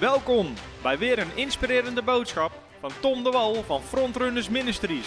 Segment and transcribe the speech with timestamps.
[0.00, 5.06] Welkom bij weer een inspirerende boodschap van Tom de Wal van Frontrunners Ministries.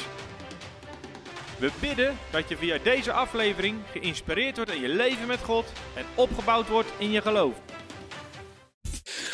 [1.60, 5.65] We bidden dat je via deze aflevering geïnspireerd wordt in je leven met God
[5.96, 7.54] en opgebouwd wordt in je geloof.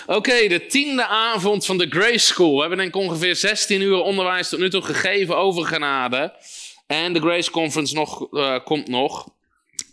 [0.08, 2.54] Oké, de tiende avond van de Grace School.
[2.54, 6.34] We hebben denk ik ongeveer 16 uur onderwijs tot nu toe gegeven over genade.
[6.88, 9.28] En de Grace Conference nog, uh, komt nog.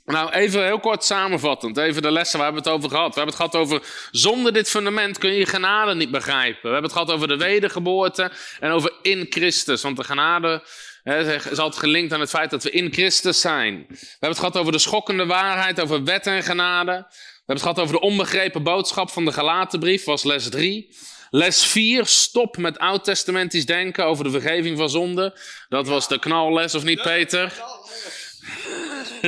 [0.05, 1.77] Nou, even heel kort samenvattend.
[1.77, 3.15] Even de lessen waar we het over gehad.
[3.15, 6.63] We hebben het gehad over zonder dit fundament kun je genade niet begrijpen.
[6.63, 9.83] We hebben het gehad over de wedergeboorte en over in Christus.
[9.83, 10.63] Want de genade
[11.03, 13.87] hè, is altijd gelinkt aan het feit dat we in Christus zijn.
[13.89, 16.93] We hebben het gehad over de schokkende waarheid, over wet en genade.
[16.93, 20.97] We hebben het gehad over de onbegrepen boodschap van de Galatenbrief, was les 3.
[21.31, 25.39] Les 4, stop met oud-testamentisch denken over de vergeving van zonde.
[25.69, 27.53] Dat was de knalles, of niet Peter?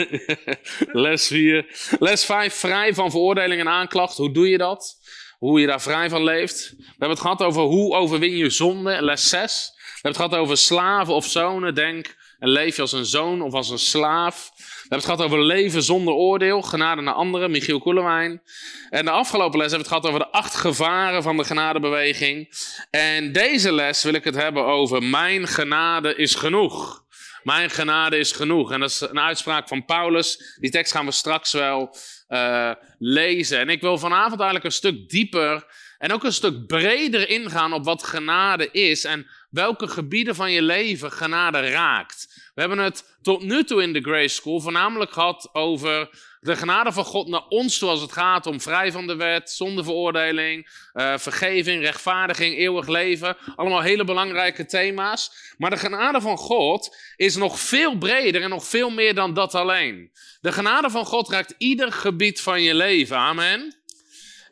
[1.05, 1.66] Les 4.
[1.98, 4.16] Les 5, vrij van veroordeling en aanklacht.
[4.16, 4.98] Hoe doe je dat?
[5.38, 6.74] Hoe je daar vrij van leeft.
[6.76, 9.02] We hebben het gehad over hoe overwin je zonde.
[9.02, 9.73] Les 6.
[9.74, 11.74] We hebben het gehad over slaven of zonen.
[11.74, 14.52] Denk en leef je als een zoon of als een slaaf.
[14.57, 16.63] We hebben het gehad over leven zonder oordeel.
[16.63, 17.51] Genade naar anderen.
[17.51, 18.42] Michiel Koelewijn.
[18.90, 22.48] En de afgelopen les hebben we het gehad over de acht gevaren van de genadebeweging.
[22.90, 27.04] En deze les wil ik het hebben over mijn genade is genoeg.
[27.46, 28.72] Mijn genade is genoeg.
[28.72, 30.56] En dat is een uitspraak van Paulus.
[30.60, 31.96] Die tekst gaan we straks wel
[32.28, 33.58] uh, lezen.
[33.58, 35.66] En ik wil vanavond eigenlijk een stuk dieper
[35.98, 40.62] en ook een stuk breder ingaan op wat genade is en welke gebieden van je
[40.62, 42.50] leven genade raakt.
[42.54, 46.08] We hebben het tot nu toe in de Grace School voornamelijk gehad over
[46.46, 49.50] de genade van God naar ons toe als het gaat om vrij van de wet,
[49.50, 53.36] zonder veroordeling, uh, vergeving, rechtvaardiging, eeuwig leven.
[53.56, 55.54] Allemaal hele belangrijke thema's.
[55.58, 59.54] Maar de genade van God is nog veel breder en nog veel meer dan dat
[59.54, 60.10] alleen.
[60.40, 63.16] De genade van God raakt ieder gebied van je leven.
[63.16, 63.76] Amen.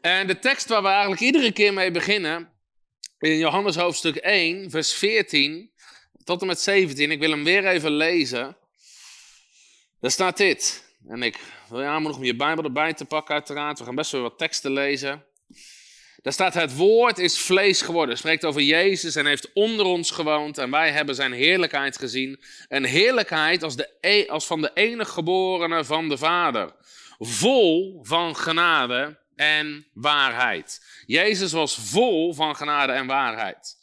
[0.00, 2.52] En de tekst waar we eigenlijk iedere keer mee beginnen,
[3.18, 5.72] in Johannes hoofdstuk 1, vers 14
[6.24, 8.56] tot en met 17, ik wil hem weer even lezen.
[10.00, 10.84] Daar staat dit.
[11.08, 11.38] En ik
[11.69, 13.79] wil je aanmoedigen om je Bijbel erbij te pakken, uiteraard.
[13.79, 15.25] We gaan best wel wat teksten lezen.
[16.23, 18.17] Daar staat: Het woord is vlees geworden.
[18.17, 20.58] spreekt over Jezus en heeft onder ons gewoond.
[20.58, 22.41] En wij hebben zijn heerlijkheid gezien.
[22.69, 26.75] Een heerlijkheid als, de, e, als van de enige geborene van de Vader.
[27.19, 31.02] Vol van genade en waarheid.
[31.07, 33.77] Jezus was vol van genade en waarheid.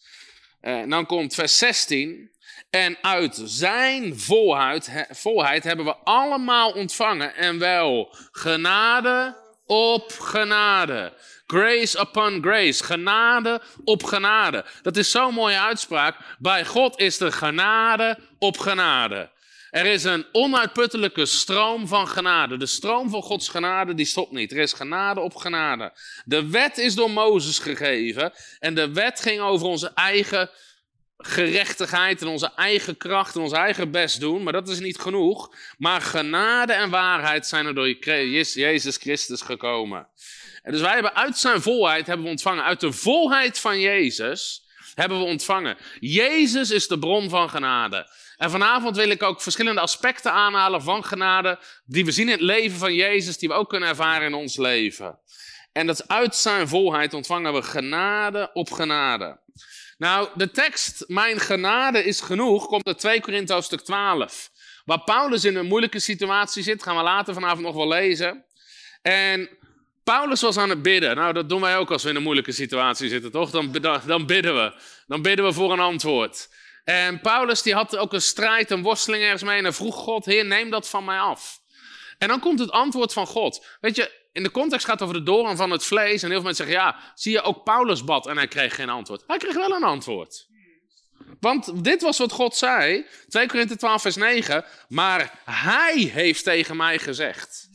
[0.61, 2.30] En dan komt vers 16.
[2.71, 7.35] En uit zijn volheid, volheid hebben we allemaal ontvangen.
[7.35, 11.13] En wel genade op genade.
[11.47, 12.83] Grace upon grace.
[12.83, 14.65] Genade op genade.
[14.81, 16.15] Dat is zo'n mooie uitspraak.
[16.39, 19.29] Bij God is er genade op genade.
[19.69, 22.57] Er is een onuitputtelijke stroom van genade.
[22.57, 24.51] De stroom van Gods genade die stopt niet.
[24.51, 25.93] Er is genade op genade.
[26.25, 28.33] De wet is door Mozes gegeven.
[28.59, 30.49] En de wet ging over onze eigen
[31.21, 35.55] gerechtigheid en onze eigen kracht en ons eigen best doen, maar dat is niet genoeg.
[35.77, 40.07] Maar genade en waarheid zijn er door Jezus Christus gekomen.
[40.61, 44.69] En dus wij hebben uit zijn volheid hebben we ontvangen, uit de volheid van Jezus
[44.95, 45.77] hebben we ontvangen.
[45.99, 48.09] Jezus is de bron van genade.
[48.37, 52.41] En vanavond wil ik ook verschillende aspecten aanhalen van genade, die we zien in het
[52.41, 55.19] leven van Jezus, die we ook kunnen ervaren in ons leven.
[55.71, 59.39] En dat uit zijn volheid ontvangen we genade op genade.
[59.97, 64.49] Nou, de tekst, mijn genade is genoeg, komt uit 2 Korinthe hoofdstuk 12.
[64.85, 68.45] Waar Paulus in een moeilijke situatie zit, gaan we later vanavond nog wel lezen.
[69.01, 69.49] En
[70.03, 71.15] Paulus was aan het bidden.
[71.15, 73.51] Nou, dat doen wij ook als we in een moeilijke situatie zitten, toch?
[73.51, 73.71] Dan,
[74.05, 74.73] dan, bidden we.
[75.07, 76.49] Dan bidden we voor een antwoord.
[76.83, 79.57] En Paulus die had ook een strijd, een worsteling ergens mee.
[79.57, 81.59] En hij vroeg God, Heer, neem dat van mij af.
[82.17, 83.65] En dan komt het antwoord van God.
[83.79, 86.23] Weet je, in de context gaat over de doorn van het vlees.
[86.23, 88.89] En heel veel mensen zeggen, ja, zie je ook Paulus bad en hij kreeg geen
[88.89, 89.23] antwoord.
[89.27, 90.49] Hij kreeg wel een antwoord.
[91.39, 96.77] Want dit was wat God zei, 2 Korinthe 12 vers 9, maar hij heeft tegen
[96.77, 97.69] mij gezegd.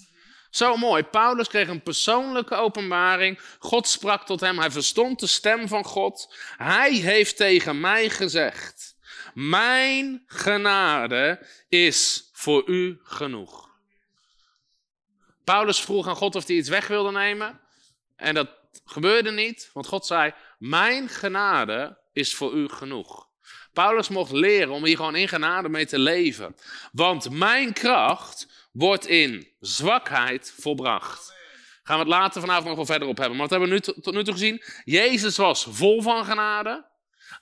[0.51, 5.69] Zo mooi, Paulus kreeg een persoonlijke openbaring, God sprak tot hem, hij verstond de stem
[5.69, 6.35] van God.
[6.57, 8.97] Hij heeft tegen mij gezegd,
[9.35, 13.66] mijn genade is voor u genoeg.
[15.47, 17.61] Paulus vroeg aan God of hij iets weg wilde nemen.
[18.17, 18.49] En dat
[18.85, 23.29] gebeurde niet, want God zei: Mijn genade is voor u genoeg.
[23.73, 26.57] Paulus mocht leren om hier gewoon in genade mee te leven.
[26.93, 31.35] Want mijn kracht wordt in zwakheid volbracht.
[31.83, 33.37] Gaan we het later vanavond nog wel verder op hebben.
[33.37, 34.63] Maar wat hebben we nu tot nu toe gezien?
[34.85, 36.87] Jezus was vol van genade.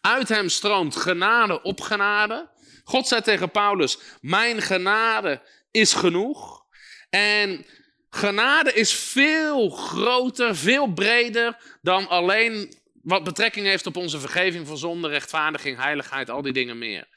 [0.00, 2.50] Uit hem stroomt genade op genade.
[2.84, 6.64] God zei tegen Paulus: Mijn genade is genoeg.
[7.10, 7.66] En
[8.14, 14.78] Genade is veel groter, veel breder dan alleen wat betrekking heeft op onze vergeving van
[14.78, 17.08] zonde, rechtvaardiging, heiligheid, al die dingen meer.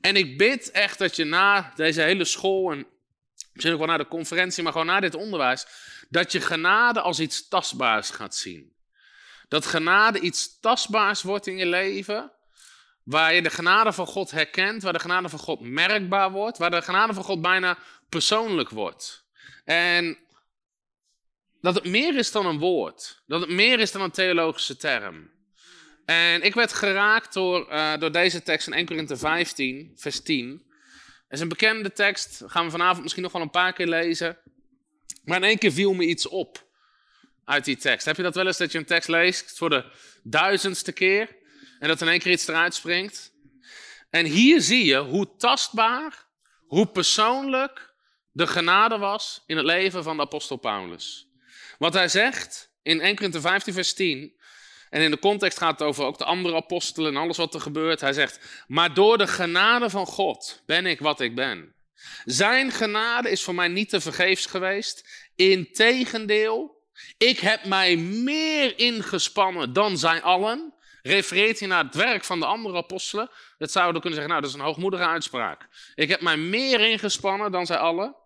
[0.00, 2.86] En ik bid echt dat je na deze hele school en
[3.52, 5.66] misschien ook wel na de conferentie, maar gewoon na dit onderwijs,
[6.08, 8.72] dat je genade als iets tastbaars gaat zien.
[9.48, 12.32] Dat genade iets tastbaars wordt in je leven,
[13.02, 16.70] waar je de genade van God herkent, waar de genade van God merkbaar wordt, waar
[16.70, 17.78] de genade van God bijna
[18.08, 19.24] persoonlijk wordt.
[19.64, 20.18] En
[21.64, 25.30] dat het meer is dan een woord, dat het meer is dan een theologische term.
[26.04, 30.62] En ik werd geraakt door, uh, door deze tekst in 1 Korinthe 15, vers 10.
[31.22, 34.38] Het is een bekende tekst, gaan we vanavond misschien nog wel een paar keer lezen.
[35.24, 36.66] Maar in één keer viel me iets op
[37.44, 38.06] uit die tekst.
[38.06, 39.84] Heb je dat wel eens dat je een tekst leest voor de
[40.22, 41.36] duizendste keer
[41.78, 43.32] en dat in één keer iets eruit springt?
[44.10, 46.26] En hier zie je hoe tastbaar,
[46.66, 47.94] hoe persoonlijk
[48.30, 51.32] de genade was in het leven van de apostel Paulus.
[51.78, 54.42] Wat hij zegt in 1 Korinthe 15, vers 10.
[54.90, 57.60] En in de context gaat het over ook de andere apostelen en alles wat er
[57.60, 58.00] gebeurt.
[58.00, 61.74] Hij zegt, maar door de genade van God ben ik wat ik ben.
[62.24, 65.28] Zijn genade is voor mij niet te vergeefs geweest.
[65.34, 66.82] Integendeel,
[67.18, 70.74] ik heb mij meer ingespannen dan zij allen.
[71.02, 73.30] Refereert hij naar het werk van de andere apostelen?
[73.58, 75.68] Dat zouden we kunnen zeggen, nou dat is een hoogmoedige uitspraak.
[75.94, 78.16] Ik heb mij meer ingespannen dan zij allen.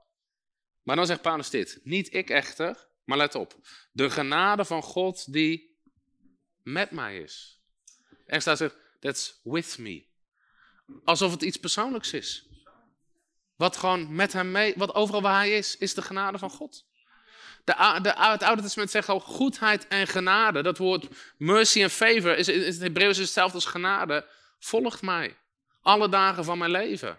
[0.83, 3.55] Maar dan zegt Paulus dit, niet ik echter, maar let op.
[3.93, 5.79] De genade van God die
[6.63, 7.61] met mij is.
[8.27, 10.07] Er staat er, that's with me.
[11.05, 12.49] Alsof het iets persoonlijks is.
[13.57, 16.87] Wat gewoon met hem mee, wat overal waar hij is, is de genade van God.
[17.65, 20.63] De, de, het Oude Testament zegt al goedheid en genade.
[20.63, 24.29] Dat woord mercy en favor is in het Hebreeuws hetzelfde als genade.
[24.59, 25.37] Volgt mij.
[25.83, 27.19] Alle dagen van mijn leven.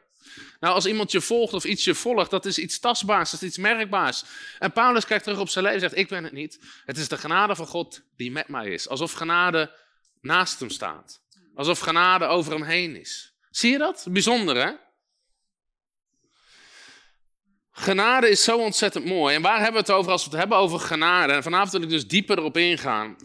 [0.59, 3.47] Nou, als iemand je volgt of iets je volgt, dat is iets tastbaars, dat is
[3.47, 4.23] iets merkbaars.
[4.59, 6.59] En Paulus kijkt terug op zijn leven en zegt, ik ben het niet.
[6.85, 8.87] Het is de genade van God die met mij is.
[8.87, 9.75] Alsof genade
[10.21, 11.21] naast hem staat.
[11.55, 13.33] Alsof genade over hem heen is.
[13.49, 14.05] Zie je dat?
[14.09, 14.71] Bijzonder, hè?
[17.71, 19.35] Genade is zo ontzettend mooi.
[19.35, 21.33] En waar hebben we het over als we het hebben over genade?
[21.33, 23.15] En vanavond wil ik dus dieper erop ingaan.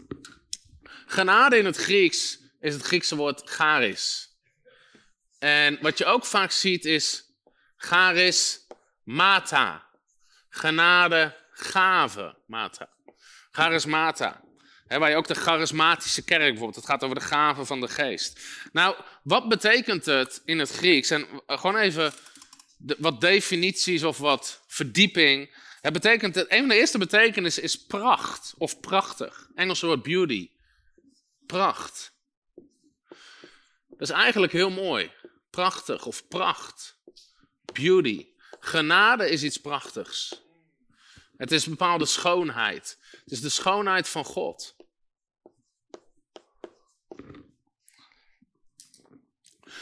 [1.05, 4.29] Genade in het Grieks is het Griekse woord charis.
[5.39, 7.24] En wat je ook vaak ziet is
[7.77, 8.67] charis
[9.03, 9.83] mata.
[10.49, 12.89] Genade, gave, mata.
[13.51, 14.43] Charismata.
[14.87, 18.39] Waar je ook de charismatische kerk bijvoorbeeld, het gaat over de gave van de geest.
[18.71, 21.09] Nou, wat betekent het in het Grieks?
[21.09, 22.13] En gewoon even
[22.97, 25.55] wat definities of wat verdieping.
[25.81, 29.49] Het betekent, een van de eerste betekenissen is pracht of prachtig.
[29.55, 30.49] Engels woord beauty.
[31.45, 32.13] Pracht.
[33.87, 35.11] Dat is eigenlijk heel mooi.
[35.49, 36.94] Prachtig of pracht.
[37.81, 38.27] Beauty.
[38.59, 40.41] Genade is iets prachtigs.
[41.37, 42.97] Het is een bepaalde schoonheid.
[43.11, 44.75] Het is de schoonheid van God.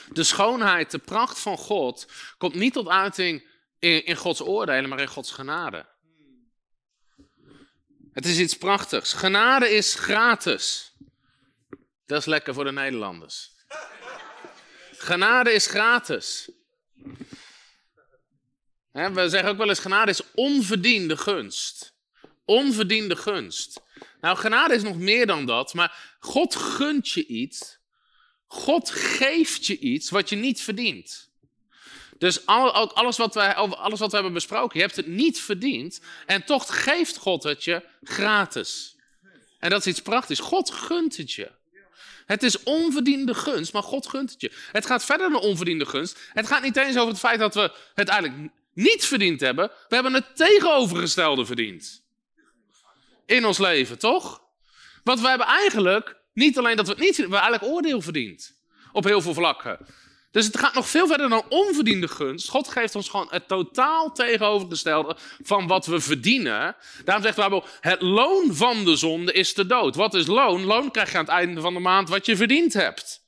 [0.09, 3.47] De schoonheid, de pracht van God komt niet tot uiting
[3.79, 5.85] in, in Gods oordelen, maar in Gods genade.
[8.13, 9.13] Het is iets prachtigs.
[9.13, 10.93] Genade is gratis.
[12.05, 13.51] Dat is lekker voor de Nederlanders.
[14.91, 16.51] Genade is gratis.
[18.93, 21.93] We zeggen ook wel eens: genade is onverdiende gunst.
[22.45, 23.81] Onverdiende gunst.
[24.21, 27.81] Nou, genade is nog meer dan dat, maar God gunt je iets
[28.53, 31.31] God geeft je iets wat je niet verdient.
[32.17, 36.01] Dus alles wat, wij, alles wat we hebben besproken, je hebt het niet verdiend.
[36.25, 38.95] En toch geeft God het je gratis.
[39.59, 40.39] En dat is iets prachtigs.
[40.39, 41.51] God gunt het je.
[42.25, 44.51] Het is onverdiende gunst, maar God gunt het je.
[44.71, 46.19] Het gaat verder dan onverdiende gunst.
[46.33, 49.71] Het gaat niet eens over het feit dat we het eigenlijk niet verdiend hebben.
[49.87, 52.03] We hebben het tegenovergestelde verdiend.
[53.25, 54.41] In ons leven, toch?
[55.03, 58.55] Want we hebben eigenlijk niet alleen dat we het niet we eigenlijk oordeel verdiend.
[58.91, 59.77] Op heel veel vlakken.
[60.31, 62.49] Dus het gaat nog veel verder dan onverdiende gunst.
[62.49, 66.75] God geeft ons gewoon het totaal tegenovergestelde van wat we verdienen.
[67.03, 69.95] Daarom zegt Bijbel, het loon van de zonde is de dood.
[69.95, 70.63] Wat is loon?
[70.63, 73.22] Loon krijg je aan het einde van de maand wat je verdiend hebt.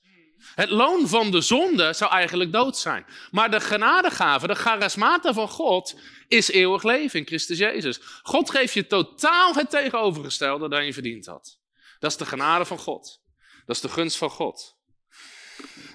[0.56, 3.06] Het loon van de zonde zou eigenlijk dood zijn.
[3.32, 8.00] Maar de genadegave, de charismata van God, is eeuwig leven in Christus Jezus.
[8.24, 11.60] God geeft je totaal het tegenovergestelde dan je verdiend had.
[12.00, 13.22] Dat is de genade van God.
[13.66, 14.78] Dat is de gunst van God.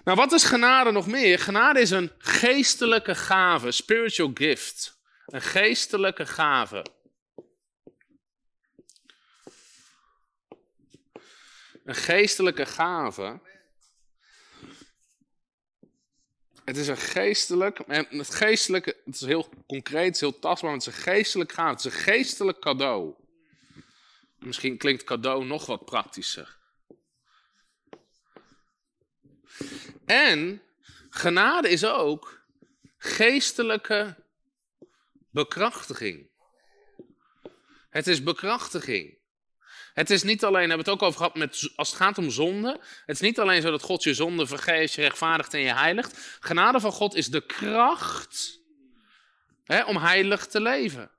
[0.04, 1.38] Nou, wat is genade nog meer?
[1.38, 4.98] Genade is een geestelijke gave, spiritual gift.
[5.26, 6.84] Een geestelijke gave.
[11.84, 13.40] Een geestelijke gave.
[16.64, 20.72] Het is een geestelijk, en het geestelijke, het is heel concreet, het is heel tastbaar,
[20.72, 23.14] het is een geestelijk gaaf, het is een geestelijk cadeau.
[24.38, 26.58] Misschien klinkt cadeau nog wat praktischer.
[30.04, 30.62] En
[31.10, 32.42] genade is ook
[32.96, 34.16] geestelijke
[35.30, 36.28] bekrachtiging.
[37.90, 39.19] Het is bekrachtiging.
[39.94, 42.30] Het is niet alleen, hebben we het ook over gehad, met, als het gaat om
[42.30, 42.80] zonde.
[43.06, 46.38] Het is niet alleen zo dat God je zonde vergeeft, je rechtvaardigt en je heiligt.
[46.40, 48.60] Genade van God is de kracht
[49.64, 51.10] hè, om heilig te leven.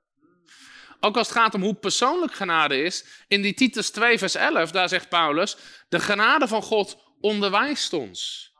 [1.00, 3.04] Ook als het gaat om hoe persoonlijk genade is.
[3.28, 5.56] In die Titus 2 vers 11, daar zegt Paulus,
[5.88, 8.50] de genade van God onderwijst ons.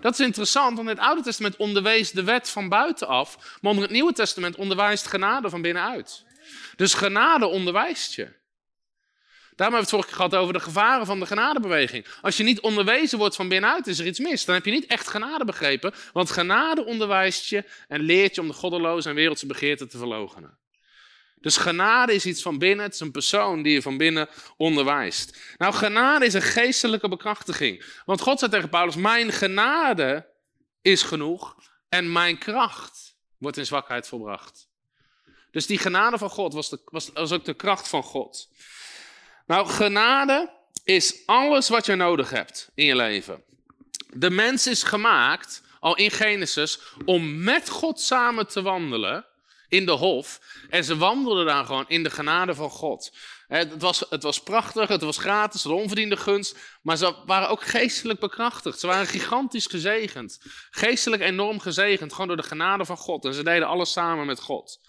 [0.00, 3.92] Dat is interessant, want het Oude Testament onderwees de wet van buitenaf, maar onder het
[3.92, 6.24] Nieuwe Testament onderwijst genade van binnenuit.
[6.76, 8.39] Dus genade onderwijst je.
[9.60, 12.06] Daarom hebben we het vorige gehad over de gevaren van de genadebeweging.
[12.20, 14.44] Als je niet onderwezen wordt van binnenuit, is er iets mis.
[14.44, 18.46] Dan heb je niet echt genade begrepen, want genade onderwijst je en leert je om
[18.46, 20.58] de goddeloze en wereldse begeerten te verloochenen.
[21.34, 25.54] Dus genade is iets van binnen, het is een persoon die je van binnen onderwijst.
[25.56, 27.84] Nou, genade is een geestelijke bekrachtiging.
[28.04, 30.28] Want God zei tegen Paulus, mijn genade
[30.82, 31.56] is genoeg
[31.88, 34.68] en mijn kracht wordt in zwakheid volbracht.
[35.50, 38.48] Dus die genade van God was, de, was, was ook de kracht van God.
[39.50, 40.50] Nou, genade
[40.84, 43.42] is alles wat je nodig hebt in je leven.
[44.12, 49.26] De mens is gemaakt, al in Genesis, om met God samen te wandelen
[49.68, 50.40] in de hof.
[50.68, 53.16] En ze wandelden daar gewoon in de genade van God.
[53.48, 56.56] Het was, het was prachtig, het was gratis, een onverdiende gunst.
[56.82, 58.80] Maar ze waren ook geestelijk bekrachtigd.
[58.80, 60.40] Ze waren gigantisch gezegend.
[60.70, 63.24] Geestelijk enorm gezegend, gewoon door de genade van God.
[63.24, 64.80] En ze deden alles samen met God.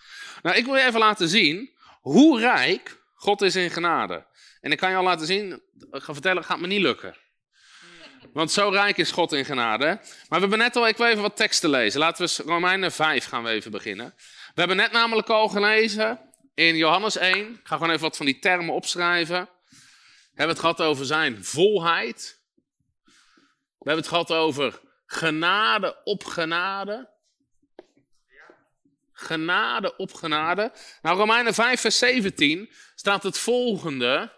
[0.41, 4.25] Nou, ik wil je even laten zien hoe rijk God is in genade.
[4.62, 7.18] En ik kan je al laten zien, ik ga vertellen, gaat me niet lukken.
[8.34, 9.86] Want zo rijk is God in genade.
[9.86, 12.00] Maar we hebben net al, ik wil even wat teksten lezen.
[12.00, 14.13] Laten we Romeinen 5 gaan we even beginnen.
[14.53, 16.20] We hebben net namelijk al gelezen
[16.53, 17.53] in Johannes 1.
[17.53, 19.50] Ik ga gewoon even wat van die termen opschrijven.
[20.32, 22.39] We hebben het gehad over zijn volheid.
[23.77, 27.10] We hebben het gehad over genade op genade.
[29.22, 30.72] Genade op genade.
[31.01, 34.32] Nou, Romeinen 5, vers 17 staat het volgende.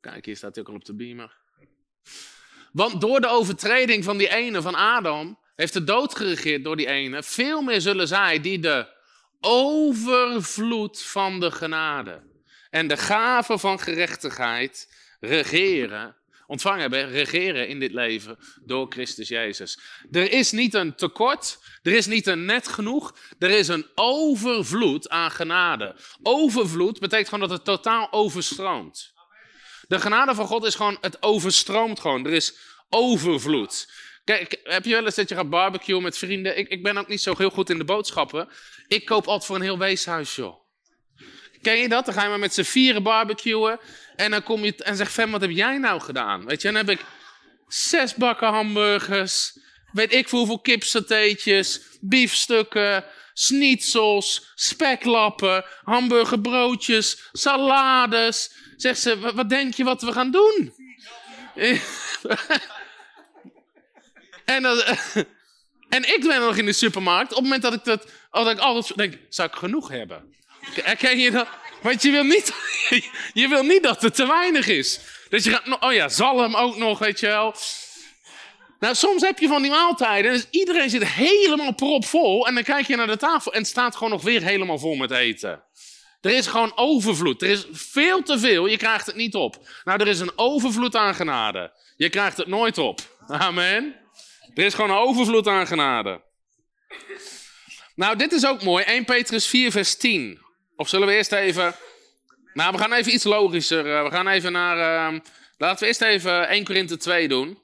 [0.00, 1.36] Kijk, hier staat hij ook al op de beamer.
[2.72, 6.86] Want door de overtreding van die ene, van Adam, heeft de dood geregeerd door die
[6.86, 7.22] ene.
[7.22, 8.96] Veel meer zullen zij die de
[9.40, 12.22] overvloed van de genade
[12.70, 16.16] en de gave van gerechtigheid regeren
[16.48, 19.78] ontvangen hebben, regeren in dit leven door Christus Jezus.
[20.10, 25.08] Er is niet een tekort, er is niet een net genoeg, er is een overvloed
[25.08, 25.96] aan genade.
[26.22, 29.12] Overvloed betekent gewoon dat het totaal overstroomt.
[29.88, 32.26] De genade van God is gewoon, het overstroomt gewoon.
[32.26, 33.92] Er is overvloed.
[34.24, 36.58] Kijk, heb je wel eens dat je gaat barbecuen met vrienden?
[36.58, 38.48] Ik, ik ben ook niet zo heel goed in de boodschappen.
[38.86, 40.67] Ik koop altijd voor een heel weeshuis, joh.
[41.62, 42.04] Ken je dat?
[42.04, 43.78] Dan ga je maar met z'n vieren barbecuen.
[44.16, 46.44] En dan kom je en zeg Fem, wat heb jij nou gedaan?
[46.44, 47.04] Weet je, dan heb ik
[47.68, 49.58] zes bakken hamburgers.
[49.92, 58.52] Weet ik voor hoeveel kipsatéetjes, biefstukken, schnitzels, speklappen, hamburgerbroodjes, salades.
[58.76, 60.74] Zegt ze, wat denk je wat we gaan doen?
[64.44, 64.64] en,
[65.96, 67.30] en ik ben nog in de supermarkt.
[67.30, 70.36] Op het moment dat ik dat, dat ik altijd denk, zou ik genoeg hebben?
[70.74, 71.48] Herken je dat?
[71.82, 72.52] Want je wil niet,
[73.42, 75.00] je wil niet dat het te weinig is.
[75.28, 77.54] Dus je gaat, oh ja, zalm ook nog, weet je wel.
[78.78, 80.32] Nou, soms heb je van die maaltijden.
[80.32, 82.46] Dus iedereen zit helemaal propvol.
[82.46, 84.94] En dan kijk je naar de tafel en het staat gewoon nog weer helemaal vol
[84.94, 85.62] met eten.
[86.20, 87.42] Er is gewoon overvloed.
[87.42, 88.66] Er is veel te veel.
[88.66, 89.68] Je krijgt het niet op.
[89.84, 91.72] Nou, er is een overvloed aan genade.
[91.96, 93.00] Je krijgt het nooit op.
[93.26, 93.94] Amen.
[94.54, 96.22] Er is gewoon een overvloed aan genade.
[97.94, 98.84] Nou, dit is ook mooi.
[98.84, 100.40] 1 Petrus 4, vers 10.
[100.78, 101.74] Of zullen we eerst even.
[102.54, 103.96] Nou, we gaan even iets logischer.
[103.96, 105.12] Eh, we gaan even naar.
[105.12, 105.20] Uh,
[105.56, 107.58] laten we eerst even 1 Korinthe 2 doen.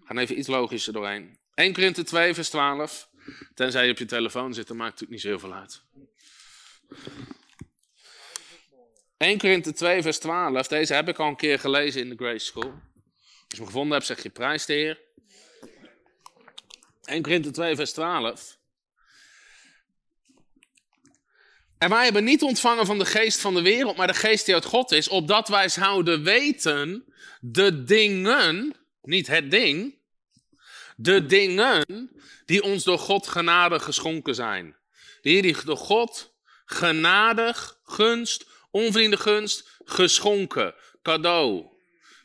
[0.00, 1.38] We gaan even iets logischer doorheen.
[1.54, 3.08] 1 Korinthe 2, vers 12.
[3.54, 5.82] Tenzij je op je telefoon zit, dan maakt het niet zo heel veel uit.
[9.16, 10.66] 1 Korinthe 2, vers 12.
[10.66, 12.72] Deze heb ik al een keer gelezen in de Grace School.
[12.72, 15.00] Als je hem gevonden hebt, zeg je prijs de Heer.
[17.04, 18.62] 1 Korinthe 2, vers 12.
[21.78, 24.54] En wij hebben niet ontvangen van de geest van de wereld, maar de geest die
[24.54, 27.04] uit God is, opdat wij zouden weten
[27.40, 29.98] de dingen, niet het ding,
[30.96, 32.10] de dingen
[32.44, 34.76] die ons door God genadig geschonken zijn.
[35.22, 41.72] Die die door God genadig, gunst, onverdiende gunst, geschonken, cadeau.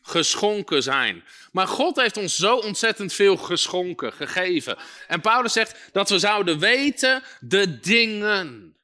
[0.01, 1.23] Geschonken zijn.
[1.51, 4.77] Maar God heeft ons zo ontzettend veel geschonken, gegeven.
[5.07, 8.77] En Paulus zegt dat we zouden weten de dingen.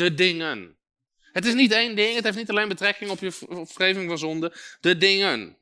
[0.00, 0.76] De dingen.
[1.32, 3.32] Het is niet één ding, het heeft niet alleen betrekking op je
[3.66, 4.54] vergeving van zonde.
[4.80, 5.56] De dingen.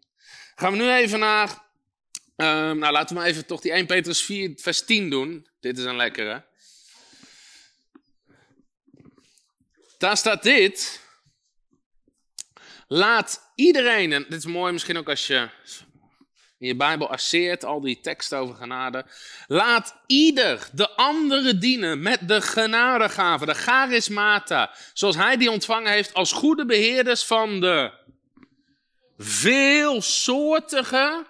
[0.54, 1.62] Gaan we nu even naar.
[2.36, 5.48] Ehm, nou, laten we maar even toch die 1 Petrus 4, vers 10 doen.
[5.60, 6.44] Dit is een lekkere.
[9.98, 11.00] Daar staat dit.
[12.88, 15.48] Laat iedereen, en dit is mooi misschien ook als je
[16.58, 19.04] in je Bijbel asseert, al die teksten over genade.
[19.46, 26.14] Laat ieder de andere dienen met de genadegave, de charismata, zoals hij die ontvangen heeft
[26.14, 27.92] als goede beheerders van de
[29.18, 31.26] veelsoortige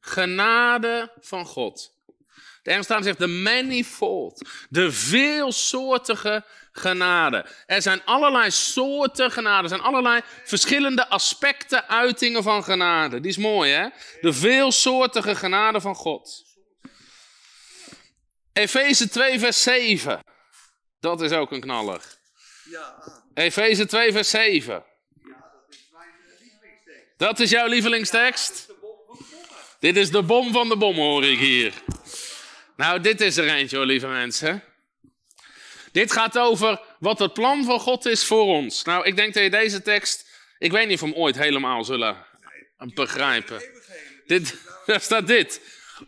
[0.00, 1.94] genade van God.
[2.62, 6.44] De Engels zegt de manifold, de veelsoortige
[6.76, 7.46] genade.
[7.66, 9.62] Er zijn allerlei soorten genade.
[9.62, 13.20] Er zijn allerlei verschillende aspecten, uitingen van genade.
[13.20, 13.88] Die is mooi, hè?
[14.20, 16.44] De veelsoortige genade van God.
[18.52, 20.20] Efeze 2, vers 7.
[21.00, 22.00] Dat is ook een knaller.
[23.34, 24.84] Efeze 2, vers 7.
[27.16, 28.74] Dat is jouw lievelingstekst?
[29.78, 31.72] Dit is de bom van de bom, hoor ik hier.
[32.76, 34.62] Nou, dit is er eentje, hoor, lieve mensen.
[35.96, 38.84] Dit gaat over wat het plan van God is voor ons.
[38.84, 41.84] Nou, ik denk dat je deze tekst, ik weet niet of we hem ooit helemaal
[41.84, 42.16] zullen
[42.94, 43.62] begrijpen.
[44.26, 45.60] Dit, daar staat dit.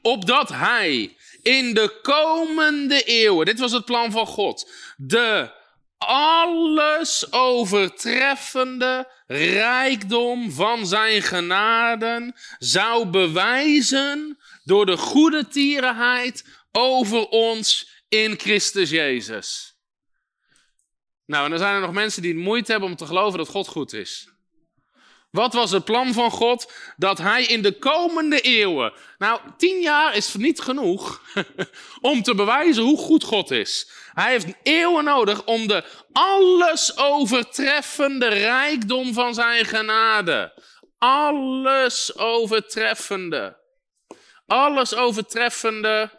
[0.03, 5.51] Opdat hij in de komende eeuwen, dit was het plan van God, de
[5.99, 18.39] alles overtreffende rijkdom van zijn genaden zou bewijzen door de goede tierenheid over ons in
[18.39, 19.68] Christus Jezus.
[21.29, 23.69] Nou, en dan zijn er nog mensen die moeite hebben om te geloven dat God
[23.69, 24.29] goed is.
[25.31, 26.73] Wat was het plan van God?
[26.97, 28.93] Dat hij in de komende eeuwen.
[29.19, 31.23] Nou, tien jaar is niet genoeg
[32.01, 33.91] om te bewijzen hoe goed God is.
[34.13, 40.63] Hij heeft eeuwen nodig om de alles overtreffende rijkdom van zijn genade.
[40.99, 43.57] Alles overtreffende.
[44.47, 46.11] Alles overtreffende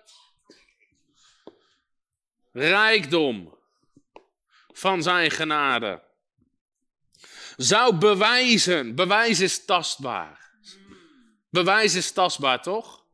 [2.52, 3.59] rijkdom
[4.80, 6.02] van zijn genade.
[7.56, 10.52] Zou bewijzen, bewijs is tastbaar.
[11.50, 13.06] Bewijs is tastbaar, toch?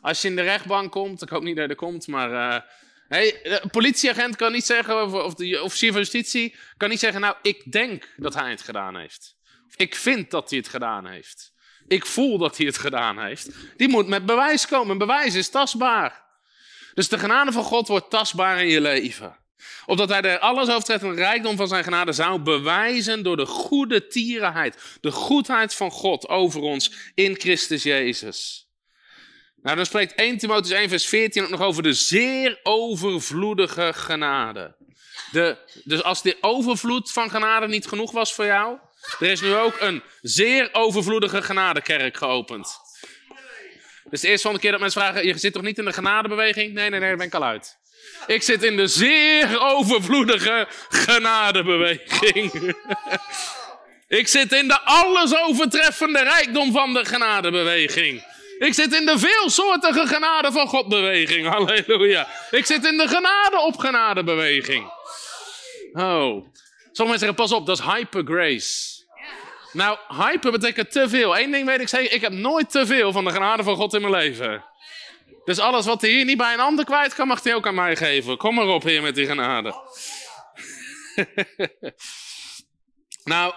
[0.00, 2.30] Als je in de rechtbank komt, ik hoop niet dat je er komt, maar...
[2.30, 2.60] Uh,
[3.08, 7.20] hey, een politieagent kan niet zeggen, of, of de officier van justitie kan niet zeggen,
[7.20, 9.36] nou, ik denk dat hij het gedaan heeft.
[9.76, 11.52] Ik vind dat hij het gedaan heeft.
[11.86, 13.48] Ik voel dat hij het gedaan heeft.
[13.76, 14.98] Die moet met bewijs komen.
[14.98, 16.24] Bewijs is tastbaar.
[16.94, 19.39] Dus de genade van God wordt tastbaar in je leven.
[19.86, 24.98] Opdat hij de alles overtreffende rijkdom van zijn genade zou bewijzen door de goede tierenheid.
[25.00, 28.68] De goedheid van God over ons in Christus Jezus.
[29.62, 34.76] Nou, dan spreekt 1 Timotheus 1 vers 14 ook nog over de zeer overvloedige genade.
[35.32, 38.78] De, dus als de overvloed van genade niet genoeg was voor jou,
[39.18, 42.78] er is nu ook een zeer overvloedige genadekerk geopend.
[44.10, 45.92] Dus de eerste van de keer dat mensen vragen, je zit toch niet in de
[45.92, 46.72] genadebeweging?
[46.72, 47.78] Nee, nee, nee, daar ben ik al uit.
[48.26, 52.74] Ik zit in de zeer overvloedige genadebeweging.
[54.08, 58.24] ik zit in de alles overtreffende rijkdom van de genadebeweging.
[58.58, 61.46] Ik zit in de veelsoortige genade van Godbeweging.
[61.46, 62.28] Halleluja.
[62.50, 64.92] Ik zit in de genade op genadebeweging.
[65.92, 66.48] Oh.
[66.92, 68.98] Sommige mensen zeggen, pas op, dat is hypergrace.
[69.72, 71.38] Nou, hyper betekent te veel.
[71.38, 73.94] Eén ding weet ik zeker, ik heb nooit te veel van de genade van God
[73.94, 74.64] in mijn leven.
[75.44, 77.74] Dus alles wat hij hier niet bij een ander kwijt kan, mag hij ook aan
[77.74, 78.36] mij geven.
[78.36, 79.74] Kom maar op, Heer, met die genade.
[83.24, 83.54] nou,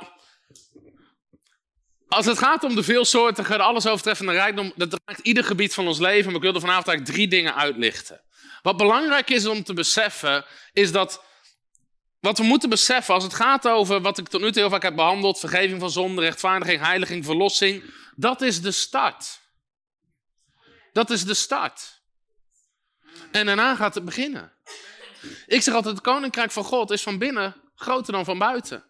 [2.07, 5.87] als het gaat om de veelsoortige, de alles overtreffende rijkdom, dat raakt ieder gebied van
[5.87, 6.25] ons leven.
[6.25, 8.21] Maar ik wil er vanavond eigenlijk drie dingen uitlichten.
[8.61, 11.23] Wat belangrijk is om te beseffen, is dat
[12.19, 14.83] wat we moeten beseffen als het gaat over wat ik tot nu toe heel vaak
[14.83, 17.83] heb behandeld, vergeving van zonde, rechtvaardiging, heiliging, verlossing,
[18.15, 19.41] dat is de start.
[20.93, 22.01] Dat is de start.
[23.31, 24.53] En daarna gaat het beginnen.
[25.45, 28.83] Ik zeg altijd, het koninkrijk van God is van binnen groter dan van buiten.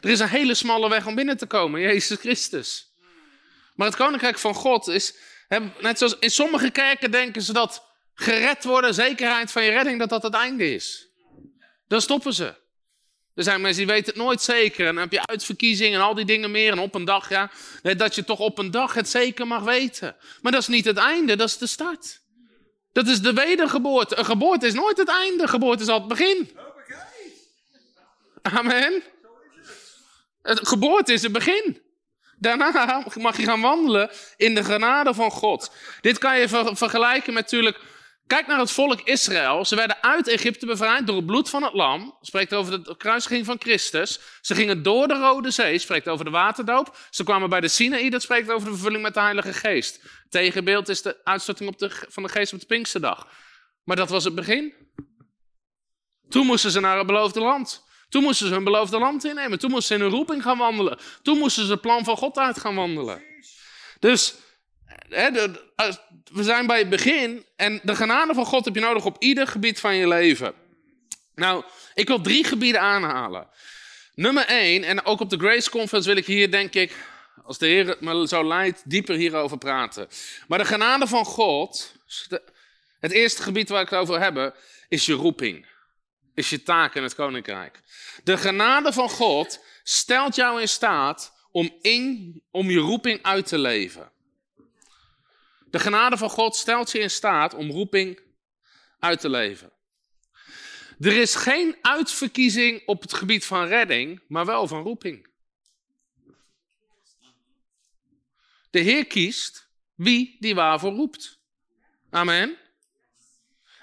[0.00, 2.94] Er is een hele smalle weg om binnen te komen, Jezus Christus.
[3.74, 5.16] Maar het koninkrijk van God is,
[5.80, 10.08] net zoals in sommige kerken denken ze dat gered worden, zekerheid van je redding, dat
[10.08, 11.08] dat het einde is.
[11.88, 12.64] Dan stoppen ze.
[13.36, 14.86] Er zijn mensen die weten het nooit zeker.
[14.86, 16.72] En dan heb je uitverkiezingen en al die dingen meer.
[16.72, 17.50] En op een dag, ja,
[17.82, 20.16] dat je toch op een dag het zeker mag weten.
[20.42, 22.20] Maar dat is niet het einde, dat is de start.
[22.92, 24.18] Dat is de wedergeboorte.
[24.18, 26.50] Een geboorte is nooit het einde, geboorte is al het begin.
[28.42, 29.02] Amen.
[30.42, 31.82] Het geboorte is het begin.
[32.38, 35.70] Daarna mag je gaan wandelen in de genade van God.
[36.00, 37.80] Dit kan je vergelijken met natuurlijk.
[38.26, 39.64] Kijk naar het volk Israël.
[39.64, 42.18] Ze werden uit Egypte bevrijd door het bloed van het lam.
[42.20, 44.20] Spreekt over de kruisiging van Christus.
[44.40, 45.78] Ze gingen door de Rode Zee.
[45.78, 46.96] Spreekt over de waterdoop.
[47.10, 48.10] Ze kwamen bij de Sinaï.
[48.10, 50.00] Dat spreekt over de vervulling met de Heilige Geest.
[50.28, 53.28] Tegenbeeld is de uitstorting op de, van de Geest op de Pinksterdag.
[53.84, 54.74] Maar dat was het begin.
[56.28, 57.84] Toen moesten ze naar het beloofde land.
[58.08, 59.58] Toen moesten ze hun beloofde land innemen.
[59.58, 60.98] Toen moesten ze in hun roeping gaan wandelen.
[61.22, 63.22] Toen moesten ze het plan van God uit gaan wandelen.
[63.98, 64.34] Dus
[66.32, 67.46] we zijn bij het begin.
[67.56, 70.54] En de genade van God heb je nodig op ieder gebied van je leven.
[71.34, 71.64] Nou,
[71.94, 73.48] ik wil drie gebieden aanhalen.
[74.14, 76.96] Nummer één, en ook op de Grace Conference wil ik hier, denk ik,
[77.44, 80.08] als de Heer me zo leidt, dieper hierover praten.
[80.48, 81.94] Maar de genade van God,
[83.00, 84.56] het eerste gebied waar ik het over heb,
[84.88, 85.66] is je roeping
[86.36, 87.80] is je taak in het koninkrijk.
[88.24, 93.58] De genade van God stelt jou in staat om, in, om je roeping uit te
[93.58, 94.10] leven.
[95.76, 98.20] De genade van God stelt je in staat om roeping
[98.98, 99.72] uit te leven.
[100.98, 105.26] Er is geen uitverkiezing op het gebied van redding, maar wel van roeping.
[108.70, 111.40] De Heer kiest wie die waarvoor roept.
[112.10, 112.56] Amen.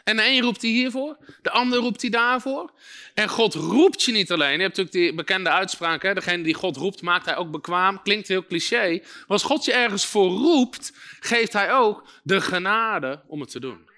[0.04, 2.74] En de een roept hij hiervoor, de ander roept hij daarvoor.
[3.14, 4.54] En God roept je niet alleen.
[4.54, 6.14] Je hebt natuurlijk die bekende uitspraak, hè?
[6.14, 8.02] degene die God roept maakt hij ook bekwaam.
[8.02, 9.00] Klinkt heel cliché.
[9.00, 13.60] Maar als God je ergens voor roept, geeft hij ook de genade om het te
[13.60, 13.90] doen.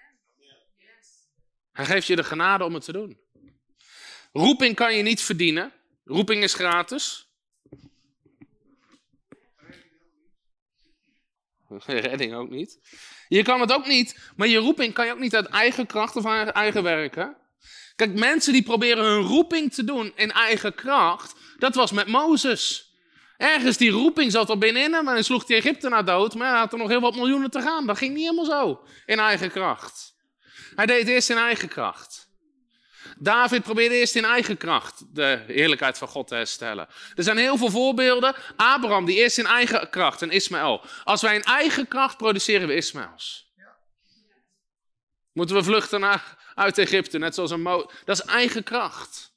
[1.72, 3.20] Hij geeft je de genade om het te doen.
[4.34, 5.74] Roeping kan je niet verdienen.
[6.04, 7.25] Roeping is gratis.
[11.86, 12.80] Redding ook niet.
[13.28, 16.16] Je kan het ook niet, maar je roeping kan je ook niet uit eigen kracht
[16.16, 17.38] of eigen werken.
[17.96, 22.94] Kijk, mensen die proberen hun roeping te doen in eigen kracht, dat was met Mozes.
[23.38, 26.72] Ergens die roeping zat er binnenin maar hij sloeg die Egyptenaar dood, maar hij had
[26.72, 27.88] er nog heel wat miljoenen te gaan.
[27.88, 30.16] Dat ging niet helemaal zo, in eigen kracht.
[30.76, 32.25] Hij deed het eerst in eigen kracht.
[33.18, 36.88] David probeerde eerst in eigen kracht de heerlijkheid van God te herstellen.
[37.16, 38.36] Er zijn heel veel voorbeelden.
[38.56, 40.82] Abraham, die eerst in eigen kracht en Ismaël.
[41.04, 43.54] Als wij in eigen kracht produceren we Ismaëls.
[45.32, 47.90] Moeten we vluchten naar, uit Egypte, net zoals een Mo.
[48.06, 49.34] Dat is eigen kracht.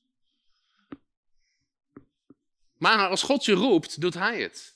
[2.77, 4.75] Maar als God je roept, doet hij het.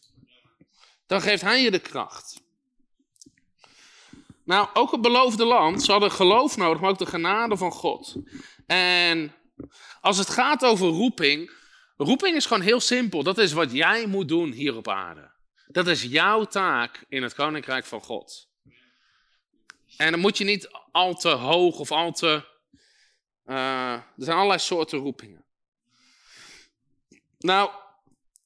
[1.07, 2.41] Dan geeft hij je de kracht.
[4.45, 8.15] Nou, ook het beloofde land, ze hadden geloof nodig, maar ook de genade van God.
[8.67, 9.35] En
[10.01, 11.51] als het gaat over roeping,
[11.97, 13.23] roeping is gewoon heel simpel.
[13.23, 15.31] Dat is wat jij moet doen hier op aarde.
[15.67, 18.49] Dat is jouw taak in het koninkrijk van God.
[19.97, 22.51] En dan moet je niet al te hoog of al te.
[23.47, 25.45] Uh, er zijn allerlei soorten roepingen.
[27.39, 27.71] Nou,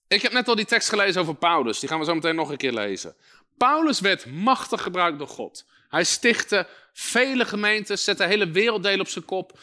[0.09, 1.81] ik heb net al die tekst gelezen over Paulus.
[1.81, 3.16] Die gaan we zo meteen nog een keer lezen.
[3.57, 5.66] Paulus werd machtig gebruikt door God.
[5.88, 9.59] Hij stichtte vele gemeentes, zette hele werelddelen op zijn kop.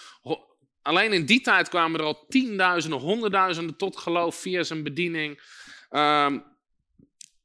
[0.82, 5.42] Alleen in die tijd kwamen er al tienduizenden, honderdduizenden tot geloof via zijn bediening.
[5.92, 6.44] Um,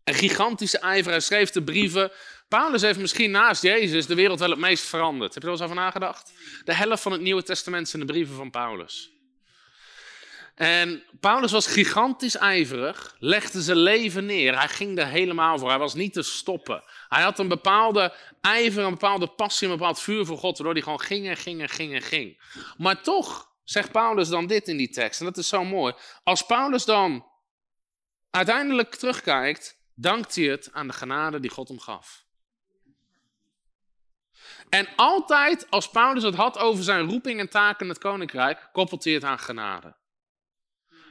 [0.04, 1.10] een gigantische ijver.
[1.10, 2.12] Hij schreef de brieven.
[2.48, 5.34] Paulus heeft misschien naast Jezus de wereld wel het meest veranderd.
[5.34, 6.32] Heb je er wel eens over nagedacht?
[6.64, 9.17] De helft van het Nieuwe Testament zijn de brieven van Paulus.
[10.58, 14.58] En Paulus was gigantisch ijverig, legde zijn leven neer.
[14.58, 15.68] Hij ging er helemaal voor.
[15.68, 16.82] Hij was niet te stoppen.
[17.08, 20.82] Hij had een bepaalde ijver, een bepaalde passie, een bepaald vuur voor God, waardoor hij
[20.82, 22.42] gewoon ging en ging en ging en ging.
[22.76, 25.94] Maar toch zegt Paulus dan dit in die tekst, en dat is zo mooi.
[26.24, 27.26] Als Paulus dan
[28.30, 32.24] uiteindelijk terugkijkt, dankt hij het aan de genade die God hem gaf.
[34.68, 39.04] En altijd als Paulus het had over zijn roeping en taken in het koninkrijk, koppelt
[39.04, 39.97] hij het aan genade.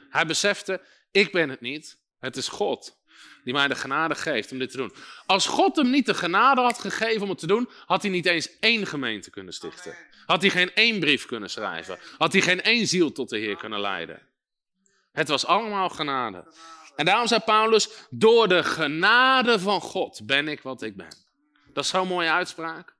[0.08, 2.98] Hij besefte, ik ben het niet, het is God
[3.44, 4.92] die mij de genade geeft om dit te doen.
[5.26, 8.26] Als God hem niet de genade had gegeven om het te doen, had hij niet
[8.26, 9.96] eens één gemeente kunnen stichten.
[10.26, 11.98] Had hij geen één brief kunnen schrijven.
[12.18, 14.22] Had hij geen één ziel tot de Heer kunnen leiden.
[15.12, 16.54] Het was allemaal genade.
[16.96, 21.16] En daarom zei Paulus, door de genade van God ben ik wat ik ben.
[21.72, 22.96] Dat is zo'n mooie uitspraak.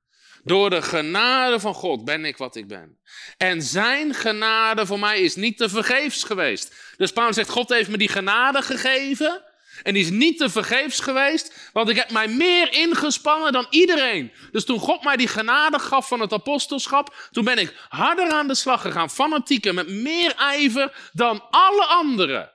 [0.48, 2.98] Door de genade van God ben ik wat ik ben.
[3.36, 6.94] En zijn genade voor mij is niet te vergeefs geweest.
[6.96, 9.42] Dus Paulus zegt, God heeft me die genade gegeven.
[9.82, 14.32] En die is niet te vergeefs geweest, want ik heb mij meer ingespannen dan iedereen.
[14.50, 18.48] Dus toen God mij die genade gaf van het apostelschap, toen ben ik harder aan
[18.48, 22.52] de slag gegaan, fanatieker, met meer ijver dan alle anderen.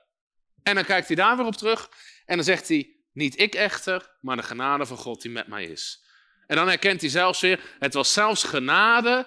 [0.62, 1.90] En dan kijkt hij daar weer op terug
[2.26, 5.64] en dan zegt hij, niet ik echter, maar de genade van God die met mij
[5.64, 6.03] is.
[6.46, 9.26] En dan herkent hij zelfs weer, het was zelfs genade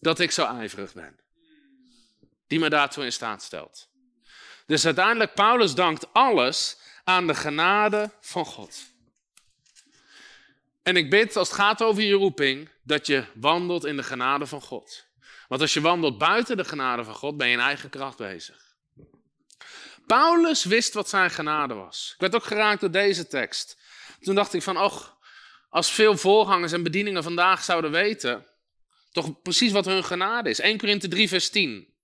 [0.00, 1.18] dat ik zo ijverig ben.
[2.46, 3.88] Die me daartoe in staat stelt.
[4.66, 8.86] Dus uiteindelijk, Paulus dankt alles aan de genade van God.
[10.82, 14.46] En ik bid, als het gaat over je roeping, dat je wandelt in de genade
[14.46, 15.06] van God.
[15.48, 18.76] Want als je wandelt buiten de genade van God, ben je in eigen kracht bezig.
[20.06, 22.10] Paulus wist wat zijn genade was.
[22.14, 23.78] Ik werd ook geraakt door deze tekst.
[24.20, 25.17] Toen dacht ik van, och,
[25.68, 28.46] als veel voorgangers en bedieningen vandaag zouden weten,
[29.10, 30.60] toch precies wat hun genade is.
[30.60, 31.94] 1 Korinthe 3, vers 10.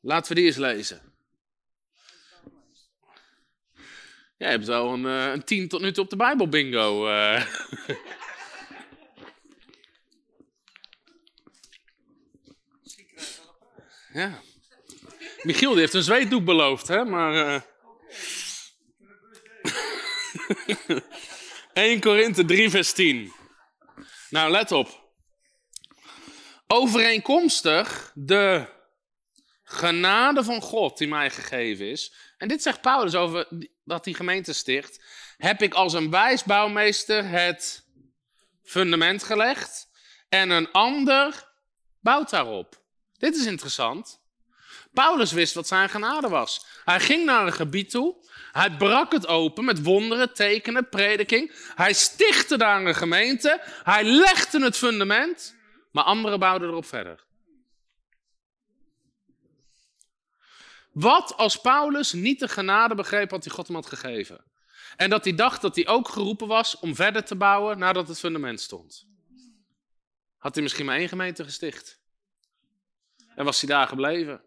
[0.00, 1.00] Laten we die eens lezen.
[4.38, 7.08] Ja, je hebt wel een, uh, een 10 tot nu toe op de Bijbel bingo.
[7.08, 7.46] Uh.
[14.12, 14.40] ja.
[15.42, 17.34] Michiel die heeft een zweetdoek beloofd, hè, maar...
[17.34, 17.60] Uh...
[21.76, 23.32] 1 Korinthe 3 vers 10.
[24.30, 25.10] Nou, let op.
[26.66, 28.66] Overeenkomstig de
[29.62, 32.14] genade van God die mij gegeven is.
[32.38, 33.48] En dit zegt Paulus over
[33.84, 35.04] dat die gemeente sticht.
[35.36, 37.86] Heb ik als een wijsbouwmeester het
[38.62, 39.88] fundament gelegd.
[40.28, 41.48] En een ander
[42.00, 42.82] bouwt daarop.
[43.18, 44.20] Dit is interessant.
[45.02, 46.66] Paulus wist wat zijn genade was.
[46.84, 48.16] Hij ging naar een gebied toe.
[48.52, 51.52] Hij brak het open met wonderen, tekenen, prediking.
[51.74, 53.60] Hij stichtte daar een gemeente.
[53.82, 55.56] Hij legde het fundament.
[55.92, 57.24] Maar anderen bouwden erop verder.
[60.92, 64.44] Wat als Paulus niet de genade begreep wat hij God hem had gegeven?
[64.96, 68.18] En dat hij dacht dat hij ook geroepen was om verder te bouwen nadat het
[68.18, 69.06] fundament stond.
[70.36, 72.00] Had hij misschien maar één gemeente gesticht.
[73.34, 74.45] En was hij daar gebleven.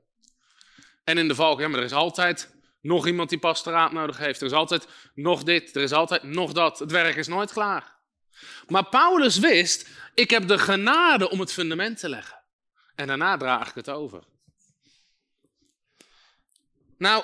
[1.10, 2.50] En in de valk, ja, maar er is altijd
[2.82, 4.42] nog iemand die pastoraat nodig heeft.
[4.42, 6.80] Er is altijd nog dit, er is altijd nog dat.
[6.80, 7.96] Het werk is nooit klaar.
[8.68, 12.42] Maar Paulus wist, ik heb de genade om het fundament te leggen.
[12.96, 14.24] En daarna draag ik het over.
[16.98, 17.24] Nou,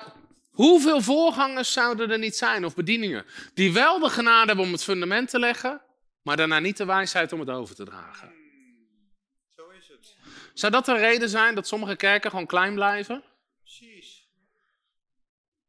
[0.51, 4.83] hoeveel voorgangers zouden er niet zijn, of bedieningen, die wel de genade hebben om het
[4.83, 5.81] fundament te leggen,
[6.21, 8.33] maar daarna niet de wijsheid om het over te dragen?
[9.55, 10.15] Zo is het.
[10.53, 13.23] Zou dat een reden zijn dat sommige kerken gewoon klein blijven?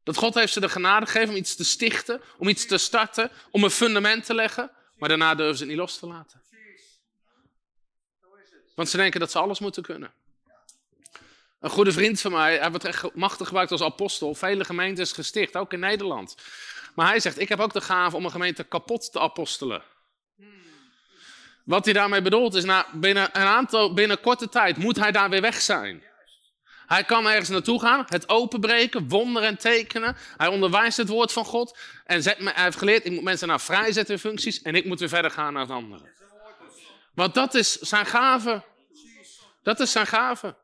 [0.07, 3.31] Dat God heeft ze de genade gegeven om iets te stichten, om iets te starten,
[3.51, 6.41] om een fundament te leggen, maar daarna durven ze het niet los te laten.
[8.75, 10.11] Want ze denken dat ze alles moeten kunnen.
[11.59, 14.35] Een goede vriend van mij, hij wordt echt machtig gebruikt als apostel.
[14.35, 16.35] Vele gemeentes gesticht, ook in Nederland.
[16.95, 19.83] Maar hij zegt, ik heb ook de gave om een gemeente kapot te apostelen.
[21.63, 25.29] Wat hij daarmee bedoelt is, nou, binnen een aantal, binnen korte tijd moet hij daar
[25.29, 26.03] weer weg zijn.
[26.87, 30.17] Hij kan ergens naartoe gaan, het openbreken, wonderen en tekenen.
[30.37, 31.77] Hij onderwijst het woord van God.
[32.05, 34.61] En zet me, hij heeft geleerd, ik moet mensen naar vrijzetten in functies.
[34.61, 36.15] En ik moet weer verder gaan naar het andere.
[37.13, 38.63] Want dat is zijn gave.
[39.63, 40.55] Dat is zijn gave.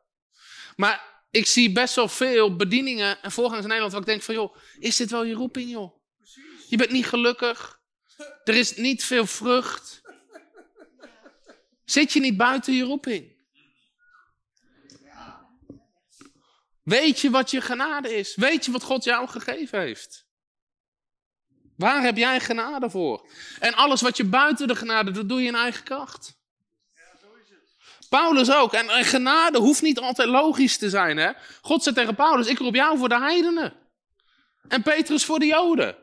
[0.76, 4.34] Maar ik zie best wel veel bedieningen en voorgangers in Nederland waar ik denk van,
[4.34, 5.96] joh, is dit wel je roeping, joh?
[6.68, 7.80] Je bent niet gelukkig.
[8.44, 10.02] Er is niet veel vrucht.
[11.84, 13.33] Zit je niet buiten je roeping?
[16.84, 18.34] Weet je wat je genade is?
[18.34, 20.26] Weet je wat God jou gegeven heeft?
[21.76, 23.28] Waar heb jij genade voor?
[23.60, 26.36] En alles wat je buiten de genade doet, doe je in eigen kracht.
[28.08, 28.72] Paulus ook.
[28.72, 31.16] En, genade hoeft niet altijd logisch te zijn.
[31.16, 31.32] Hè?
[31.62, 33.72] God zegt tegen Paulus, ik roep jou voor de heidenen.
[34.68, 35.96] En Petrus voor de joden.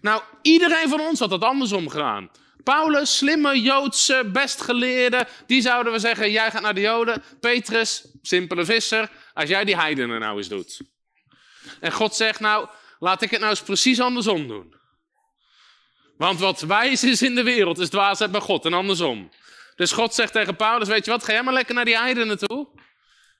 [0.00, 2.30] Nou, iedereen van ons had dat andersom gedaan.
[2.64, 7.22] Paulus, slimme Joodse, best geleerde, die zouden we zeggen, jij gaat naar de joden.
[7.40, 10.80] Petrus, simpele visser, als jij die heidenen nou eens doet.
[11.80, 12.68] En God zegt, nou,
[12.98, 14.74] laat ik het nou eens precies andersom doen.
[16.16, 19.30] Want wat wijs is in de wereld, is dwaasheid bij God en andersom.
[19.76, 22.38] Dus God zegt tegen Paulus, weet je wat, ga jij maar lekker naar die heidenen
[22.38, 22.68] toe.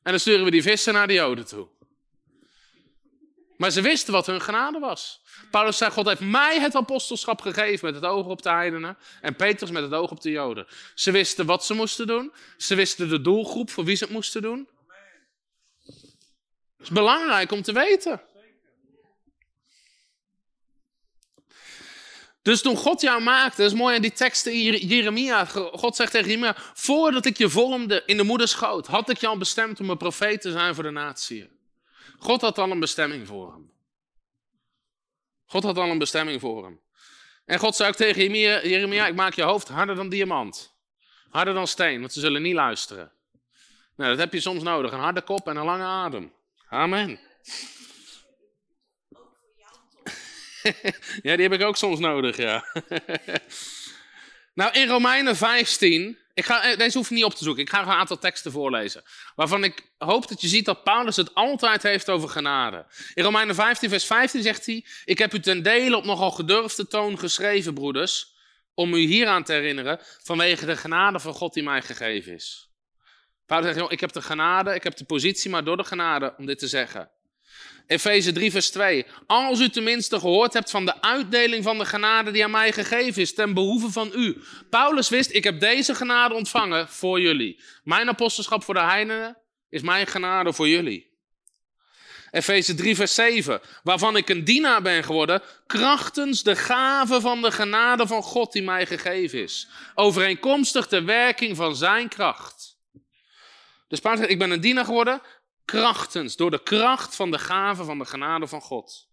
[0.02, 1.68] En dan sturen we die vissen naar de joden toe.
[3.61, 5.20] Maar ze wisten wat hun genade was.
[5.51, 8.99] Paulus zei, God heeft mij het apostelschap gegeven met het oog op de heidenen.
[9.20, 10.66] En Petrus met het oog op de joden.
[10.94, 12.33] Ze wisten wat ze moesten doen.
[12.57, 14.68] Ze wisten de doelgroep voor wie ze het moesten doen.
[15.85, 18.23] Het is belangrijk om te weten.
[22.42, 25.44] Dus toen God jou maakte, dat is mooi aan die teksten in Jeremia.
[25.73, 29.81] God zegt tegen Jeremia, voordat ik je vormde in de moederschoot, had ik al bestemd
[29.81, 31.60] om een profeet te zijn voor de natie.
[32.20, 33.72] God had al een bestemming voor hem.
[35.46, 36.80] God had al een bestemming voor hem.
[37.44, 40.74] En God zei ook tegen Jeremia, Jeremia ik maak je hoofd harder dan diamant.
[41.30, 43.12] Harder dan steen, want ze zullen niet luisteren.
[43.96, 46.33] Nou, dat heb je soms nodig, een harde kop en een lange adem.
[46.68, 47.20] Amen.
[51.22, 52.64] ja, die heb ik ook soms nodig, ja.
[54.54, 57.70] Nou, in Romeinen 15, ik ga, eh, deze hoef je niet op te zoeken, ik
[57.70, 59.02] ga een aantal teksten voorlezen.
[59.34, 62.86] Waarvan ik hoop dat je ziet dat Paulus het altijd heeft over genade.
[63.14, 66.86] In Romeinen 15, vers 15 zegt hij: Ik heb u ten dele op nogal gedurfde
[66.86, 68.34] toon geschreven, broeders,
[68.74, 72.70] om u hieraan te herinneren, vanwege de genade van God die mij gegeven is.
[73.46, 76.46] Paulus zegt: Ik heb de genade, ik heb de positie, maar door de genade om
[76.46, 77.10] dit te zeggen.
[77.87, 79.07] Efeze 3, vers 2.
[79.27, 83.23] Als u tenminste gehoord hebt van de uitdeling van de genade die aan mij gegeven
[83.23, 84.42] is, ten behoeve van u.
[84.70, 87.62] Paulus wist, ik heb deze genade ontvangen voor jullie.
[87.85, 91.11] Mijn apostelschap voor de heidenen is mijn genade voor jullie.
[92.31, 93.61] Efeze 3, vers 7.
[93.83, 98.62] Waarvan ik een dienaar ben geworden, krachtens de gave van de genade van God die
[98.62, 99.68] mij gegeven is.
[99.94, 102.79] Overeenkomstig de werking van zijn kracht.
[103.88, 105.23] Dus Paulus ik ben een dienaar geworden,
[105.64, 109.09] krachtens, door de kracht van de gave van de genade van God.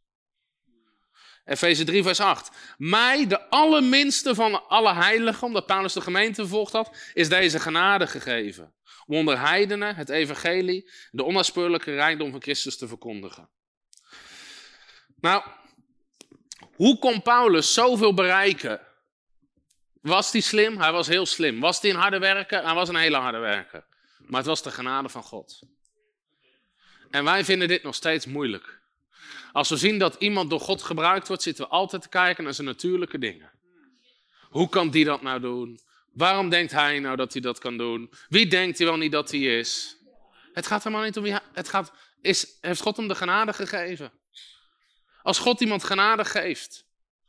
[1.46, 2.50] Efeze 3, vers 8.
[2.78, 8.08] Mij, de allerminste van alle heiligen, omdat Paulus de gemeente vervolgd had, is deze genade
[8.08, 8.74] gegeven.
[9.06, 13.50] Om onder heidenen het evangelie, de onnaspeurlijke rijkdom van Christus te verkondigen.
[15.20, 15.44] Nou,
[16.76, 18.82] hoe kon Paulus zoveel bereiken?
[20.02, 20.78] Was hij slim?
[20.78, 21.60] Hij was heel slim.
[21.60, 22.64] Was hij een harde werker?
[22.64, 23.86] Hij was een hele harde werker.
[24.18, 25.60] Maar het was de genade van God.
[27.10, 28.80] En wij vinden dit nog steeds moeilijk.
[29.52, 32.54] Als we zien dat iemand door God gebruikt wordt, zitten we altijd te kijken naar
[32.54, 33.52] zijn natuurlijke dingen.
[34.50, 35.80] Hoe kan die dat nou doen?
[36.13, 38.12] Waarom denkt hij nou dat hij dat kan doen?
[38.30, 39.98] Wie denkt hij wel niet dat hij is?
[40.54, 41.41] Het gaat helemaal niet om wie hij...
[41.54, 41.91] Het gaat,
[42.22, 44.12] is, heeft God hem de genade gegeven?
[45.22, 46.86] Als God iemand genade geeft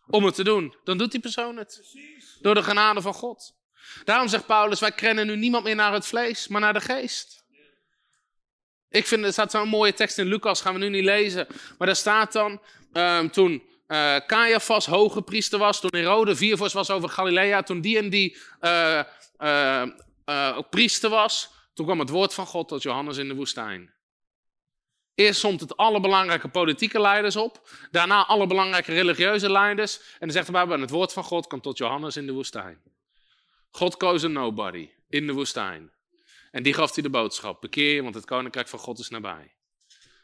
[0.06, 1.96] om het te doen, dan doet die persoon het.
[2.40, 3.56] Door de genade van God.
[4.04, 7.37] Daarom zegt Paulus, wij kennen nu niemand meer naar het vlees, maar naar de geest.
[8.90, 11.46] Ik vind, er staat zo'n mooie tekst in Lucas, gaan we nu niet lezen.
[11.78, 12.60] Maar daar staat dan,
[12.92, 17.98] um, toen uh, Caiaphas hoge priester was, toen Herode viervors was over Galilea, toen die
[17.98, 23.34] en die uh, priester was, toen kwam het woord van God tot Johannes in de
[23.34, 23.96] woestijn.
[25.14, 29.98] Eerst stond het alle belangrijke politieke leiders op, daarna alle belangrijke religieuze leiders.
[29.98, 32.82] En dan zegt de Bijbel, het woord van God komt tot Johannes in de woestijn.
[33.70, 35.92] God koos nobody in de woestijn.
[36.50, 39.54] En die gaf hij de boodschap: bekeer je, want het koninkrijk van God is nabij.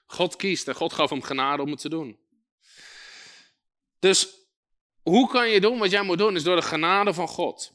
[0.06, 2.18] God kiest en God gaf hem genade om het te doen.
[3.98, 4.28] Dus
[5.02, 6.36] hoe kan je doen wat jij moet doen?
[6.36, 7.72] Is door de genade van God.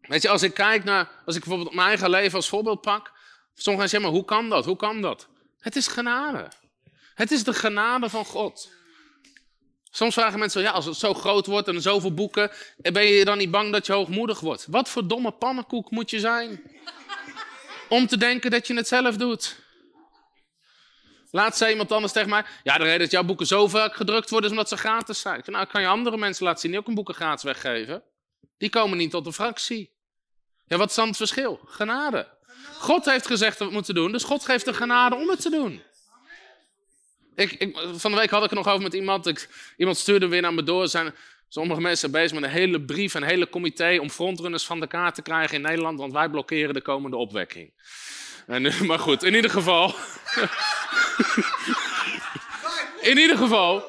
[0.00, 3.12] Weet je, als ik kijk naar, als ik bijvoorbeeld mijn eigen leven als voorbeeld pak.
[3.54, 4.64] Sommigen zeggen, maar hoe kan dat?
[4.64, 5.28] Hoe kan dat?
[5.58, 6.48] Het is genade.
[7.14, 8.70] Het is de genade van God.
[9.90, 13.38] Soms vragen mensen, ja, als het zo groot wordt en zoveel boeken, ben je dan
[13.38, 14.66] niet bang dat je hoogmoedig wordt?
[14.70, 16.62] Wat voor domme pannenkoek moet je zijn?
[17.92, 19.56] Om te denken dat je het zelf doet.
[21.30, 24.30] Laat zei iemand anders tegen mij, ja, de reden dat jouw boeken zo vaak gedrukt
[24.30, 25.42] worden is omdat ze gratis zijn.
[25.46, 28.02] Nou, kan je andere mensen laten zien die ook een boeken gratis weggeven.
[28.58, 29.92] Die komen niet tot een fractie.
[30.66, 31.60] Ja, wat is dan het verschil?
[31.64, 32.28] Genade.
[32.78, 35.40] God heeft gezegd dat we het moeten doen, dus God geeft de genade om het
[35.40, 35.82] te doen.
[37.34, 39.26] Ik, ik, van de week had ik er nog over met iemand.
[39.26, 40.88] Ik, iemand stuurde weer naar me door.
[40.88, 41.14] Zijn,
[41.52, 44.86] Sommige mensen zijn bezig met een hele brief, een hele comité om frontrunners van de
[44.86, 47.72] kaart te krijgen in Nederland, want wij blokkeren de komende opwekking.
[48.46, 49.88] En, maar goed, in ieder geval.
[53.10, 53.82] in ieder geval.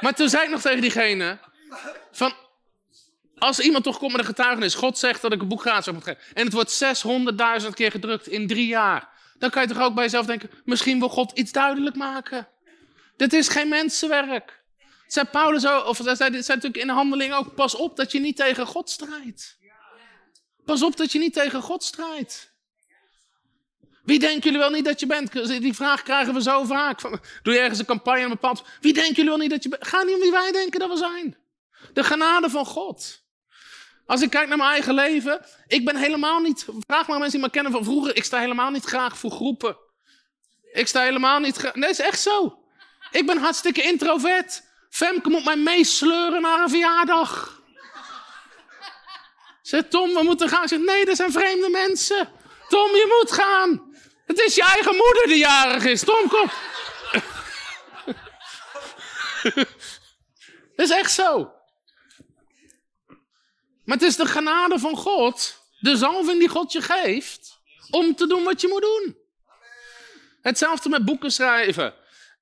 [0.00, 1.38] Maar toen zei ik nog tegen diegene:
[2.12, 2.32] van,
[3.38, 6.04] als iemand toch komt met een getuigenis, God zegt dat ik een boek gratis moet
[6.04, 6.84] geven, en het wordt
[7.62, 10.98] 600.000 keer gedrukt in drie jaar, dan kan je toch ook bij jezelf denken: misschien
[10.98, 12.48] wil God iets duidelijk maken.
[13.16, 14.62] Dit is geen mensenwerk.
[15.14, 18.36] Zei Paulus, of zei, zei natuurlijk in de handeling ook, pas op dat je niet
[18.36, 19.58] tegen God strijdt.
[20.64, 22.52] Pas op dat je niet tegen God strijdt.
[24.02, 25.32] Wie denken jullie wel niet dat je bent?
[25.48, 27.00] Die vraag krijgen we zo vaak.
[27.42, 28.64] Doe je ergens een campagne een bepaald...
[28.80, 29.86] Wie denken jullie wel niet dat je bent?
[29.86, 31.36] Ga niet om wie wij denken dat we zijn.
[31.92, 33.22] De genade van God.
[34.06, 36.66] Als ik kijk naar mijn eigen leven, ik ben helemaal niet...
[36.86, 38.16] Vraag maar mensen die me kennen van vroeger.
[38.16, 39.76] Ik sta helemaal niet graag voor groepen.
[40.72, 41.74] Ik sta helemaal niet.
[41.74, 42.58] Nee, is echt zo.
[43.10, 44.72] Ik ben hartstikke introvert.
[44.94, 47.62] Femke moet mij meesleuren naar een verjaardag.
[49.62, 50.68] Zeg Tom, we moeten gaan.
[50.68, 52.28] Zeg, nee, dat zijn vreemde mensen.
[52.68, 53.96] Tom, je moet gaan.
[54.26, 56.04] Het is je eigen moeder die jarig is.
[56.04, 56.50] Tom, kom.
[60.76, 61.52] Dat is echt zo.
[63.84, 67.60] Maar het is de genade van God, de zalving die God je geeft,
[67.90, 69.18] om te doen wat je moet doen.
[70.42, 71.94] Hetzelfde met boeken schrijven.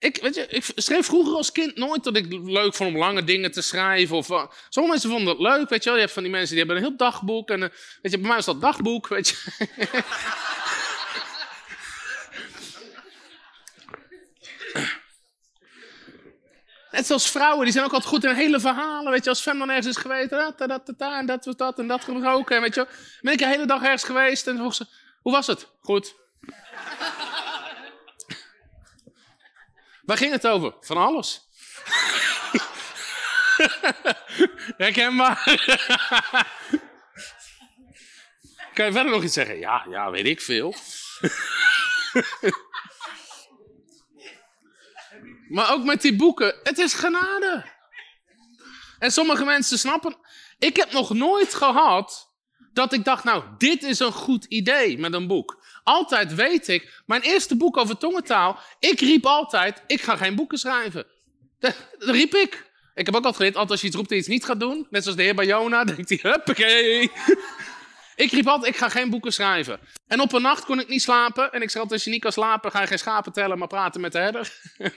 [0.02, 3.24] Ik, weet je, ik schreef vroeger als kind nooit dat ik leuk vond om lange
[3.24, 4.16] dingen te schrijven.
[4.16, 5.94] Of, uh, sommige mensen vonden dat leuk, weet je wel.
[5.94, 7.50] Je hebt van die mensen die hebben een heel dagboek.
[7.50, 7.68] En uh,
[8.02, 9.36] weet je, bij mij is dat dagboek, weet je.
[16.90, 19.12] Net zoals vrouwen, die zijn ook altijd goed in hele verhalen.
[19.12, 21.78] Weet je, als Fem dan ergens is geweest, dat, dat, dat, en dat was dat
[21.78, 22.60] en dat gebroken.
[22.60, 22.86] Weet je,
[23.20, 24.86] ben ik een hele dag ergens geweest en vroeg ze,
[25.20, 25.66] hoe was het?
[25.80, 26.14] Goed.
[30.02, 30.74] Waar ging het over?
[30.80, 31.48] Van alles.
[34.76, 35.44] Herkenbaar.
[38.74, 39.58] kan je verder nog iets zeggen?
[39.58, 40.68] Ja, ja, weet ik veel.
[45.54, 47.64] maar ook met die boeken, het is genade.
[48.98, 50.16] En sommige mensen snappen.
[50.58, 52.30] Ik heb nog nooit gehad
[52.72, 55.61] dat ik dacht, nou, dit is een goed idee met een boek.
[55.82, 60.58] Altijd weet ik, mijn eerste boek over tongentaal, ik riep altijd, ik ga geen boeken
[60.58, 61.06] schrijven.
[61.58, 62.70] Dat, riep ik.
[62.94, 64.86] Ik heb ook altijd geleerd, altijd als je iets roept en iets niet gaat doen,
[64.90, 67.10] net zoals de heer bij Jona, denkt hij, huppakee.
[68.16, 69.80] ik riep altijd, ik ga geen boeken schrijven.
[70.06, 71.52] En op een nacht kon ik niet slapen.
[71.52, 74.00] En ik zei als je niet kan slapen, ga je geen schapen tellen, maar praten
[74.00, 74.52] met de herder.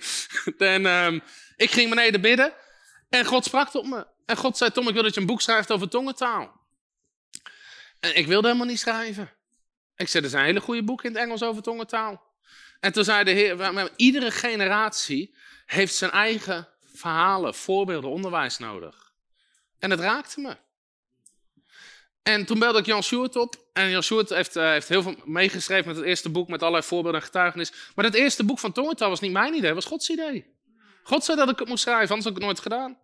[0.57, 1.21] en um,
[1.55, 2.53] ik ging beneden bidden.
[3.09, 4.07] En God sprak tot me.
[4.25, 6.63] En God zei, Tom, ik wil dat je een boek schrijft over tongentaal.
[7.99, 9.31] En ik wilde helemaal niet schrijven.
[9.95, 12.23] Ik zei, er zijn hele goede boeken in het Engels over tongentaal.
[12.79, 15.35] En toen zei de Heer, iedere generatie
[15.65, 19.13] heeft zijn eigen verhalen, voorbeelden, onderwijs nodig.
[19.79, 20.57] En het raakte me.
[22.23, 23.55] En toen belde ik Jan Sjoerd op.
[23.73, 26.83] En Jan Sjoerd heeft, uh, heeft heel veel meegeschreven met het eerste boek, met allerlei
[26.83, 27.73] voorbeelden en getuigenis.
[27.95, 30.53] Maar het eerste boek van tongentaal was niet mijn idee, was Gods idee.
[31.03, 32.97] God zei dat ik het moest schrijven, anders had ik het nooit gedaan.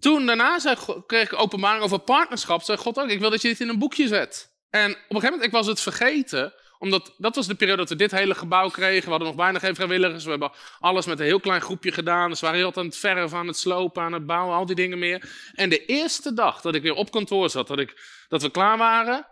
[0.00, 0.76] Toen daarna zei,
[1.06, 2.62] kreeg ik openbaring over partnerschap.
[2.62, 4.53] Zei God ook, ik wil dat je dit in een boekje zet.
[4.74, 6.54] En op een gegeven moment, ik was het vergeten.
[6.78, 9.04] Omdat dat was de periode dat we dit hele gebouw kregen.
[9.04, 10.24] We hadden nog bijna geen vrijwilligers.
[10.24, 12.30] We hebben alles met een heel klein groepje gedaan.
[12.30, 14.98] Dus waren heel aan het verven, aan het slopen, aan het bouwen, al die dingen
[14.98, 15.50] meer.
[15.52, 18.78] En de eerste dag dat ik weer op kantoor zat, dat, ik, dat we klaar
[18.78, 19.26] waren.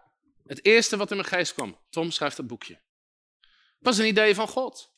[0.47, 1.79] Het eerste wat in mijn geest kwam.
[1.91, 2.81] Tom schrijft het boekje.
[3.79, 4.91] was een idee van God.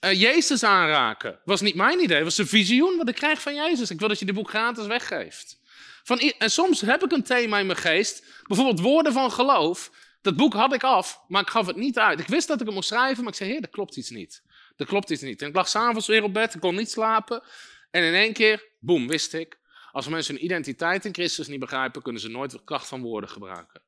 [0.00, 2.24] Uh, Jezus aanraken was niet mijn idee.
[2.24, 3.90] Was een visioen wat ik krijg van Jezus.
[3.90, 5.62] Ik wil dat je dit boek gratis weggeeft.
[6.04, 8.42] Van, en soms heb ik een thema in mijn geest.
[8.42, 9.90] Bijvoorbeeld woorden van geloof.
[10.22, 12.20] Dat boek had ik af, maar ik gaf het niet uit.
[12.20, 14.42] Ik wist dat ik het moest schrijven, maar ik zei, heer, dat klopt iets niet.
[14.76, 15.42] Dat klopt iets niet.
[15.42, 17.42] En ik lag s'avonds weer op bed, ik kon niet slapen.
[17.90, 19.58] En in één keer, boem, wist ik.
[19.92, 23.30] Als mensen hun identiteit in Christus niet begrijpen, kunnen ze nooit de kracht van woorden
[23.30, 23.82] gebruiken.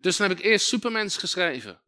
[0.00, 1.80] Dus dan heb ik eerst Supermens geschreven.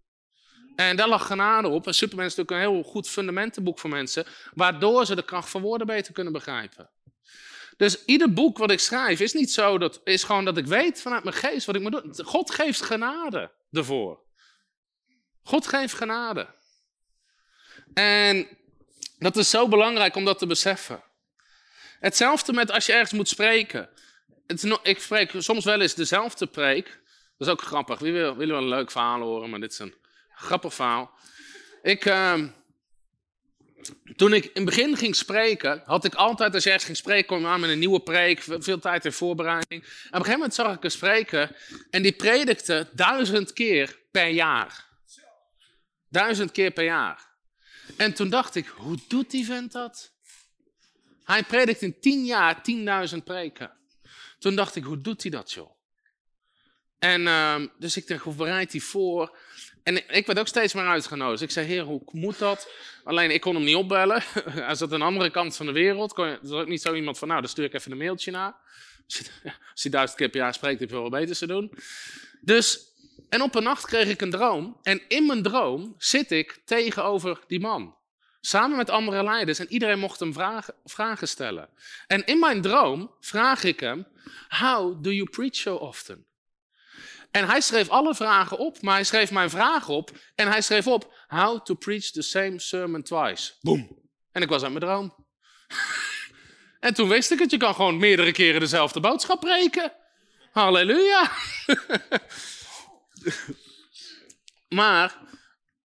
[0.77, 1.87] En daar lag genade op.
[1.87, 5.63] En Superman is natuurlijk een heel goed fundamentenboek voor mensen, waardoor ze de kracht van
[5.63, 6.91] woorden beter kunnen begrijpen.
[7.77, 11.01] Dus ieder boek wat ik schrijf is niet zo, dat is gewoon dat ik weet
[11.01, 12.25] vanuit mijn geest wat ik moet doen.
[12.25, 14.23] God geeft genade ervoor.
[15.43, 16.55] God geeft genade.
[17.95, 18.49] En
[19.19, 21.03] dat is zo belangrijk om dat te beseffen.
[22.01, 23.89] Hetzelfde met als je ergens moet spreken.
[24.47, 26.85] Het, ik spreek soms wel eens dezelfde preek.
[27.37, 27.99] Dat is ook grappig.
[27.99, 29.95] Wie wil, wil wel een leuk verhaal horen, maar dit is een
[30.29, 31.19] grappig verhaal.
[31.83, 32.43] Ik, uh,
[34.17, 37.27] toen ik in het begin ging spreken, had ik altijd, als je ergens ging spreken,
[37.27, 39.83] kwam aan met een nieuwe preek, veel tijd in voorbereiding.
[39.83, 41.57] En op een gegeven moment zag ik een spreker
[41.91, 44.87] en die predikte duizend keer per jaar.
[46.09, 47.33] Duizend keer per jaar.
[47.97, 50.13] En toen dacht ik, hoe doet die vent dat?
[51.25, 53.73] Hij predikt in tien jaar tienduizend preken.
[54.39, 55.71] Toen dacht ik, hoe doet hij dat, joh?
[56.99, 59.37] En uh, dus ik dacht, hoe bereidt hij voor?
[59.85, 61.43] En ik werd ook steeds meer uitgenodigd.
[61.43, 62.69] Ik zei, heer, hoe moet dat?
[63.05, 64.23] Alleen, ik kon hem niet opbellen.
[64.51, 66.13] Hij zat aan de andere kant van de wereld.
[66.13, 67.99] Kon je, er was ook niet zo iemand van, nou, dan stuur ik even een
[67.99, 68.55] mailtje naar.
[69.73, 71.73] Als hij duizend keer per jaar spreekt, heb je wel beters te doen.
[72.41, 72.81] Dus,
[73.29, 74.79] en op een nacht kreeg ik een droom.
[74.83, 77.97] En in mijn droom zit ik tegenover die man.
[78.41, 79.59] Samen met andere leiders.
[79.59, 81.69] En iedereen mocht hem vragen, vragen stellen.
[82.07, 84.07] En in mijn droom vraag ik hem,
[84.49, 86.27] how do you preach so often?
[87.35, 90.11] En hij schreef alle vragen op, maar hij schreef mijn vraag op.
[90.35, 93.53] En hij schreef op, how to preach the same sermon twice.
[93.61, 93.99] Boom.
[94.33, 95.27] En ik was uit mijn droom.
[96.81, 99.93] en toen wist ik het, je kan gewoon meerdere keren dezelfde boodschap preken.
[100.53, 101.31] Halleluja.
[104.79, 105.19] maar,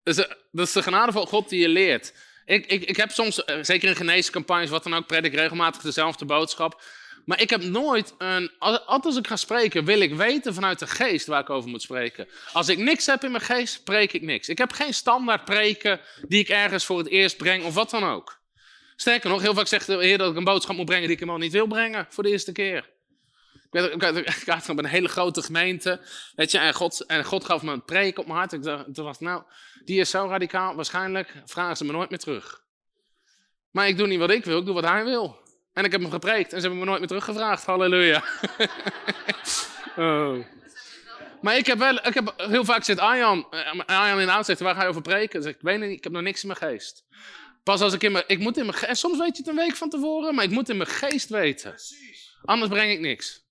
[0.04, 2.14] dat is de genade van God die je leert.
[2.46, 6.26] Ik, ik, ik heb soms, eh, zeker in geneescampagnes, wat dan ook, predik regelmatig dezelfde
[6.26, 6.84] boodschap.
[7.30, 8.52] Maar ik heb nooit een.
[8.60, 11.82] Altijd als ik ga spreken, wil ik weten vanuit de geest waar ik over moet
[11.82, 12.28] spreken.
[12.54, 14.50] Als ik niks heb in mijn geest, spreek ik niks.
[14.50, 18.04] Ik heb geen standaard preken die ik ergens voor het eerst breng of wat dan
[18.04, 18.40] ook.
[18.96, 21.20] Sterker nog, heel vaak zegt de Heer dat ik een boodschap moet brengen die ik
[21.20, 22.90] helemaal niet wil brengen voor de eerste keer.
[23.72, 24.02] Ik,
[24.46, 26.02] had een hele grote gemeente.
[26.36, 28.54] Weet je, en, God, en God gaf me een preek op mijn hart.
[28.54, 29.44] Ik dacht, nou,
[29.86, 32.64] die is zo radicaal, waarschijnlijk vragen ze me nooit meer terug.
[33.72, 35.48] Maar ik doe niet wat ik wil, ik doe wat hij wil.
[35.74, 37.66] En ik heb hem gepreekt en ze hebben me nooit meer teruggevraagd.
[37.66, 38.24] Halleluja.
[39.98, 40.46] oh.
[41.42, 44.60] Maar ik heb wel, ik heb heel vaak zit Arjan, eh, Arjan in de zegt,
[44.60, 45.44] waar ga je over preken?
[45.44, 47.06] Zeg, ik weet niet, ik heb nog niks in mijn geest.
[47.64, 49.52] Pas als ik in mijn, ik moet in mijn, ge- en soms weet je het
[49.52, 51.76] een week van tevoren, maar ik moet in mijn geest weten.
[52.46, 53.48] Anders breng ik niks.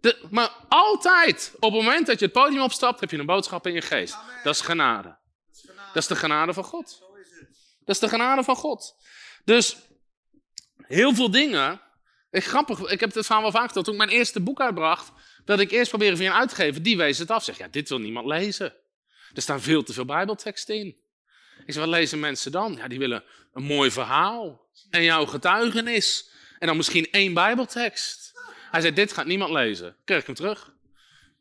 [0.00, 3.66] De, maar altijd, op het moment dat je het podium opstapt, heb je een boodschap
[3.66, 4.16] in je geest.
[4.42, 5.18] Dat is genade.
[5.92, 6.98] Dat is de genade van God.
[7.84, 8.94] Dat is de genade van God.
[9.44, 9.76] Dus
[10.90, 11.80] heel veel dingen.
[12.30, 13.84] Ik, grappig, ik heb het verhaal wel vaak verteld.
[13.84, 15.12] Toen ik mijn eerste boek uitbracht,
[15.44, 17.44] dat ik eerst probeerde via een uitgever, die wees het af.
[17.44, 18.74] Zeg, ja, dit wil niemand lezen.
[19.34, 20.86] Er staan veel te veel Bijbelteksten in.
[21.66, 22.74] Ik zeg, wat lezen mensen dan?
[22.76, 24.68] Ja, die willen een mooi verhaal.
[24.90, 26.30] En jouw getuigenis.
[26.58, 28.32] En dan misschien één Bijbeltekst.
[28.70, 29.96] Hij zei, dit gaat niemand lezen.
[30.04, 30.72] Kreeg ik hem terug.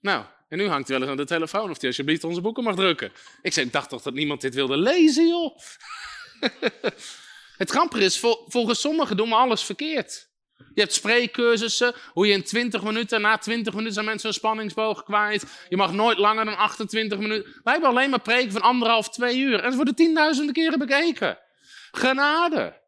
[0.02, 2.64] Nou, en nu hangt hij wel eens aan de telefoon of hij alsjeblieft onze boeken
[2.64, 3.12] mag drukken.
[3.42, 5.58] Ik zei, ik dacht toch dat niemand dit wilde lezen, joh.
[7.60, 10.30] Het grappige is, vol- volgens sommigen doen we alles verkeerd.
[10.74, 15.04] Je hebt spreekcursussen, hoe je in 20 minuten, na 20 minuten zijn mensen een spanningsboog
[15.04, 15.46] kwijt.
[15.70, 17.52] Je mag nooit langer dan 28 minuten.
[17.64, 19.64] Wij hebben alleen maar preken van anderhalf, twee uur.
[19.64, 21.38] En ze worden tienduizenden keren bekeken.
[21.92, 22.82] Genade.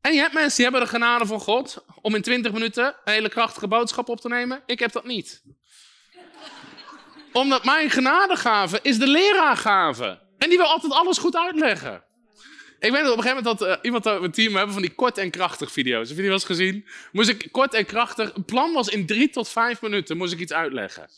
[0.00, 3.12] En je hebt mensen die hebben de genade van God om in 20 minuten een
[3.12, 4.62] hele krachtige boodschap op te nemen.
[4.66, 5.42] Ik heb dat niet.
[7.32, 10.20] Omdat mijn genadegave is de leraargave.
[10.38, 12.04] En die wil altijd alles goed uitleggen.
[12.82, 14.82] Ik weet dat op een gegeven moment dat eh, iemand uit mijn team hebben van
[14.82, 16.08] die kort en krachtig video's.
[16.08, 16.86] Heb je die wel eens gezien?
[17.12, 18.32] Moest ik kort en krachtig.
[18.34, 21.10] Het plan was in drie tot vijf minuten moest ik iets uitleggen.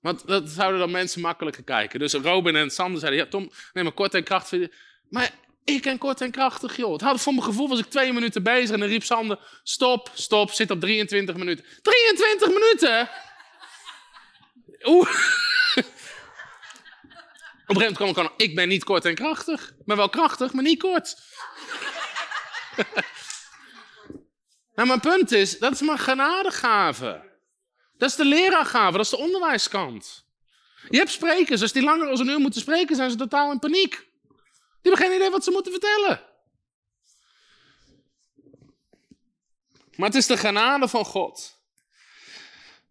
[0.00, 1.98] Want dat zouden dan mensen makkelijker kijken.
[1.98, 4.48] Dus Robin en Sander zeiden: Ja, Tom, neem maar kort en krachtig.
[4.48, 4.68] video.
[5.08, 5.30] Maar
[5.64, 6.92] ik en kort en krachtig, joh.
[6.92, 10.10] Het had, voor mijn gevoel was ik twee minuten bezig en dan riep Sander: Stop,
[10.14, 11.64] stop, zit op 23 minuten.
[11.82, 13.08] 23 minuten?
[14.84, 15.10] Oeh.
[17.70, 19.72] Op een gegeven moment kwam ik ik ben niet kort en krachtig.
[19.84, 21.18] Ben wel krachtig, maar niet kort.
[24.74, 27.38] nou, mijn punt is, dat is mijn genadegave.
[27.96, 30.26] Dat is de leraargave, dat is de onderwijskant.
[30.88, 33.58] Je hebt sprekers, als die langer dan een uur moeten spreken, zijn ze totaal in
[33.58, 33.90] paniek.
[33.90, 36.20] Die hebben geen idee wat ze moeten vertellen.
[39.96, 41.59] Maar het is de genade van God.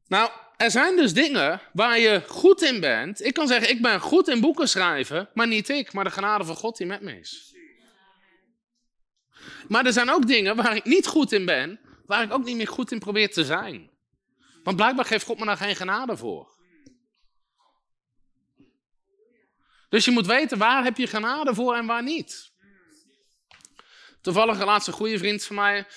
[0.10, 3.24] Nou, er zijn dus dingen waar je goed in bent.
[3.24, 6.46] Ik kan zeggen, ik ben goed in boeken schrijven, maar niet ik, maar de genade
[6.46, 7.56] van God die met me is.
[9.68, 12.56] Maar er zijn ook dingen waar ik niet goed in ben, waar ik ook niet
[12.56, 13.90] meer goed in probeer te zijn.
[14.64, 16.58] Want blijkbaar geeft God me daar geen genade voor.
[19.90, 22.52] Dus je moet weten waar heb je genade voor en waar niet.
[24.22, 25.88] Toevallig een goede vriend van mij.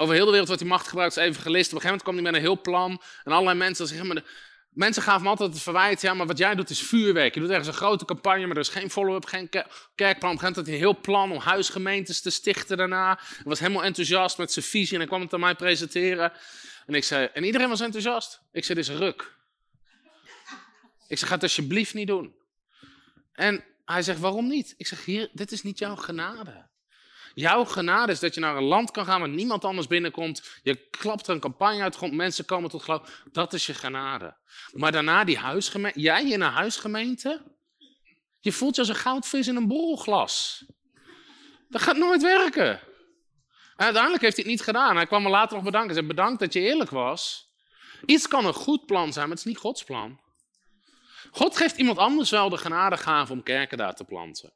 [0.00, 1.72] Over heel de wereld wordt die macht gebruikt als evangelist.
[1.72, 3.02] Op een gegeven moment kwam hij met een heel plan.
[3.24, 4.24] En allerlei mensen zeggen, maar de,
[4.70, 6.00] mensen gaven me altijd het verwijt.
[6.00, 7.34] Ja, maar wat jij doet is vuurwerk.
[7.34, 10.04] Je doet ergens een grote campagne, maar er is geen follow-up, geen ke- kerkplan.
[10.04, 13.18] Op een gegeven moment had hij een heel plan om huisgemeentes te stichten daarna.
[13.20, 16.32] Hij was helemaal enthousiast met zijn visie en hij kwam het aan mij presenteren.
[16.86, 18.40] En ik zei, en iedereen was enthousiast.
[18.52, 19.34] Ik zei, dit is ruk.
[21.08, 22.34] Ik zeg, ga het alsjeblieft niet doen.
[23.32, 24.74] En hij zegt, waarom niet?
[24.76, 26.66] Ik zeg, hier, dit is niet jouw genade.
[27.38, 30.60] Jouw genade is dat je naar een land kan gaan waar niemand anders binnenkomt.
[30.62, 33.22] Je klapt er een campagne uit de grond, mensen komen tot geloof.
[33.32, 34.36] Dat is je genade.
[34.72, 37.42] Maar daarna die huisgemeente, jij in een huisgemeente,
[38.40, 40.64] je voelt je als een goudvis in een borrelglas.
[41.68, 42.70] Dat gaat nooit werken.
[43.76, 44.96] En uiteindelijk heeft hij het niet gedaan.
[44.96, 45.90] Hij kwam me later nog bedanken.
[45.90, 47.50] Hij zei, bedankt dat je eerlijk was.
[48.06, 50.20] Iets kan een goed plan zijn, maar het is niet Gods plan.
[51.30, 54.52] God geeft iemand anders wel de genadegave om kerken daar te planten.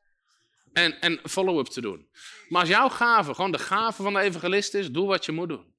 [0.73, 2.09] En, en follow-up te doen.
[2.49, 5.49] Maar als jouw gave gewoon de gave van de evangelist is, doe wat je moet
[5.49, 5.75] doen.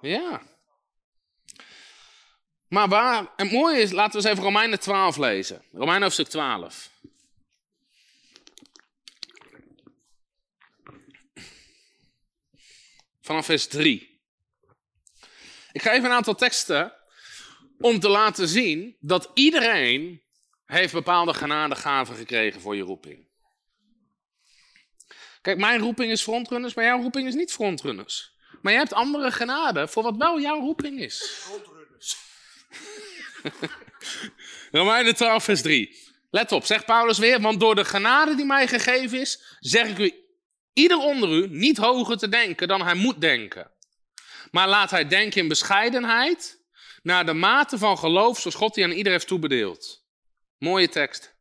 [0.00, 0.42] Ja.
[2.68, 5.62] Maar waar, het mooie is, laten we eens even Romeinen 12 lezen.
[5.72, 6.90] Romeinen hoofdstuk 12.
[13.20, 14.20] Vanaf vers 3.
[15.72, 16.92] Ik ga even een aantal teksten
[17.78, 20.22] om te laten zien dat iedereen
[20.66, 23.25] heeft bepaalde genadegaven gekregen voor je roeping.
[25.46, 28.32] Kijk, mijn roeping is frontrunners, maar jouw roeping is niet frontrunners.
[28.62, 31.46] Maar jij hebt andere genade voor wat wel jouw roeping is.
[34.72, 35.96] Romeinen 12, vers 3.
[36.30, 39.98] Let op, zegt Paulus weer, want door de genade die mij gegeven is, zeg ik
[39.98, 40.14] u,
[40.72, 43.70] ieder onder u niet hoger te denken dan hij moet denken.
[44.50, 46.62] Maar laat hij denken in bescheidenheid,
[47.02, 50.04] naar de mate van geloof zoals God die aan ieder heeft toebedeeld.
[50.58, 51.34] Mooie tekst.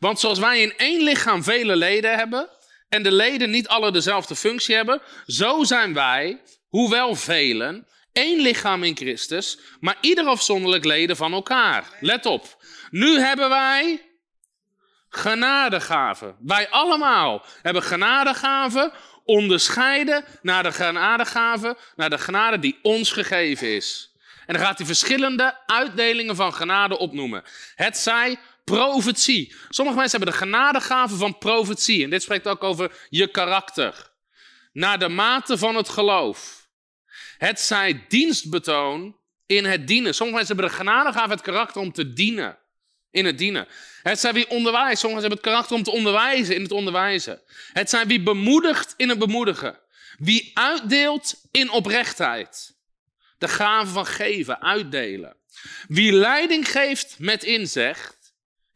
[0.00, 2.54] Want zoals wij in één lichaam vele leden hebben
[2.88, 8.82] en de leden niet alle dezelfde functie hebben, zo zijn wij, hoewel velen, één lichaam
[8.82, 11.84] in Christus, maar ieder afzonderlijk leden van elkaar.
[12.00, 12.64] Let op.
[12.90, 14.02] Nu hebben wij
[15.08, 16.36] genadegaven.
[16.40, 18.92] Wij allemaal hebben genadegaven
[19.24, 24.14] onderscheiden naar de genadegaven, naar de genade die ons gegeven is.
[24.46, 27.42] En dan gaat hij verschillende uitdelingen van genade opnoemen.
[27.74, 28.38] Het zij
[28.74, 29.54] profetie.
[29.68, 32.04] Sommige mensen hebben de genadegave van profetie.
[32.04, 34.12] En dit spreekt ook over je karakter.
[34.72, 36.68] Naar de mate van het geloof.
[37.38, 40.14] Het zij dienstbetoon in het dienen.
[40.14, 42.58] Sommige mensen hebben de genadegave het karakter om te dienen.
[43.10, 43.66] In het dienen.
[44.02, 45.00] Het zijn wie onderwijst.
[45.00, 47.42] Sommigen hebben het karakter om te onderwijzen in het onderwijzen.
[47.72, 49.78] Het zijn wie bemoedigt in het bemoedigen.
[50.18, 52.76] Wie uitdeelt in oprechtheid.
[53.38, 55.36] De gave van geven, uitdelen.
[55.88, 58.15] Wie leiding geeft met inzet,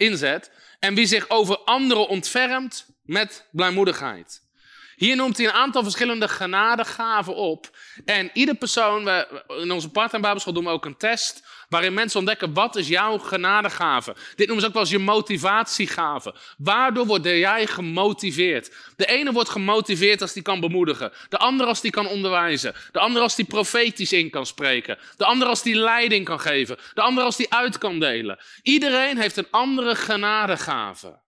[0.01, 4.49] inzet en wie zich over anderen ontfermt met blijmoedigheid.
[4.97, 7.77] Hier noemt hij een aantal verschillende genadegaven op.
[8.05, 12.18] En ieder persoon, we, in onze part- Babelschool doen we ook een test waarin mensen
[12.18, 14.14] ontdekken wat is jouw genadegave.
[14.35, 16.35] Dit noemen ze ook wel eens je motivatiegave.
[16.59, 18.75] Waardoor word jij gemotiveerd?
[18.97, 21.12] De ene wordt gemotiveerd als die kan bemoedigen.
[21.29, 22.75] De andere als die kan onderwijzen.
[22.93, 24.99] De andere als die profetisch in kan spreken.
[25.16, 26.79] De andere als die leiding kan geven.
[26.95, 28.39] De andere als die uit kan delen.
[28.62, 31.21] Iedereen heeft een andere genadegave.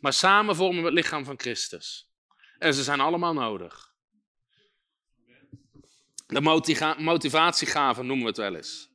[0.00, 2.08] Maar samen vormen we het lichaam van Christus.
[2.58, 3.88] En ze zijn allemaal nodig.
[6.26, 6.40] De
[6.98, 8.89] motivatiegaven noemen we het wel eens.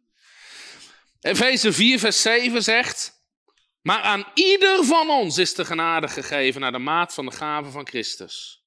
[1.26, 3.24] Efeze 4, vers 7 zegt.
[3.82, 7.70] Maar aan ieder van ons is de genade gegeven naar de maat van de gave
[7.70, 8.64] van Christus.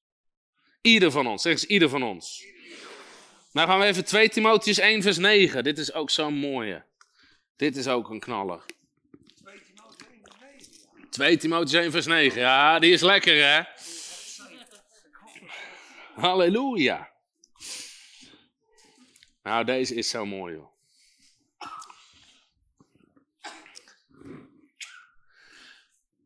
[0.80, 2.44] Ieder van ons, zeg eens ieder van ons.
[3.52, 5.64] Nou gaan we even 2 Timotheus 1, vers 9.
[5.64, 6.84] Dit is ook zo'n mooie.
[7.56, 8.64] Dit is ook een knaller.
[11.10, 12.40] 2 Timotheus 1, vers 9.
[12.40, 13.62] Ja, die is lekker hè.
[16.14, 17.12] Halleluja.
[19.42, 20.77] Nou, deze is zo mooi, joh.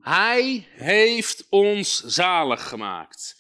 [0.03, 3.37] Hij heeft ons zalig gemaakt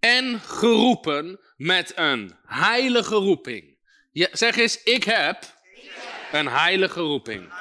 [0.00, 3.76] en geroepen met een heilige roeping.
[4.12, 5.54] Zeg eens, ik heb
[6.32, 7.52] een heilige roeping.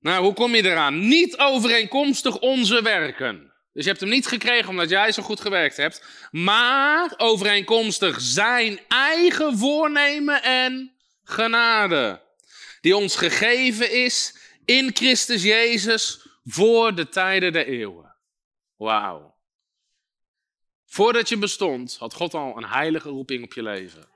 [0.00, 1.08] Nou, hoe kom je eraan?
[1.08, 3.52] Niet overeenkomstig onze werken.
[3.72, 8.80] Dus je hebt hem niet gekregen omdat jij zo goed gewerkt hebt, maar overeenkomstig zijn
[8.88, 10.92] eigen voornemen en
[11.24, 12.22] genade,
[12.80, 18.16] die ons gegeven is in Christus Jezus voor de tijden der eeuwen.
[18.76, 19.38] Wauw.
[20.84, 24.08] Voordat je bestond, had God al een heilige roeping op je leven.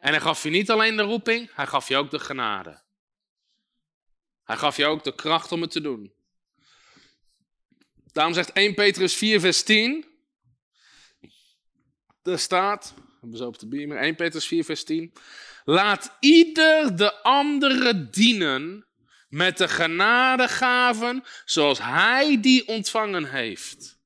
[0.00, 2.82] En hij gaf je niet alleen de roeping, hij gaf je ook de genade.
[4.44, 6.12] Hij gaf je ook de kracht om het te doen.
[8.12, 10.06] Daarom zegt 1 Petrus 4, vers 10.
[12.22, 15.12] Er staat, hebben ze op de beamer, 1 Petrus 4, vers 10.
[15.64, 18.86] Laat ieder de andere dienen
[19.30, 23.98] met de genadegaven zoals hij die ontvangen heeft.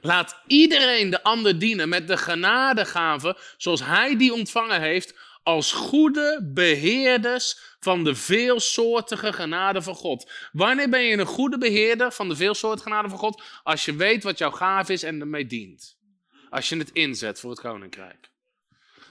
[0.00, 6.50] Laat iedereen de ander dienen met de genadegaven zoals hij die ontvangen heeft als goede
[6.54, 10.32] beheerders van de veelsoortige genade van God.
[10.52, 13.42] Wanneer ben je een goede beheerder van de veelsoortige genade van God?
[13.62, 15.98] Als je weet wat jouw gaaf is en ermee dient.
[16.50, 18.30] Als je het inzet voor het koninkrijk.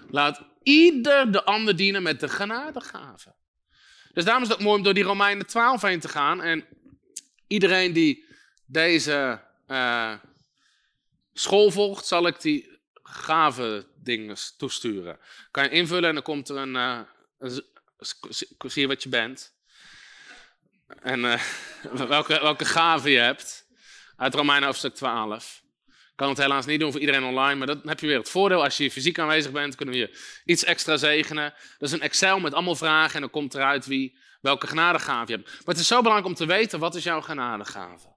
[0.09, 3.36] Laat ieder de ander dienen met de genadegaven.
[4.14, 6.41] Dus daarom is het mooi om door die Romeinen 12 heen te gaan.
[6.41, 6.66] En
[7.47, 8.26] iedereen die
[8.66, 10.14] deze uh,
[11.34, 15.20] school volgt, zal ik die gave dingen toesturen.
[15.51, 17.64] Kan je invullen en dan komt er een, een
[18.59, 19.53] zie je wat je bent.
[20.88, 21.41] En uh,
[22.07, 23.66] welke, welke gave je hebt.
[24.16, 25.62] Uit Romeinen hoofdstuk 12.
[26.16, 28.64] Kan het helaas niet doen voor iedereen online, maar dan heb je weer het voordeel.
[28.64, 31.53] Als je fysiek aanwezig bent, kunnen we je iets extra zegenen.
[31.78, 35.38] Dat is een Excel met allemaal vragen en dan komt eruit wie, welke genadegave je
[35.38, 35.49] hebt.
[35.49, 38.07] Maar het is zo belangrijk om te weten, wat is jouw genadegave?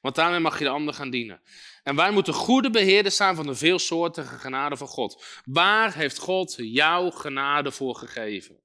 [0.00, 1.40] Want daarmee mag je de ander gaan dienen.
[1.82, 5.24] En wij moeten goede beheerders zijn van de veelsoortige genade van God.
[5.44, 8.60] Waar heeft God jouw genade voor gegeven?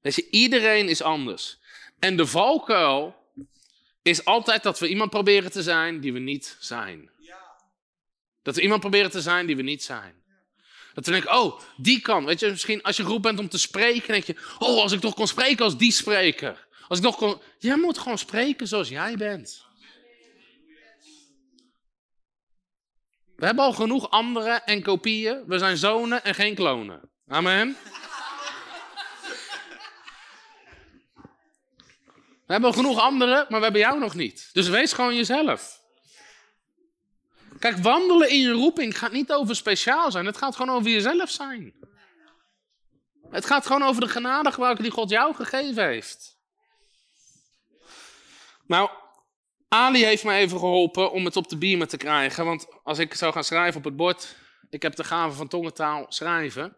[0.00, 1.58] Je, iedereen is anders.
[1.98, 3.19] En de valkuil
[4.02, 7.10] is altijd dat we iemand proberen te zijn die we niet zijn.
[8.42, 10.14] Dat we iemand proberen te zijn die we niet zijn.
[10.94, 12.24] Dat we denken, oh, die kan.
[12.24, 15.00] Weet je, misschien als je geroepen bent om te spreken, denk je, oh, als ik
[15.00, 16.68] toch kon spreken als die spreker.
[16.88, 17.40] Als ik toch kon.
[17.58, 19.64] Jij moet gewoon spreken zoals jij bent.
[23.36, 25.42] We hebben al genoeg anderen en kopieën.
[25.46, 27.00] We zijn zonen en geen klonen.
[27.26, 27.76] Amen.
[32.50, 34.50] We hebben genoeg anderen, maar we hebben jou nog niet.
[34.52, 35.80] Dus wees gewoon jezelf.
[37.58, 40.26] Kijk, wandelen in je roeping gaat niet over speciaal zijn.
[40.26, 41.74] Het gaat gewoon over jezelf zijn.
[43.30, 46.38] Het gaat gewoon over de genade gebruiken die God jou gegeven heeft.
[48.66, 48.90] Nou,
[49.68, 52.44] Ali heeft me even geholpen om het op de beamer te krijgen.
[52.44, 54.36] Want als ik zou gaan schrijven op het bord,
[54.70, 56.76] ik heb de gave van tongentaal schrijven.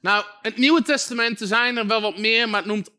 [0.00, 2.90] Nou, het Nieuwe Testament zijn er wel wat meer, maar het noemt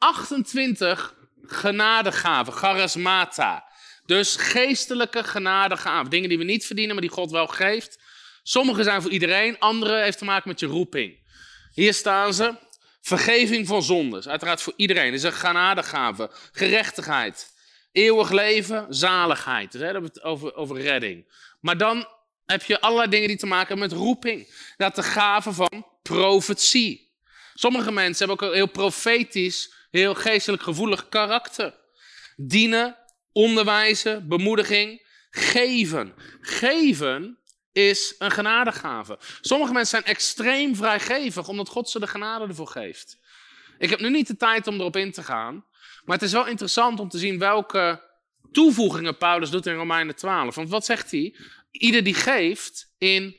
[0.00, 3.68] 28 genadegaven, charismata.
[4.06, 6.10] Dus geestelijke genadegaven.
[6.10, 7.98] Dingen die we niet verdienen, maar die God wel geeft.
[8.42, 11.18] Sommige zijn voor iedereen, andere heeft te maken met je roeping.
[11.74, 12.54] Hier staan ze.
[13.00, 15.10] Vergeving van zondes, uiteraard voor iedereen.
[15.10, 16.30] Dat is een genadegave.
[16.52, 17.52] Gerechtigheid,
[17.92, 19.72] eeuwig leven, zaligheid.
[19.72, 21.32] Dus hè, het over, over redding.
[21.60, 22.08] Maar dan
[22.46, 24.54] heb je allerlei dingen die te maken hebben met roeping.
[24.76, 27.10] Dat de gave van profetie.
[27.54, 31.78] Sommige mensen hebben ook een heel profetisch, heel geestelijk gevoelig karakter.
[32.36, 32.96] Dienen,
[33.32, 36.14] onderwijzen, bemoediging, geven.
[36.40, 37.38] Geven
[37.72, 39.18] is een genadegave.
[39.40, 43.18] Sommige mensen zijn extreem vrijgevig omdat God ze de genade ervoor geeft.
[43.78, 45.64] Ik heb nu niet de tijd om erop in te gaan,
[46.04, 48.08] maar het is wel interessant om te zien welke
[48.52, 50.54] toevoegingen Paulus doet in Romeinen 12.
[50.54, 51.36] Want wat zegt hij?
[51.70, 53.36] Ieder die geeft in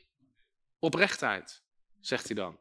[0.79, 1.63] oprechtheid,
[1.99, 2.59] zegt hij dan.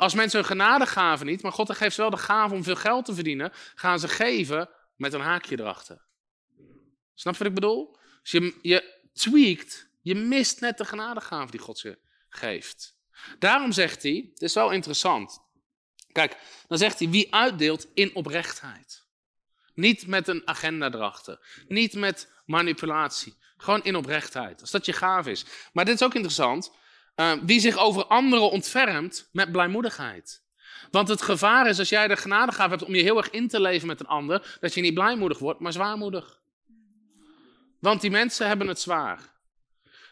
[0.00, 3.04] Als mensen hun genadegave niet, maar God geeft ze wel de gave om veel geld
[3.04, 6.06] te verdienen, gaan ze geven met een haakje erachter.
[7.14, 7.96] Snap je wat ik bedoel?
[8.20, 11.98] Als je, je tweakt je mist net de genadegave die God je
[12.28, 12.96] geeft.
[13.38, 15.38] Daarom zegt hij, het is wel interessant.
[16.12, 16.36] Kijk,
[16.68, 19.06] dan zegt hij wie uitdeelt in oprechtheid.
[19.74, 21.64] Niet met een agenda erachter.
[21.68, 23.36] Niet met manipulatie.
[23.56, 24.60] Gewoon in oprechtheid.
[24.60, 25.44] Als dat je gaaf is.
[25.72, 26.72] Maar dit is ook interessant.
[27.20, 30.42] Uh, wie zich over anderen ontfermt met blijmoedigheid.
[30.90, 33.60] Want het gevaar is als jij de genadegave hebt om je heel erg in te
[33.60, 36.40] leven met een ander, dat je niet blijmoedig wordt, maar zwaarmoedig.
[37.80, 39.18] Want die mensen hebben het zwaar.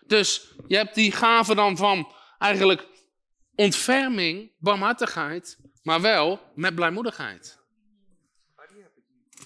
[0.06, 2.86] Dus je hebt die gave dan van eigenlijk
[3.54, 7.58] ontferming, barmhartigheid, maar wel met blijmoedigheid.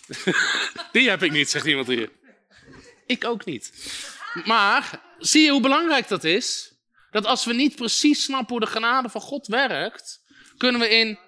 [0.93, 2.11] die heb ik niet, zegt iemand hier.
[3.07, 3.73] Ik ook niet.
[4.45, 6.72] Maar zie je hoe belangrijk dat is?
[7.13, 10.25] Dat als we niet precies snappen hoe de genade van God werkt,
[10.57, 11.19] kunnen we in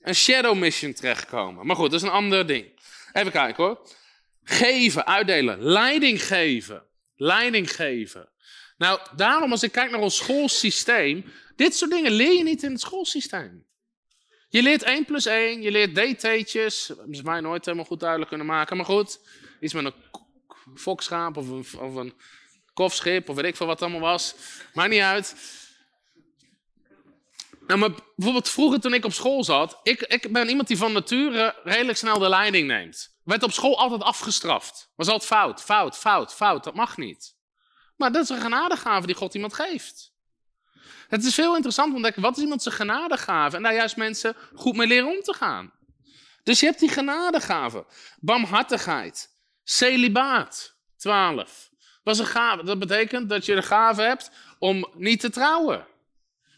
[0.00, 1.66] een shadow mission terechtkomen.
[1.66, 2.80] Maar goed, dat is een ander ding.
[3.12, 3.88] Even kijken hoor.
[4.44, 6.82] Geven, uitdelen, leiding geven.
[7.16, 8.28] Leiding geven.
[8.76, 11.24] Nou, daarom als ik kijk naar ons schoolsysteem,
[11.56, 13.66] dit soort dingen leer je niet in het schoolsysteem.
[14.48, 18.28] Je leert 1 plus 1, je leert DT'tjes, dat is mij nooit helemaal goed duidelijk
[18.28, 19.20] kunnen maken, maar goed,
[19.60, 19.94] iets met een
[20.74, 22.14] fokschaap of of een
[22.78, 24.34] kofschip of weet ik veel wat het allemaal was,
[24.72, 25.34] maakt niet uit.
[27.66, 30.92] Nou, maar bijvoorbeeld vroeger toen ik op school zat, ik, ik ben iemand die van
[30.92, 33.16] nature redelijk snel de leiding neemt.
[33.24, 34.92] Werd op school altijd afgestraft.
[34.96, 37.36] Was altijd fout, fout, fout, fout, dat mag niet.
[37.96, 40.12] Maar dat is een genadegave die God iemand geeft.
[41.08, 43.56] Het is veel interessant om te ontdekken, wat is iemand zijn genadegave?
[43.56, 45.72] En daar juist mensen goed mee leren om te gaan.
[46.42, 47.86] Dus je hebt die genadegave.
[48.20, 49.36] Barmhartigheid.
[49.64, 50.76] Celibaat.
[50.96, 51.68] 12.
[52.08, 52.64] Was een gave.
[52.64, 55.86] Dat betekent dat je de gave hebt om niet te trouwen.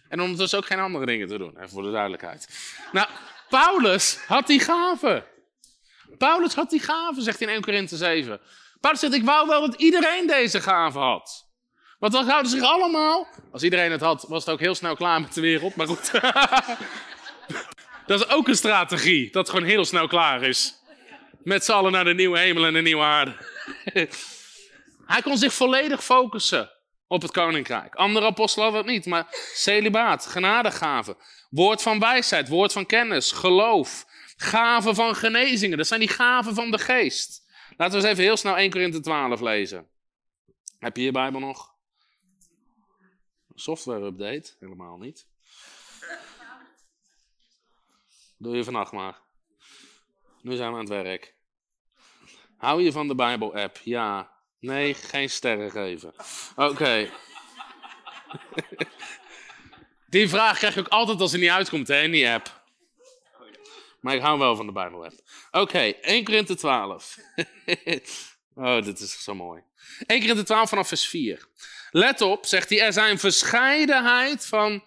[0.08, 1.56] En om dus ook geen andere dingen te doen.
[1.56, 2.48] Even voor de duidelijkheid.
[2.92, 3.08] Nou,
[3.48, 5.24] Paulus had die gave.
[6.18, 8.40] Paulus had die gave, zegt in 1 Korinthe 7.
[8.80, 11.46] Paulus zegt, ik wou wel dat iedereen deze gave had.
[11.98, 15.20] Want dan zouden zich allemaal, als iedereen het had, was het ook heel snel klaar
[15.20, 15.74] met de wereld.
[15.74, 16.10] Maar goed,
[18.06, 20.74] dat is ook een strategie, dat het gewoon heel snel klaar is.
[21.42, 23.36] Met z'n allen naar de nieuwe hemel en de nieuwe aarde.
[25.10, 26.70] Hij kon zich volledig focussen
[27.06, 27.94] op het koninkrijk.
[27.94, 31.16] Andere apostelen hadden het niet, maar celibaat, genadegave,
[31.50, 34.04] woord van wijsheid, woord van kennis, geloof,
[34.36, 35.76] gaven van genezingen.
[35.76, 37.46] Dat zijn die gaven van de geest.
[37.76, 39.88] Laten we eens even heel snel 1 Korinthe 12 lezen.
[40.78, 41.74] Heb je je Bijbel nog?
[43.54, 44.52] Software update?
[44.60, 45.26] Helemaal niet.
[48.36, 49.18] Doe je vannacht maar.
[50.42, 51.34] Nu zijn we aan het werk.
[52.56, 53.76] Hou je van de Bijbel-app?
[53.84, 54.38] Ja.
[54.60, 56.14] Nee, geen sterren geven.
[56.56, 57.10] Oké.
[60.06, 62.60] die vraag krijg ik ook altijd als er niet uitkomt, hè, in die app.
[64.00, 65.12] Maar ik hou wel van de Bijbel.
[65.50, 67.16] Oké, 1 Korinthe 12.
[68.54, 69.62] oh, dit is zo mooi.
[70.06, 71.46] 1 Korinthe 12 vanaf vers 4.
[71.90, 74.84] Let op, zegt hij, er zijn verscheidenheid van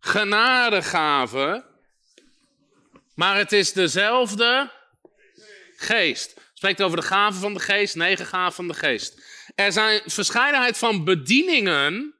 [0.00, 1.64] genadegaven,
[3.14, 4.70] maar het is dezelfde
[5.76, 6.40] geest.
[6.62, 9.22] Spreekt over de gaven van de geest, negen gaven van de geest.
[9.54, 12.14] Er zijn verscheidenheid van bedieningen,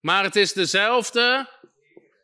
[0.00, 1.48] maar het is dezelfde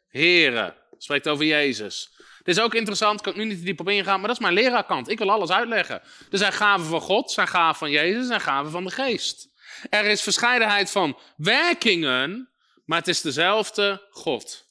[0.09, 0.77] Here.
[0.99, 2.11] Spreekt over Jezus.
[2.43, 4.43] Dit is ook interessant, kan ik nu niet te diep op ingaan, maar dat is
[4.43, 5.09] mijn leraarkant.
[5.09, 6.03] Ik wil alles uitleggen.
[6.31, 9.49] Er zijn gaven van God, zijn gaven van Jezus en gaven van de geest.
[9.91, 12.51] Er is verscheidenheid van werkingen,
[12.85, 14.70] maar het is dezelfde God.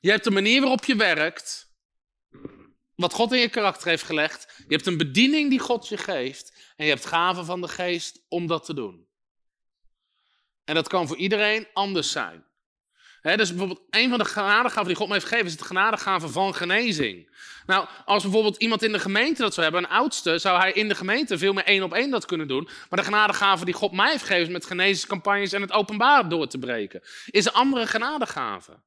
[0.00, 1.66] Je hebt de manier waarop je werkt,
[2.94, 4.54] wat God in je karakter heeft gelegd.
[4.68, 8.24] Je hebt een bediening die God je geeft en je hebt gaven van de geest
[8.28, 9.06] om dat te doen.
[10.64, 12.44] En dat kan voor iedereen anders zijn.
[13.22, 16.54] dus bijvoorbeeld een van de genadegaven die God me heeft gegeven is het genadegave van
[16.54, 17.34] genezing.
[17.66, 20.88] Nou, als bijvoorbeeld iemand in de gemeente dat zou hebben, een oudste, zou hij in
[20.88, 22.64] de gemeente veel meer één op één dat kunnen doen.
[22.64, 26.58] Maar de genadegave die God mij heeft gegeven met genezingscampagnes en het openbaar door te
[26.58, 28.80] breken, is een andere genadegave.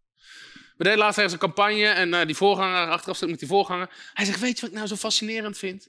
[0.79, 3.89] We deden laatst ergens een campagne en uh, die voorganger, achteraf zit met die voorganger.
[4.13, 5.87] Hij zegt, weet je wat ik nou zo fascinerend vind?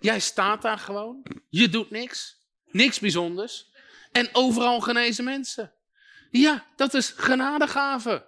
[0.00, 2.36] Jij staat daar gewoon, je doet niks,
[2.70, 3.70] niks bijzonders.
[4.12, 5.72] En overal genezen mensen.
[6.30, 8.26] Ja, dat is genadegave.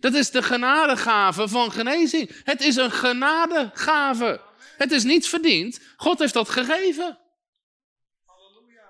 [0.00, 2.30] Dat is de genadegave van genezing.
[2.44, 4.40] Het is een genadegave.
[4.76, 5.80] Het is niet verdiend.
[5.96, 7.18] God heeft dat gegeven.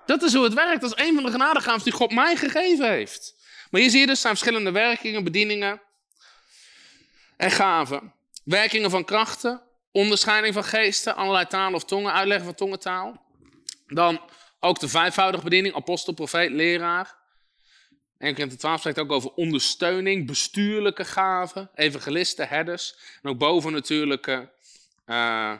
[0.05, 0.81] Dat is hoe het werkt.
[0.81, 3.35] Dat is een van de genadegaven die God mij gegeven heeft.
[3.69, 5.83] Maar hier zie je dus zijn verschillende werkingen, bedieningen
[7.37, 8.13] en gaven.
[8.43, 9.61] Werkingen van krachten,
[9.91, 13.23] onderscheiding van geesten, allerlei talen of tongen, uitleggen van tongentaal.
[13.87, 14.21] Dan
[14.59, 17.15] ook de vijfvoudige bediening, apostel, profeet, leraar.
[18.17, 22.95] 1 Korinther 12 spreekt ook over ondersteuning, bestuurlijke gaven, evangelisten, herders.
[23.21, 24.49] En ook boven natuurlijke
[25.05, 25.53] uh,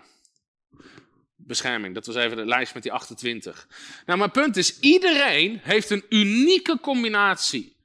[1.36, 1.93] bescherming.
[1.93, 3.67] Dat was even de lijst met die 28.
[4.05, 7.76] Nou, mijn punt is, iedereen heeft een unieke combinatie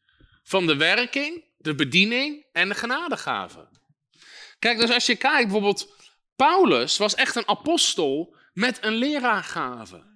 [0.42, 3.68] van de werking, de bediening en de genadegaven.
[4.60, 5.92] Kijk, dus als je kijkt, bijvoorbeeld,
[6.36, 10.08] Paulus was echt een apostel met een leraargave.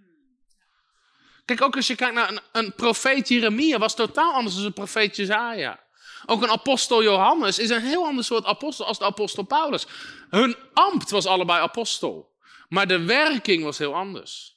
[1.45, 4.73] Kijk, ook als je kijkt naar een, een profeet Jeremia, was totaal anders dan een
[4.73, 5.81] profeet Jezaja.
[6.27, 9.87] Ook een apostel Johannes is een heel ander soort apostel als de apostel Paulus.
[10.31, 12.33] Hun ambt was allebei apostel,
[12.69, 14.57] maar de werking was heel anders.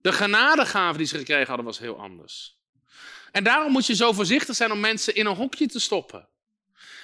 [0.00, 2.56] De genadegave die ze gekregen hadden was heel anders.
[3.32, 6.28] En daarom moet je zo voorzichtig zijn om mensen in een hokje te stoppen.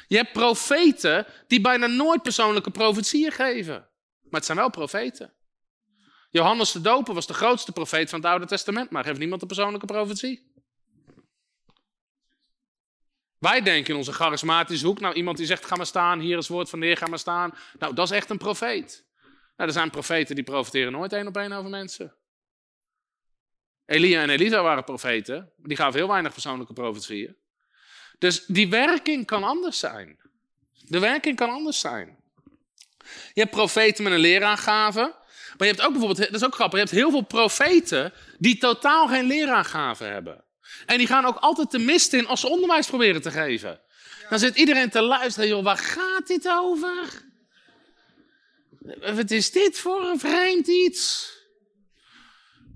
[0.07, 3.89] Je hebt profeten die bijna nooit persoonlijke profetieën geven.
[4.23, 5.33] Maar het zijn wel profeten.
[6.31, 9.47] Johannes de Doper was de grootste profeet van het Oude Testament, maar heeft niemand een
[9.47, 10.53] persoonlijke profetie.
[13.39, 16.49] Wij denken in onze charismatische hoek, nou iemand die zegt ga maar staan, hier is
[16.49, 17.55] woord van de Heer, ga maar staan.
[17.79, 19.07] Nou, dat is echt een profeet.
[19.57, 22.17] Nou, er zijn profeten die profeteren nooit één op één over mensen.
[23.87, 27.37] Elia en Elisa waren profeten, die gaven heel weinig persoonlijke profetieën.
[28.19, 30.19] Dus die werking kan anders zijn.
[30.87, 32.17] De werking kan anders zijn.
[33.33, 35.23] Je hebt profeten met een leraargave.
[35.57, 38.59] Maar je hebt ook bijvoorbeeld, dat is ook grappig, je hebt heel veel profeten die
[38.59, 40.45] totaal geen leraargave hebben.
[40.87, 43.81] En die gaan ook altijd de mist in als ze onderwijs proberen te geven.
[44.29, 47.23] Dan zit iedereen te luisteren, joh, waar gaat dit over?
[49.15, 51.33] Wat is dit voor een vreemd iets?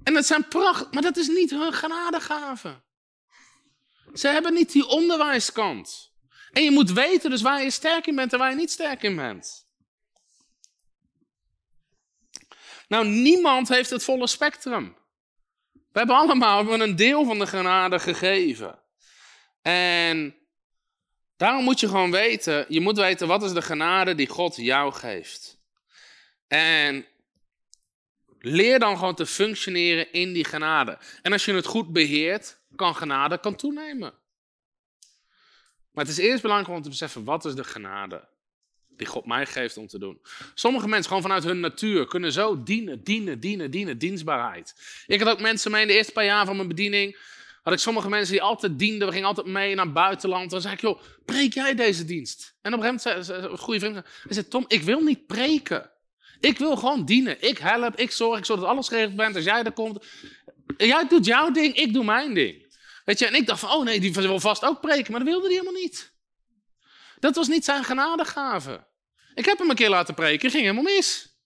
[0.02, 2.80] En dat zijn pracht, maar dat is niet hun genadegave.
[4.18, 6.12] Ze hebben niet die onderwijskant.
[6.52, 9.02] En je moet weten dus waar je sterk in bent en waar je niet sterk
[9.02, 9.66] in bent.
[12.88, 14.96] Nou, niemand heeft het volle spectrum.
[15.72, 18.82] We hebben allemaal een deel van de genade gegeven.
[19.62, 20.36] En
[21.36, 24.92] daarom moet je gewoon weten, je moet weten wat is de genade die God jou
[24.92, 25.58] geeft.
[26.46, 27.06] En
[28.38, 30.98] leer dan gewoon te functioneren in die genade.
[31.22, 34.14] En als je het goed beheert, kan genade kan toenemen.
[35.90, 38.28] Maar het is eerst belangrijk om te beseffen, wat is de genade?
[38.98, 40.20] die God mij geeft om te doen.
[40.54, 44.74] Sommige mensen, gewoon vanuit hun natuur, kunnen zo dienen, dienen, dienen, dienen, dienstbaarheid.
[45.06, 47.18] Ik had ook mensen mee in de eerste paar jaar van mijn bediening.
[47.62, 50.50] Had ik sommige mensen die altijd dienden, we gingen altijd mee naar het buitenland.
[50.50, 52.54] Dan zei ik, joh, preek jij deze dienst?
[52.62, 55.26] En op een gegeven moment zei een goede vriend, hij zei, Tom, ik wil niet
[55.26, 55.90] preken.
[56.40, 57.48] Ik wil gewoon dienen.
[57.48, 60.06] Ik help, ik zorg, ik zorg dat alles geregeld bent als jij er komt.
[60.86, 62.76] Jij doet jouw ding, ik doe mijn ding.
[63.04, 65.28] Weet je, en ik dacht van, oh nee, die wil vast ook preken, maar dat
[65.28, 66.12] wilde hij helemaal niet.
[67.18, 68.86] Dat was niet zijn genadegave.
[69.34, 71.36] Ik heb hem een keer laten preken, ging helemaal mis.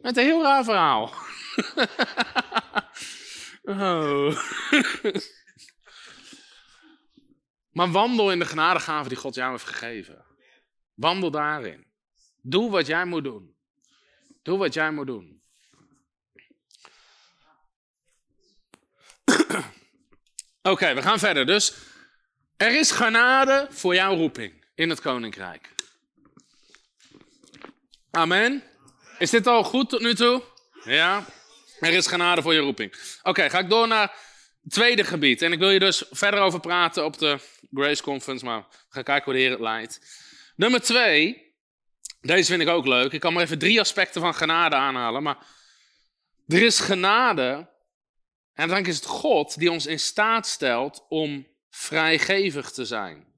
[0.00, 1.12] Met een heel raar verhaal.
[3.62, 4.40] oh.
[7.76, 10.24] maar wandel in de genadegave die God jou heeft gegeven.
[10.94, 11.86] Wandel daarin.
[12.42, 13.56] Doe wat jij moet doen.
[14.42, 15.42] Doe wat jij moet doen.
[20.68, 21.46] Oké, we gaan verder.
[21.46, 21.72] Dus
[22.56, 25.68] er is genade voor jouw roeping in het koninkrijk.
[28.10, 28.62] Amen.
[29.18, 30.42] Is dit al goed tot nu toe?
[30.84, 31.24] Ja.
[31.80, 32.94] Er is genade voor je roeping.
[33.22, 34.12] Oké, ga ik door naar
[34.62, 35.42] het tweede gebied.
[35.42, 37.38] En ik wil je dus verder over praten op de
[37.72, 40.00] Grace Conference, maar ga kijken hoe de Heer het leidt.
[40.56, 41.54] Nummer twee,
[42.20, 43.12] deze vind ik ook leuk.
[43.12, 45.22] Ik kan maar even drie aspecten van genade aanhalen.
[45.22, 45.38] Maar
[46.46, 47.68] er is genade,
[48.54, 53.32] en dan is het God die ons in staat stelt om vrijgevig te zijn.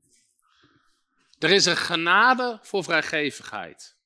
[1.38, 3.96] Er is een genade voor vrijgevigheid.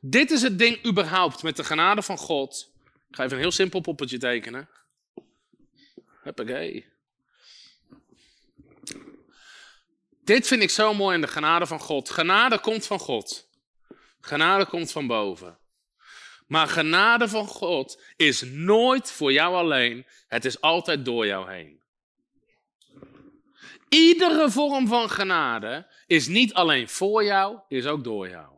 [0.00, 2.72] Dit is het ding überhaupt met de genade van God.
[3.08, 4.68] Ik ga even een heel simpel poppetje tekenen.
[6.22, 6.86] Huppakee.
[10.24, 12.10] Dit vind ik zo mooi in de genade van God.
[12.10, 13.48] Genade komt van God.
[14.20, 15.58] Genade komt van boven.
[16.46, 20.06] Maar genade van God is nooit voor jou alleen.
[20.28, 21.80] Het is altijd door jou heen.
[23.88, 28.48] Iedere vorm van genade is niet alleen voor jou, is ook door jou.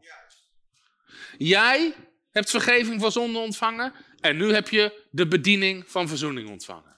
[1.39, 1.95] Jij
[2.31, 6.97] hebt vergeving van zonde ontvangen en nu heb je de bediening van verzoening ontvangen.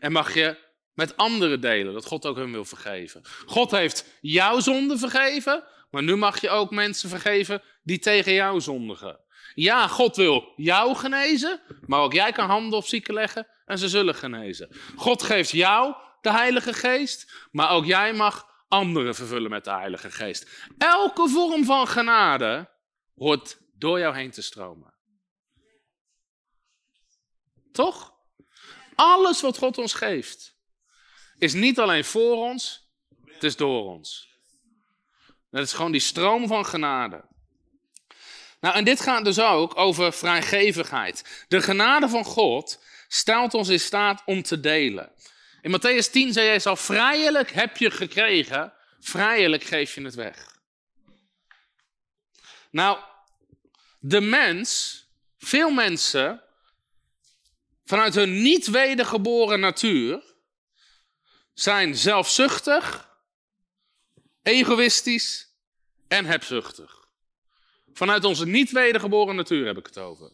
[0.00, 0.58] En mag je
[0.92, 3.22] met anderen delen dat God ook hun wil vergeven.
[3.46, 8.60] God heeft jouw zonde vergeven, maar nu mag je ook mensen vergeven die tegen jou
[8.60, 9.20] zondigen.
[9.56, 13.88] Ja, God wil jou genezen, maar ook jij kan handen op zieken leggen en ze
[13.88, 14.76] zullen genezen.
[14.96, 20.10] God geeft jou de Heilige Geest, maar ook jij mag anderen vervullen met de Heilige
[20.10, 20.68] Geest.
[20.78, 22.70] Elke vorm van genade
[23.14, 24.94] hoort door jou heen te stromen.
[27.72, 28.14] Toch?
[28.94, 30.56] Alles wat God ons geeft,
[31.38, 32.90] is niet alleen voor ons,
[33.24, 34.28] het is door ons.
[35.50, 37.34] Dat is gewoon die stroom van genade.
[38.66, 41.44] Nou, en dit gaat dus ook over vrijgevigheid.
[41.48, 45.12] De genade van God stelt ons in staat om te delen.
[45.62, 50.58] In Matthäus 10 zei hij al, vrijelijk heb je gekregen, vrijelijk geef je het weg.
[52.70, 52.98] Nou,
[53.98, 55.02] de mens,
[55.38, 56.42] veel mensen,
[57.84, 60.22] vanuit hun niet wedergeboren natuur,
[61.54, 63.10] zijn zelfzuchtig,
[64.42, 65.48] egoïstisch
[66.08, 67.05] en hebzuchtig.
[67.96, 70.32] Vanuit onze niet wedergeboren natuur heb ik het over.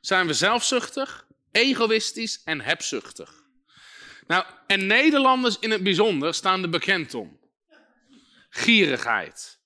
[0.00, 3.32] Zijn we zelfzuchtig, egoïstisch en hebzuchtig.
[4.26, 7.38] Nou, en Nederlanders in het bijzonder staan er bekend om.
[8.50, 9.58] Gierigheid.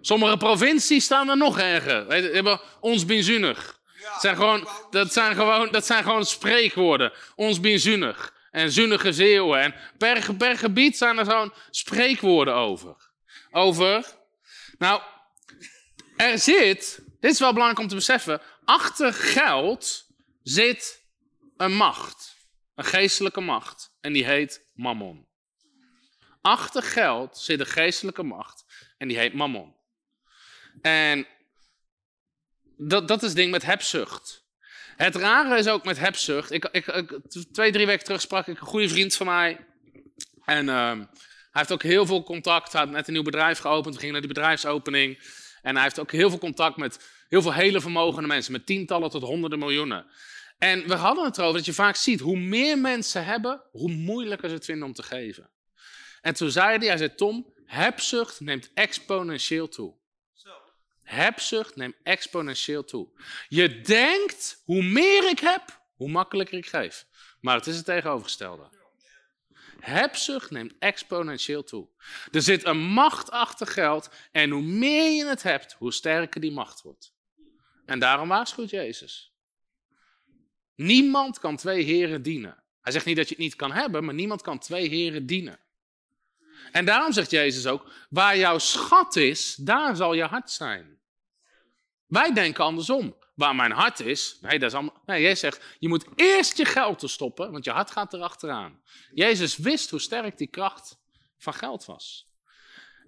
[0.00, 2.06] Sommige provincies staan er nog erger.
[2.06, 3.80] We hebben ons binzunig.
[4.02, 7.12] Dat zijn, gewoon, dat, zijn gewoon, dat zijn gewoon spreekwoorden.
[7.34, 8.34] Ons binzunig.
[8.50, 9.60] En zunnige zeeuwen.
[9.60, 12.96] En per, per gebied zijn er zo'n spreekwoorden over.
[13.50, 14.04] Over.
[14.78, 15.00] Nou,
[16.16, 20.06] er zit, dit is wel belangrijk om te beseffen, achter geld
[20.42, 21.04] zit
[21.56, 22.36] een macht.
[22.74, 23.96] Een geestelijke macht.
[24.00, 25.26] En die heet Mammon.
[26.40, 28.64] Achter geld zit een geestelijke macht.
[28.98, 29.74] En die heet Mammon.
[30.82, 31.26] En
[32.76, 34.44] dat, dat is het ding met hebzucht.
[34.96, 36.50] Het rare is ook met hebzucht.
[36.50, 37.18] Ik, ik,
[37.52, 39.66] twee, drie weken terug sprak ik een goede vriend van mij.
[40.44, 41.06] En uh, hij
[41.50, 42.72] heeft ook heel veel contact.
[42.72, 43.94] Hij had net een nieuw bedrijf geopend.
[43.94, 45.18] We gingen naar die bedrijfsopening.
[45.66, 48.52] En hij heeft ook heel veel contact met heel veel hele vermogende mensen.
[48.52, 50.06] Met tientallen tot honderden miljoenen.
[50.58, 54.48] En we hadden het erover dat je vaak ziet, hoe meer mensen hebben, hoe moeilijker
[54.48, 55.50] ze het vinden om te geven.
[56.20, 59.94] En toen zei hij, hij zei, Tom, hebzucht neemt exponentieel toe.
[61.02, 63.08] Hebzucht neemt exponentieel toe.
[63.48, 67.06] Je denkt, hoe meer ik heb, hoe makkelijker ik geef.
[67.40, 68.68] Maar het is het tegenovergestelde.
[69.86, 71.88] Hebzucht neemt exponentieel toe.
[72.30, 76.52] Er zit een macht achter geld en hoe meer je het hebt, hoe sterker die
[76.52, 77.14] macht wordt.
[77.84, 79.34] En daarom waarschuwt Jezus.
[80.74, 82.62] Niemand kan twee heren dienen.
[82.80, 85.60] Hij zegt niet dat je het niet kan hebben, maar niemand kan twee heren dienen.
[86.72, 90.98] En daarom zegt Jezus ook, waar jouw schat is, daar zal je hart zijn.
[92.06, 93.16] Wij denken andersom.
[93.36, 96.64] Waar mijn hart is, nee, dat is allemaal, nee, Jezus zegt, je moet eerst je
[96.64, 98.80] geld te stoppen, want je hart gaat erachteraan.
[99.12, 100.98] Jezus wist hoe sterk die kracht
[101.38, 102.26] van geld was.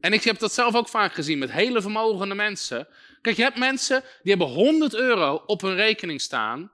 [0.01, 2.89] En ik heb dat zelf ook vaak gezien met hele vermogende mensen.
[3.21, 6.73] Kijk, je hebt mensen die hebben 100 euro op hun rekening staan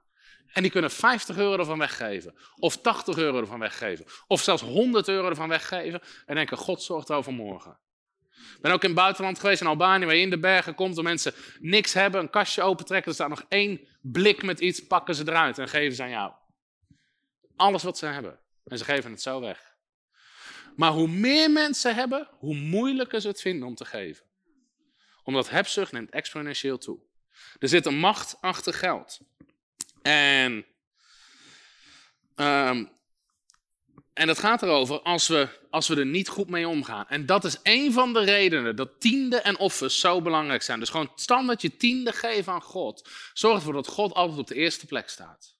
[0.52, 2.34] en die kunnen 50 euro ervan weggeven.
[2.56, 4.06] Of 80 euro ervan weggeven.
[4.26, 6.00] Of zelfs 100 euro ervan weggeven.
[6.26, 7.78] En denken, God zorgt over morgen.
[8.54, 10.94] Ik ben ook in het buitenland geweest, in Albanië, waar je in de bergen komt.
[10.94, 13.08] Waar mensen niks hebben, een kastje opentrekken.
[13.08, 16.32] Er staat nog één blik met iets, pakken ze eruit en geven ze aan jou.
[17.56, 18.40] Alles wat ze hebben.
[18.64, 19.74] En ze geven het zo weg.
[20.76, 24.26] Maar hoe meer mensen hebben, hoe moeilijker ze het vinden om te geven.
[25.22, 27.00] Omdat hebzucht neemt exponentieel toe.
[27.58, 29.20] Er zit een macht achter geld.
[30.02, 30.66] En,
[32.36, 32.90] um,
[34.14, 37.08] en dat gaat erover als we, als we er niet goed mee omgaan.
[37.08, 40.78] En dat is een van de redenen dat tiende en offers zo belangrijk zijn.
[40.78, 43.08] Dus gewoon standaard je tiende geven aan God.
[43.32, 45.56] Zorg ervoor dat God altijd op de eerste plek staat.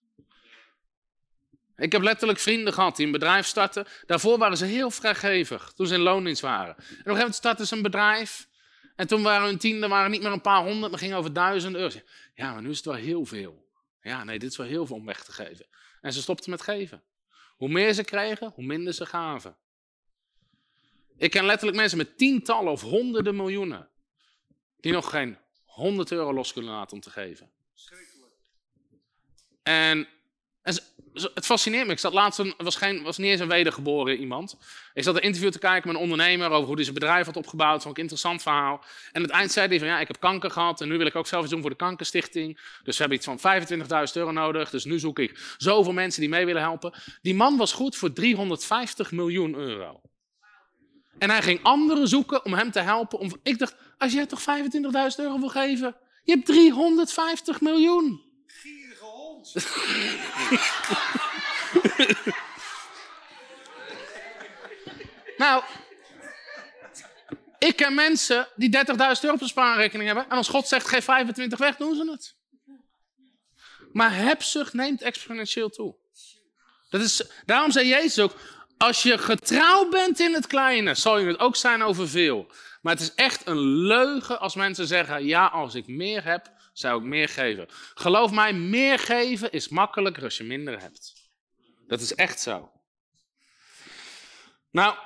[1.77, 3.87] Ik heb letterlijk vrienden gehad die een bedrijf starten.
[4.07, 6.75] Daarvoor waren ze heel vrijgevig, toen ze in loondienst waren.
[6.77, 8.49] En op een gegeven moment startten ze een bedrijf.
[8.97, 11.81] En toen waren hun tiende waren niet meer een paar honderd, maar gingen over duizenden
[11.81, 11.99] euro.
[12.35, 13.69] Ja, maar nu is het wel heel veel.
[14.01, 15.67] Ja, nee, dit is wel heel veel om weg te geven.
[16.01, 17.03] En ze stopten met geven.
[17.57, 19.57] Hoe meer ze kregen, hoe minder ze gaven.
[21.17, 23.89] Ik ken letterlijk mensen met tientallen of honderden miljoenen.
[24.81, 27.51] Die nog geen 100 euro los kunnen laten om te geven.
[29.63, 30.09] En,
[30.63, 30.75] en
[31.15, 31.93] het fascineert me.
[31.93, 34.57] Ik zat laatst, een, was, geen, was niet eens een wedergeboren iemand.
[34.95, 37.37] Ik zat een interview te kijken met een ondernemer over hoe hij zijn bedrijf had
[37.37, 37.85] opgebouwd.
[37.85, 38.85] Een interessant verhaal.
[39.12, 41.07] En aan het eind zei hij van ja, ik heb kanker gehad en nu wil
[41.07, 42.61] ik ook zelf iets doen voor de kankerstichting.
[42.83, 43.62] Dus we hebben iets van
[44.09, 44.71] 25.000 euro nodig.
[44.71, 46.93] Dus nu zoek ik zoveel mensen die mee willen helpen.
[47.23, 50.01] Die man was goed voor 350 miljoen euro.
[51.19, 53.19] En hij ging anderen zoeken om hem te helpen.
[53.19, 54.47] Om, ik dacht, als jij toch 25.000
[55.17, 58.24] euro wil geven, je hebt 350 miljoen.
[65.37, 65.63] Nou,
[67.59, 70.31] ik ken mensen die 30.000 euro op een spaarrekening hebben.
[70.31, 72.35] En als God zegt, geef 25 weg, doen ze het.
[73.93, 75.95] Maar hebzucht neemt exponentieel toe.
[76.91, 78.35] Dat is, daarom zei Jezus ook,
[78.79, 82.47] als je getrouw bent in het kleine, zal je het ook zijn over veel.
[82.83, 87.01] Maar het is echt een leugen als mensen zeggen, ja, als ik meer heb, zou
[87.01, 87.66] ik meer geven.
[87.95, 91.12] Geloof mij, meer geven is makkelijker als je minder hebt.
[91.87, 92.72] Dat is echt zo.
[94.70, 94.97] Nou,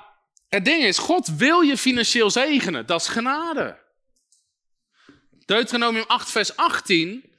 [0.47, 2.85] het ding is, God wil je financieel zegenen.
[2.85, 3.79] Dat is genade.
[5.45, 7.33] Deuteronomium 8, vers 18.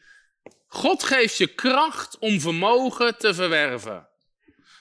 [0.67, 4.10] God geeft je kracht om vermogen te verwerven.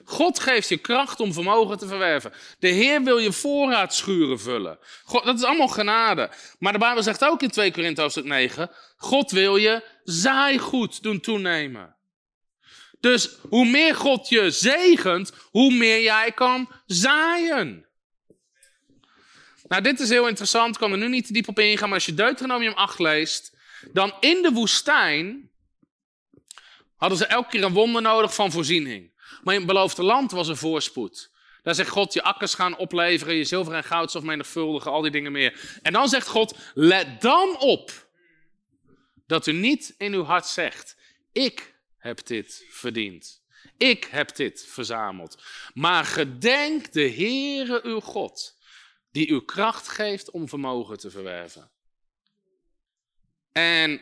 [0.09, 2.33] God geeft je kracht om vermogen te verwerven.
[2.59, 4.79] De Heer wil je voorraadschuren vullen.
[5.03, 6.29] God, dat is allemaal genade.
[6.59, 8.71] Maar de Bijbel zegt ook in 2 Korinthe hoofdstuk 9...
[8.97, 11.95] God wil je zaaigoed doen toenemen.
[12.99, 17.85] Dus hoe meer God je zegent, hoe meer jij kan zaaien.
[19.67, 20.73] Nou, dit is heel interessant.
[20.73, 21.87] Ik kan er nu niet te diep op ingaan.
[21.87, 23.57] Maar als je Deuteronomium 8 leest,
[23.93, 25.49] dan in de woestijn
[26.95, 29.17] hadden ze elke keer een wonder nodig van voorziening.
[29.43, 31.31] Maar in het beloofde land was er voorspoed.
[31.63, 35.31] Daar zegt God, je akkers gaan opleveren, je zilver en goudstof menigvuldigen, al die dingen
[35.31, 35.79] meer.
[35.81, 38.07] En dan zegt God, let dan op
[39.27, 40.95] dat u niet in uw hart zegt,
[41.31, 43.41] ik heb dit verdiend.
[43.77, 45.43] Ik heb dit verzameld.
[45.73, 48.57] Maar gedenk de Heere uw God,
[49.11, 51.71] die u kracht geeft om vermogen te verwerven.
[53.51, 54.01] En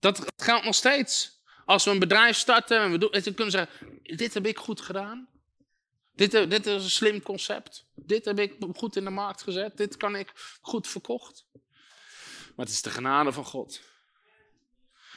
[0.00, 1.35] dat geldt nog steeds.
[1.66, 4.58] Als we een bedrijf starten en we doen, dan kunnen we zeggen, dit heb ik
[4.58, 5.28] goed gedaan.
[6.14, 7.86] Dit, dit is een slim concept.
[7.94, 9.76] Dit heb ik goed in de markt gezet.
[9.76, 11.46] Dit kan ik goed verkocht.
[12.54, 13.80] Maar het is de genade van God.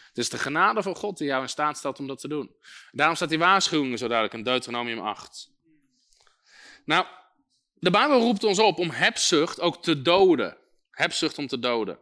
[0.08, 2.56] Het is de genade van God die jou in staat stelt om dat te doen.
[2.92, 5.52] Daarom staat die waarschuwing zo duidelijk in Deuteronomium 8.
[6.86, 7.06] Nou,
[7.74, 10.58] de Bijbel roept ons op om hebzucht ook te doden.
[10.92, 12.00] Hebzucht om te doden.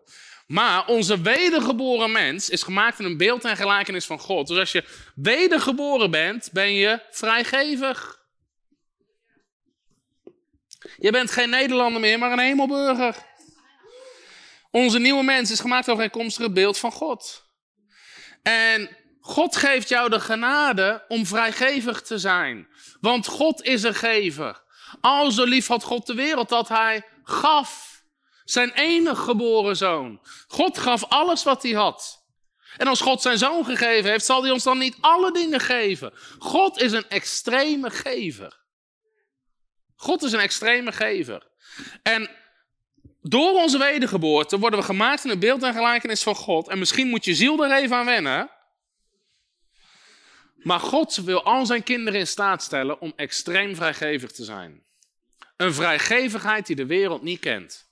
[0.48, 4.48] Maar onze wedergeboren mens is gemaakt in een beeld en gelijkenis van God.
[4.48, 4.84] Dus als je
[5.16, 8.20] wedergeboren bent, ben je vrijgevig.
[10.98, 13.16] Je bent geen Nederlander meer, maar een hemelburger.
[14.72, 17.45] Onze nieuwe mens is gemaakt overeenkomstig het beeld van God.
[18.43, 22.68] En God geeft jou de genade om vrijgevig te zijn.
[23.00, 24.62] Want God is een gever.
[25.02, 27.97] Al zo lief had God de wereld dat hij gaf.
[28.50, 30.20] Zijn enige geboren zoon.
[30.48, 32.26] God gaf alles wat hij had.
[32.78, 36.14] En als God zijn zoon gegeven heeft, zal hij ons dan niet alle dingen geven.
[36.39, 38.60] God is een extreme gever.
[39.95, 41.48] God is een extreme gever.
[42.04, 42.30] En
[43.22, 46.68] door onze wedergeboorte worden we gemaakt in het beeld en gelijkenis van God.
[46.68, 48.50] En misschien moet je ziel er even aan wennen.
[50.56, 54.84] Maar God wil al zijn kinderen in staat stellen om extreem vrijgevig te zijn.
[55.58, 57.87] Een vrijgevigheid die de wereld niet kent.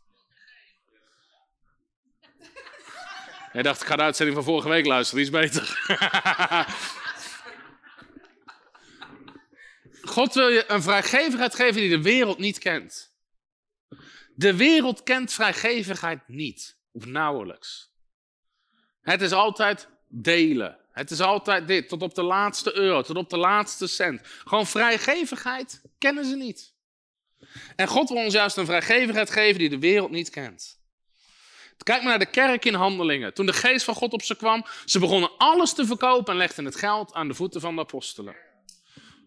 [3.55, 5.79] Hij dacht, ik ga de uitzending van vorige week luisteren, die is beter.
[10.15, 13.15] God wil je een vrijgevigheid geven die de wereld niet kent.
[14.33, 17.91] De wereld kent vrijgevigheid niet, of nauwelijks.
[19.01, 20.79] Het is altijd delen.
[20.91, 24.21] Het is altijd dit, tot op de laatste euro, tot op de laatste cent.
[24.23, 26.73] Gewoon vrijgevigheid kennen ze niet.
[27.75, 30.83] En God wil ons juist een vrijgevigheid geven die de wereld niet kent.
[31.83, 33.33] Kijk maar naar de kerk in handelingen.
[33.33, 36.65] Toen de geest van God op ze kwam, ze begonnen alles te verkopen en legden
[36.65, 38.35] het geld aan de voeten van de apostelen.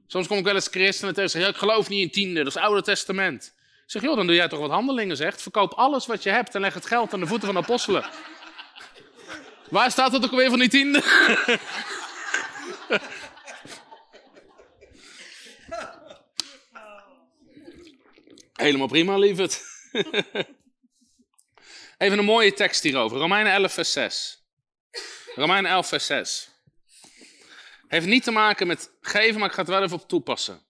[0.07, 2.47] Soms kom ik wel eens christenen tegen zeggen, ja, ik geloof niet in tiende, dat
[2.47, 3.55] is het Oude Testament.
[3.85, 5.43] Ik zeg, joh, dan doe jij toch wat handelingen zegt.
[5.43, 8.05] Verkoop alles wat je hebt en leg het geld aan de voeten van de apostelen.
[9.71, 11.03] Waar staat dat ook alweer van die tiende?
[18.53, 19.63] Helemaal prima, lieverd.
[21.99, 23.19] Even een mooie tekst hierover.
[23.19, 24.43] Romeinen 11, vers 6.
[25.35, 26.51] Romeinen 11, vers 6.
[27.89, 30.63] Heeft niet te maken met geven, maar ik ga het wel even op toepassen.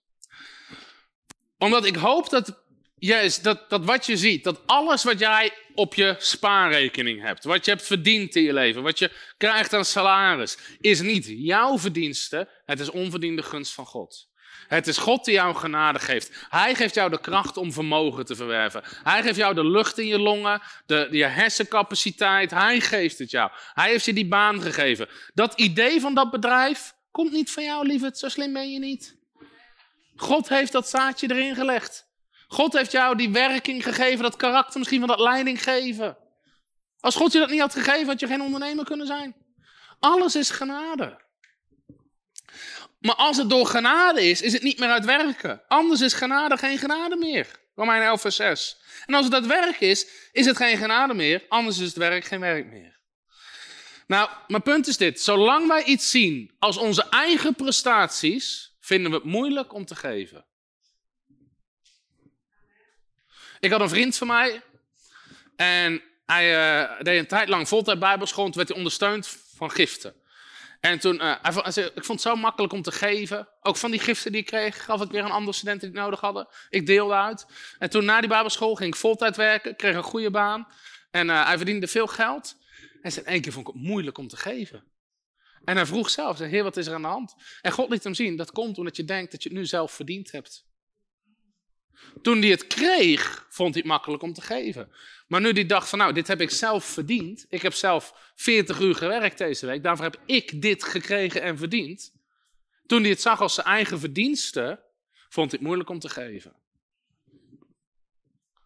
[1.57, 2.63] Omdat ik hoop dat
[2.95, 7.65] juist dat, dat wat je ziet, dat alles wat jij op je spaarrekening hebt, wat
[7.65, 12.49] je hebt verdiend in je leven, wat je krijgt aan salaris, is niet jouw verdienste,
[12.65, 14.28] het is onverdiende gunst van God.
[14.69, 16.47] Het is God die jou genade geeft.
[16.49, 18.83] Hij geeft jou de kracht om vermogen te verwerven.
[18.85, 22.51] Hij geeft jou de lucht in je longen, de, je hersencapaciteit.
[22.51, 23.51] Hij geeft het jou.
[23.73, 25.07] Hij heeft je die baan gegeven.
[25.33, 28.17] Dat idee van dat bedrijf komt niet van jou, lieverd.
[28.17, 29.17] Zo slim ben je niet.
[30.15, 32.07] God heeft dat zaadje erin gelegd.
[32.47, 36.17] God heeft jou die werking gegeven, dat karakter misschien van dat leiding geven.
[36.99, 39.35] Als God je dat niet had gegeven, had je geen ondernemer kunnen zijn.
[39.99, 41.27] Alles is genade.
[42.99, 45.61] Maar als het door genade is, is het niet meer uit werken.
[45.67, 47.47] Anders is genade geen genade meer.
[47.75, 48.77] Romein 11 vers 6.
[49.05, 51.45] En als het uit werk is, is het geen genade meer.
[51.49, 52.99] Anders is het werk geen werk meer.
[54.07, 55.21] Nou, mijn punt is dit.
[55.21, 60.45] Zolang wij iets zien als onze eigen prestaties, vinden we het moeilijk om te geven.
[63.59, 64.61] Ik had een vriend van mij.
[65.55, 68.45] En hij uh, deed een tijd lang voltijd bijbelschool.
[68.45, 70.18] Toen werd hij ondersteund van giften.
[70.79, 71.21] En toen,
[71.65, 73.47] zei, ik vond het zo makkelijk om te geven.
[73.61, 76.05] Ook van die giften die ik kreeg, gaf ik weer aan andere studenten die het
[76.05, 76.47] nodig hadden.
[76.69, 77.45] Ik deelde uit.
[77.79, 80.67] En toen na die bijbelschool ging ik voltijd werken, kreeg een goede baan.
[81.11, 82.55] En uh, hij verdiende veel geld.
[83.01, 84.83] En zei, één keer vond ik het moeilijk om te geven.
[85.63, 87.35] En hij vroeg zelf, zei, wat is er aan de hand?
[87.61, 89.91] En God liet hem zien, dat komt omdat je denkt dat je het nu zelf
[89.91, 90.68] verdiend hebt.
[92.21, 94.91] Toen hij het kreeg, vond hij het makkelijk om te geven.
[95.27, 97.45] Maar nu hij dacht van nou, dit heb ik zelf verdiend.
[97.49, 99.83] Ik heb zelf 40 uur gewerkt deze week.
[99.83, 102.13] Daarvoor heb ik dit gekregen en verdiend.
[102.85, 104.79] Toen hij het zag als zijn eigen verdienste,
[105.29, 106.53] vond hij het moeilijk om te geven.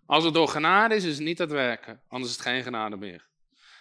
[0.05, 2.01] Als het door genade is, is het niet het werken.
[2.07, 3.27] Anders is het geen genade meer.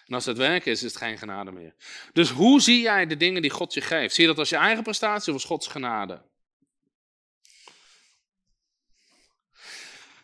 [0.06, 1.74] En als het werken is, is het geen genade meer.
[2.12, 4.14] Dus hoe zie jij de dingen die God je geeft?
[4.14, 6.22] Zie je dat als je eigen prestatie of als Gods genade?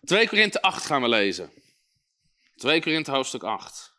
[0.08, 1.52] 2 Korinthe 8 gaan we lezen.
[2.56, 3.92] 2 Korinthe hoofdstuk 8.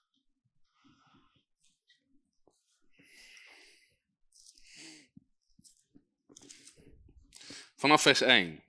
[7.76, 8.64] Vanaf vers 1.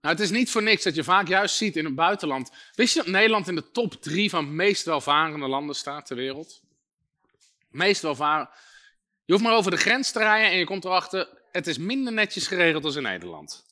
[0.00, 2.50] Nou, het is niet voor niks dat je vaak juist ziet in het buitenland.
[2.74, 6.61] Wist je dat Nederland in de top 3 van meest welvarende landen staat ter wereld?
[7.72, 8.50] Meest welvarende.
[9.24, 12.12] Je hoeft maar over de grens te rijden en je komt erachter, het is minder
[12.12, 13.64] netjes geregeld als in Nederland.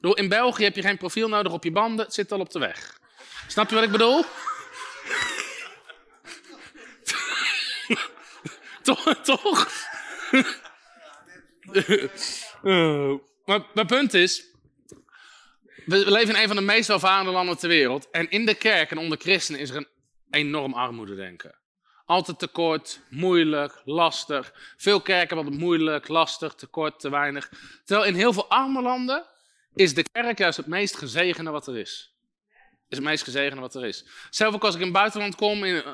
[0.00, 2.58] in België heb je geen profiel nodig op je banden, het zit al op de
[2.58, 3.00] weg.
[3.46, 4.22] Snap je wat ik bedoel?
[8.82, 9.14] toch?
[9.22, 9.68] toch?
[13.44, 14.52] maar mijn punt is,
[15.84, 18.10] we leven in een van de meest welvarende landen ter wereld.
[18.10, 19.88] En in de kerk en onder christenen is er een
[20.30, 21.61] enorm armoede denken.
[22.12, 24.52] Altijd tekort, moeilijk, lastig.
[24.76, 27.50] Veel kerken het moeilijk, lastig, tekort, te weinig.
[27.84, 29.24] Terwijl in heel veel arme landen
[29.74, 32.14] is de kerk juist het meest gezegende wat er is.
[32.88, 34.04] Is het meest gezegende wat er is.
[34.30, 35.84] Zelf ook als ik in het buitenland kom, in,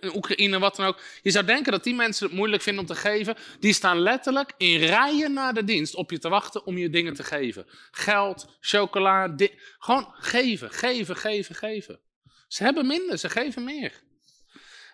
[0.00, 1.00] in Oekraïne, wat dan ook.
[1.22, 3.36] Je zou denken dat die mensen het moeilijk vinden om te geven.
[3.60, 7.14] Die staan letterlijk in rijen naar de dienst op je te wachten om je dingen
[7.14, 7.66] te geven.
[7.90, 9.34] Geld, chocola,
[9.78, 12.00] gewoon geven, geven, geven, geven.
[12.48, 14.06] Ze hebben minder, ze geven meer.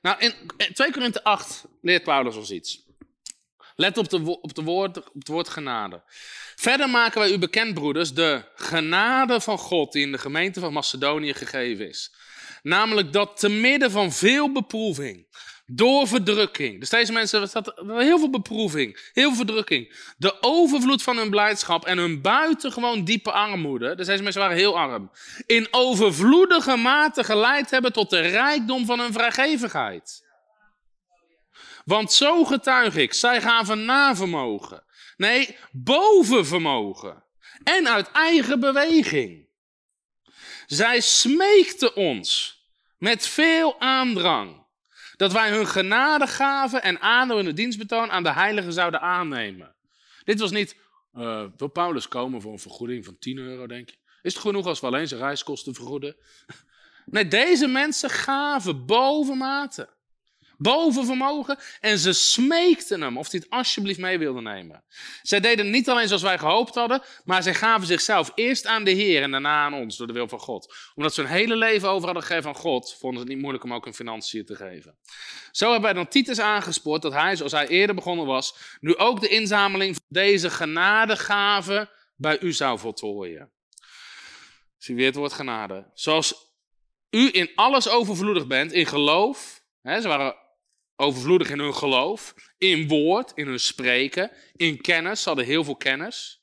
[0.05, 0.35] Nou, in
[0.72, 2.82] 2 Korinthe 8 leert Paulus ons iets.
[3.76, 6.02] Let op, de, op, de woord, op het woord genade.
[6.56, 10.72] Verder maken wij u bekend, broeders, de genade van God die in de gemeente van
[10.72, 12.14] Macedonië gegeven is.
[12.62, 15.26] Namelijk dat te midden van veel beproeving,
[15.66, 16.80] door verdrukking.
[16.80, 20.12] Dus deze mensen hebben heel veel beproeving, heel veel verdrukking.
[20.16, 23.94] De overvloed van hun blijdschap en hun buitengewoon diepe armoede.
[23.94, 25.10] Dus deze mensen waren heel arm.
[25.46, 30.22] In overvloedige mate geleid hebben tot de rijkdom van hun vrijgevigheid.
[31.84, 34.84] Want zo getuig ik, zij gaven navermogen.
[35.16, 37.24] Nee, boven vermogen.
[37.64, 39.48] En uit eigen beweging.
[40.66, 42.62] Zij smeekten ons
[42.98, 44.63] met veel aandrang
[45.16, 47.00] dat wij hun genade gaven en
[47.46, 49.74] het dienstbetoon aan de heiligen zouden aannemen.
[50.24, 50.76] Dit was niet,
[51.14, 53.96] uh, wil Paulus komen voor een vergoeding van 10 euro, denk je?
[54.22, 56.16] Is het genoeg als we alleen zijn reiskosten vergoeden?
[57.06, 59.88] Nee, deze mensen gaven bovenmate
[60.59, 61.59] boven vermogen.
[61.81, 64.85] En ze smeekten hem of hij het alsjeblieft mee wilde nemen.
[65.22, 68.90] Zij deden niet alleen zoals wij gehoopt hadden, maar zij gaven zichzelf eerst aan de
[68.90, 70.74] Heer en daarna aan ons door de wil van God.
[70.94, 73.64] Omdat ze hun hele leven over hadden gegeven aan God, vonden ze het niet moeilijk
[73.64, 74.98] om ook hun financiën te geven.
[75.51, 79.20] Zo hebben wij dan Titus aangespoord dat hij, zoals hij eerder begonnen was, nu ook
[79.20, 83.52] de inzameling van deze genadegaven bij u zou voltooien.
[84.76, 85.90] Zie weer het woord genade.
[85.94, 86.52] Zoals
[87.10, 89.62] u in alles overvloedig bent, in geloof.
[89.82, 90.36] Hè, ze waren
[90.96, 95.22] overvloedig in hun geloof, in woord, in hun spreken, in kennis.
[95.22, 96.42] Ze hadden heel veel kennis.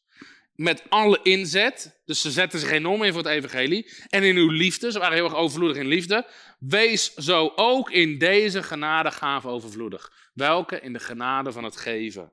[0.55, 2.01] Met alle inzet.
[2.05, 3.91] Dus ze zetten zich enorm in voor het evangelie.
[4.09, 4.91] En in uw liefde.
[4.91, 6.27] Ze waren heel erg overvloedig in liefde.
[6.59, 10.29] Wees zo ook in deze genadegave overvloedig.
[10.33, 10.79] Welke?
[10.79, 12.31] In de genade van het geven.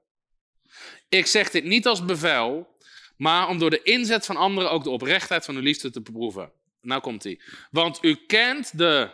[1.09, 2.77] Ik zeg dit niet als bevel,
[3.16, 6.53] maar om door de inzet van anderen ook de oprechtheid van uw liefde te beproeven.
[6.81, 7.40] Nou komt hij.
[7.70, 9.11] Want u kent de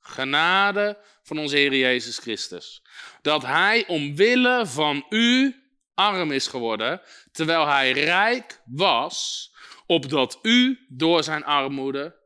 [0.00, 2.82] genade van onze Heer Jezus Christus.
[3.22, 5.56] Dat Hij omwille van u
[5.94, 7.00] arm is geworden,
[7.32, 9.50] terwijl Hij rijk was,
[9.86, 12.16] opdat u door zijn armoede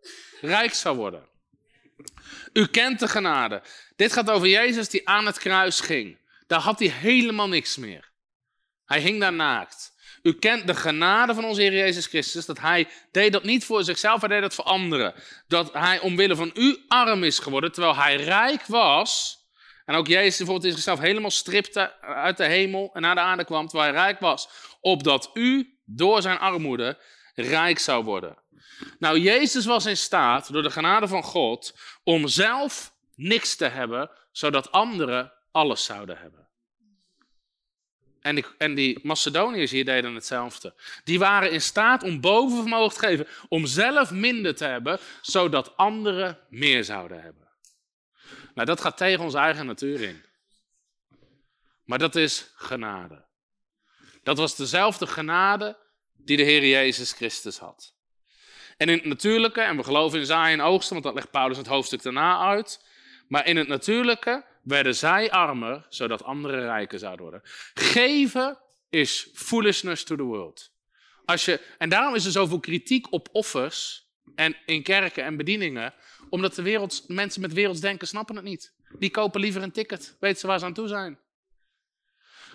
[0.40, 1.28] rijk zou worden.
[2.52, 3.62] U kent de genade.
[3.96, 6.18] Dit gaat over Jezus die aan het kruis ging.
[6.46, 8.10] Daar had hij helemaal niks meer.
[8.84, 9.92] Hij hing daar naakt.
[10.22, 13.84] U kent de genade van onze Heer Jezus Christus, dat Hij deed dat niet voor
[13.84, 15.14] zichzelf, hij deed dat voor anderen.
[15.48, 19.40] Dat Hij omwille van u arm is geworden, terwijl Hij rijk was.
[19.84, 23.44] En ook Jezus bijvoorbeeld is zichzelf helemaal stripte uit de hemel en naar de aarde
[23.44, 24.48] kwam, terwijl Hij rijk was.
[24.80, 26.98] Opdat u door zijn armoede
[27.34, 28.36] rijk zou worden.
[28.98, 34.10] Nou, Jezus was in staat, door de genade van God, om zelf niks te hebben,
[34.32, 36.41] zodat anderen alles zouden hebben.
[38.22, 40.74] En die, en die Macedoniërs hier deden hetzelfde.
[41.04, 46.38] Die waren in staat om bovenvermogen te geven, om zelf minder te hebben, zodat anderen
[46.48, 47.48] meer zouden hebben.
[48.54, 50.24] Nou, dat gaat tegen onze eigen natuur in.
[51.84, 53.24] Maar dat is genade.
[54.22, 55.76] Dat was dezelfde genade
[56.12, 57.94] die de Heer Jezus Christus had.
[58.76, 61.56] En in het natuurlijke, en we geloven in zaaien en oogsten, want dat legt Paulus
[61.56, 62.86] het hoofdstuk daarna uit.
[63.28, 67.40] Maar in het natuurlijke werden zij armer, zodat anderen rijker zouden worden.
[67.74, 68.58] Geven
[68.88, 70.72] is foolishness to the world.
[71.24, 75.94] Als je, en daarom is er zoveel kritiek op offers en in kerken en bedieningen,
[76.30, 78.74] omdat de wereld, mensen met werelds denken snappen het niet.
[78.98, 81.18] Die kopen liever een ticket, weten ze waar ze aan toe zijn.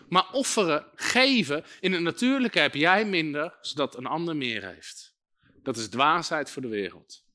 [0.09, 5.15] Maar offeren, geven, in het natuurlijke heb jij minder, zodat een ander meer heeft.
[5.63, 7.26] Dat is dwaasheid voor de wereld.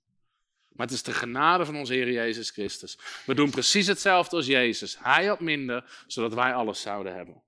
[0.75, 2.99] Maar het is de genade van onze Heer Jezus Christus.
[3.27, 4.99] We doen precies hetzelfde als Jezus.
[4.99, 7.43] Hij had minder, zodat wij alles zouden hebben.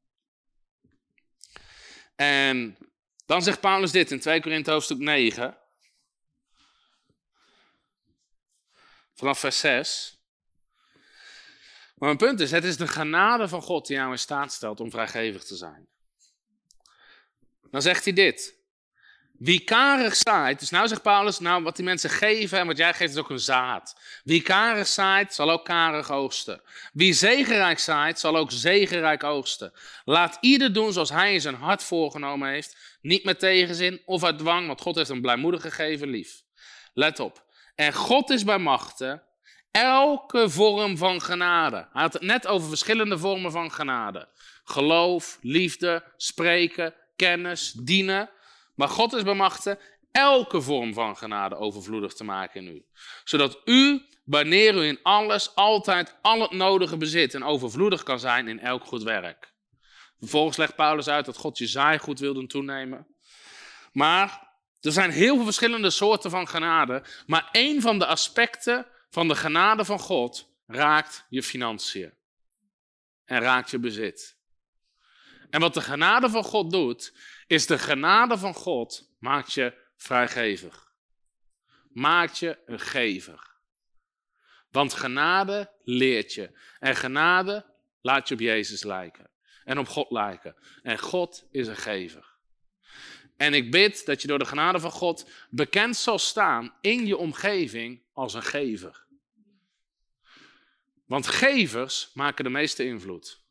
[2.16, 2.76] En
[3.26, 5.59] dan zegt Paulus dit in 2 Korinthe hoofdstuk 9.
[9.14, 10.18] Vanaf vers 6.
[11.94, 14.80] Maar mijn punt is, het is de genade van God die jou in staat stelt
[14.80, 15.88] om vrijgevig te zijn.
[17.70, 18.64] Dan zegt hij dit.
[19.39, 22.94] Wie karig zaait, dus nou zegt Paulus, nou wat die mensen geven en wat jij
[22.94, 24.01] geeft is ook een zaad.
[24.24, 26.62] Wie karig zaait, zal ook karig oogsten.
[26.93, 29.73] Wie zegenrijk zaait, zal ook zegenrijk oogsten.
[30.05, 34.39] Laat ieder doen zoals hij in zijn hart voorgenomen heeft, niet met tegenzin of uit
[34.39, 36.43] dwang, want God heeft een blijmoedig gegeven lief.
[36.93, 37.44] Let op.
[37.74, 39.23] En God is bij machten
[39.70, 41.77] elke vorm van genade.
[41.93, 44.28] Hij had het net over verschillende vormen van genade.
[44.65, 48.31] Geloof, liefde, spreken, kennis, dienen.
[48.74, 49.80] Maar God is bemachtigd
[50.10, 52.84] elke vorm van genade overvloedig te maken in u.
[53.24, 58.48] Zodat u, wanneer u in alles altijd al het nodige bezit en overvloedig kan zijn
[58.48, 59.52] in elk goed werk.
[60.18, 63.06] Vervolgens legt Paulus uit dat God je zaaigoed wil doen toenemen.
[63.92, 67.05] Maar er zijn heel veel verschillende soorten van genade.
[67.26, 72.12] Maar één van de aspecten van de genade van God raakt je financiën.
[73.24, 74.36] En raakt je bezit.
[75.51, 77.12] En wat de genade van God doet,
[77.46, 80.92] is de genade van God maakt je vrijgevig.
[81.88, 83.52] Maakt je een gever.
[84.70, 86.58] Want genade leert je.
[86.78, 87.66] En genade
[88.00, 89.30] laat je op Jezus lijken.
[89.64, 90.56] En op God lijken.
[90.82, 92.32] En God is een gever.
[93.36, 97.16] En ik bid dat je door de genade van God bekend zal staan in je
[97.16, 99.04] omgeving als een gever.
[101.04, 103.43] Want gevers maken de meeste invloed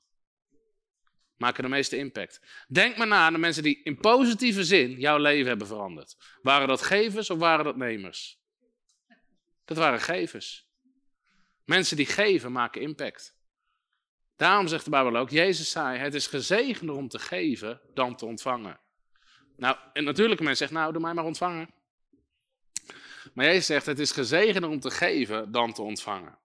[1.38, 2.66] maken de meeste impact.
[2.68, 6.16] Denk maar na aan de mensen die in positieve zin jouw leven hebben veranderd.
[6.42, 8.42] Waren dat gevers of waren dat nemers?
[9.66, 10.68] Dat waren gevers.
[11.66, 13.36] Mensen die geven maken impact.
[14.36, 18.26] Daarom zegt de Bijbel ook, Jezus zei, het is gezegender om te geven dan te
[18.26, 18.80] ontvangen.
[19.58, 21.74] Nou, en natuurlijke mensen zeggen, nou, doe mij maar ontvangen.
[23.34, 26.38] Maar Jezus zegt, het is gezegender om te geven dan te ontvangen.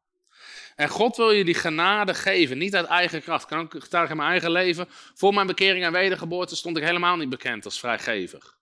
[0.78, 3.46] En God wil je die genade geven, niet uit eigen kracht.
[3.46, 4.86] Kan ik getuigen in mijn eigen leven.
[5.14, 8.58] Voor mijn bekering en wedergeboorte stond ik helemaal niet bekend als vrijgevig.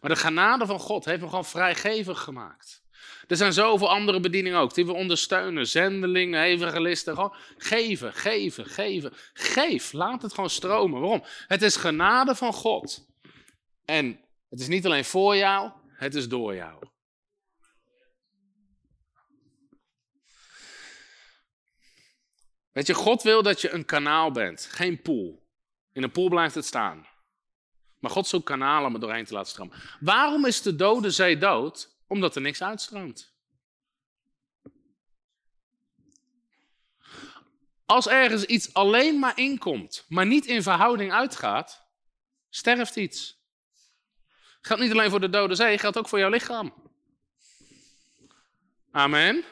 [0.00, 2.82] Maar de genade van God heeft me gewoon vrijgevig gemaakt.
[3.26, 5.66] Er zijn zoveel andere bedieningen ook die we ondersteunen.
[5.66, 7.14] Zendelingen, evangelisten.
[7.14, 9.12] Gewoon geven, geven, geven.
[9.32, 11.00] Geef, laat het gewoon stromen.
[11.00, 11.24] Waarom?
[11.46, 13.06] Het is genade van God.
[13.84, 14.20] En
[14.50, 16.88] het is niet alleen voor jou, het is door jou.
[22.78, 25.46] Weet je, God wil dat je een kanaal bent, geen pool.
[25.92, 27.06] In een pool blijft het staan.
[27.98, 29.76] Maar God zoekt kanalen om er doorheen te laten stromen.
[30.00, 31.90] Waarom is de dode zee dood?
[32.06, 33.34] Omdat er niks uitstroomt.
[37.86, 41.86] Als ergens iets alleen maar inkomt, maar niet in verhouding uitgaat,
[42.48, 43.42] sterft iets.
[44.60, 46.74] Geldt niet alleen voor de dode zee, geldt ook voor jouw lichaam.
[48.90, 49.44] Amen.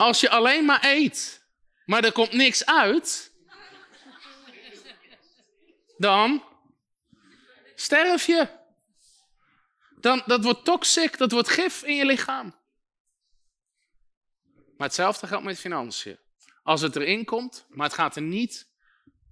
[0.00, 1.46] Als je alleen maar eet,
[1.84, 3.32] maar er komt niks uit,
[5.96, 6.44] dan
[7.74, 8.48] sterf je.
[9.96, 12.54] Dan, dat wordt toxic, dat wordt gif in je lichaam.
[14.76, 16.18] Maar hetzelfde geldt met financiën.
[16.62, 18.68] Als het erin komt, maar het gaat er niet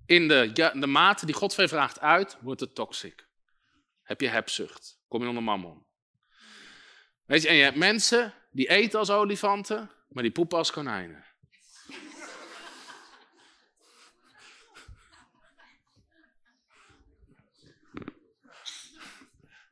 [0.06, 3.28] in de, de mate die God vraagt uit, wordt het toxic.
[4.02, 5.86] Heb je hebzucht, kom je onder mammon.
[7.24, 11.24] Weet je, en je hebt mensen die eten als olifanten, maar die poepen als konijnen.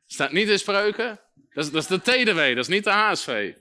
[0.05, 1.19] Staat niet in spreuken.
[1.53, 3.53] Dat is, dat is de TDW, dat is niet de HSV.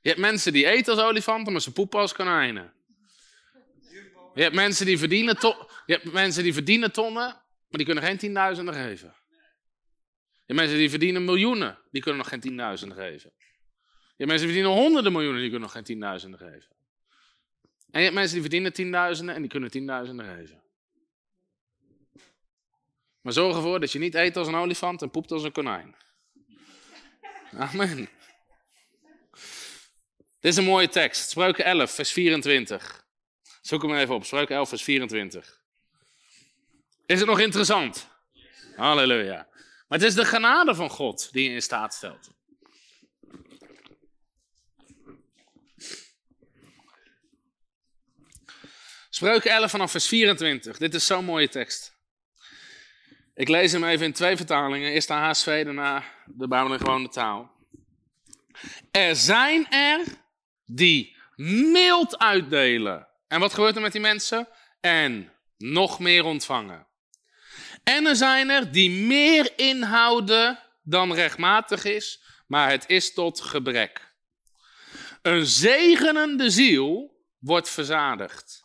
[0.00, 2.72] Je hebt mensen die eten als olifanten, maar ze poepen als konijnen.
[4.34, 5.36] Je hebt mensen die verdienen,
[5.86, 9.14] je hebt mensen die verdienen tonnen, maar die kunnen geen tienduizenden geven.
[10.30, 13.32] Je hebt mensen die verdienen miljoenen, die kunnen nog geen tienduizenden geven.
[14.16, 16.70] Je hebt mensen die verdienen honderden miljoenen, die kunnen nog geen tienduizenden geven.
[17.90, 20.62] En je hebt mensen die verdienen tienduizenden en die kunnen tienduizenden geven.
[23.20, 25.94] Maar zorg ervoor dat je niet eet als een olifant en poept als een konijn.
[27.52, 28.08] Amen.
[30.40, 31.30] Dit is een mooie tekst.
[31.30, 33.04] Spreuken 11, vers 24.
[33.60, 34.24] Zoek hem even op.
[34.24, 35.60] Spreuken 11, vers 24.
[37.06, 38.08] Is het nog interessant?
[38.76, 39.48] Halleluja.
[39.88, 42.30] Maar het is de genade van God die je in staat stelt.
[49.14, 50.78] Spreuken 11 vanaf vers 24.
[50.78, 51.96] Dit is zo'n mooie tekst.
[53.34, 54.92] Ik lees hem even in twee vertalingen.
[54.92, 57.50] Eerst de HSV, daarna de Bijbel gewone taal.
[58.90, 60.00] Er zijn er
[60.64, 63.08] die mild uitdelen.
[63.28, 64.48] En wat gebeurt er met die mensen?
[64.80, 66.86] En nog meer ontvangen.
[67.84, 74.14] En er zijn er die meer inhouden dan rechtmatig is, maar het is tot gebrek.
[75.22, 78.63] Een zegenende ziel wordt verzadigd.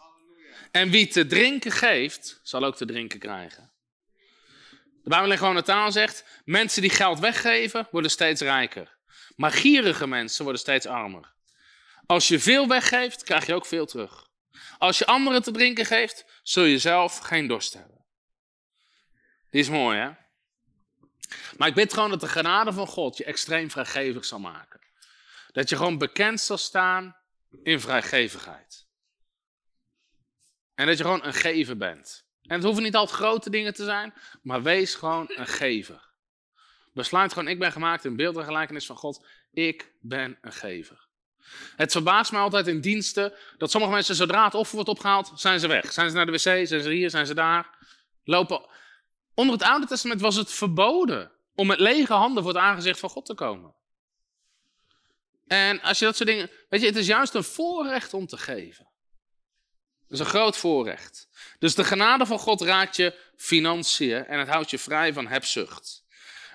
[0.71, 3.71] En wie te drinken geeft, zal ook te drinken krijgen.
[5.03, 8.97] De Bijbel in gewone taal zegt, mensen die geld weggeven, worden steeds rijker.
[9.35, 11.33] Maar gierige mensen worden steeds armer.
[12.05, 14.27] Als je veel weggeeft, krijg je ook veel terug.
[14.77, 18.05] Als je anderen te drinken geeft, zul je zelf geen dorst hebben.
[19.49, 20.09] Die is mooi, hè?
[21.57, 24.79] Maar ik bid gewoon dat de genade van God je extreem vrijgevig zal maken.
[25.51, 27.15] Dat je gewoon bekend zal staan
[27.63, 28.78] in vrijgevigheid.
[30.79, 32.25] En dat je gewoon een gever bent.
[32.41, 36.09] En het hoeven niet altijd grote dingen te zijn, maar wees gewoon een gever.
[36.93, 39.25] Besluit gewoon, ik ben gemaakt in beeld en gelijkenis van God.
[39.51, 41.07] Ik ben een gever.
[41.75, 45.59] Het verbaast me altijd in diensten dat sommige mensen, zodra het offer wordt opgehaald, zijn
[45.59, 45.93] ze weg.
[45.93, 47.77] Zijn ze naar de wc, zijn ze hier, zijn ze daar.
[48.23, 48.65] Lopen.
[49.33, 53.09] Onder het Oude Testament was het verboden om met lege handen voor het aangezicht van
[53.09, 53.73] God te komen.
[55.47, 56.49] En als je dat soort dingen.
[56.69, 58.87] Weet je, het is juist een voorrecht om te geven.
[60.09, 61.27] Dat is een groot voorrecht.
[61.59, 66.03] Dus de genade van God raakt je financiën en het houdt je vrij van hebzucht.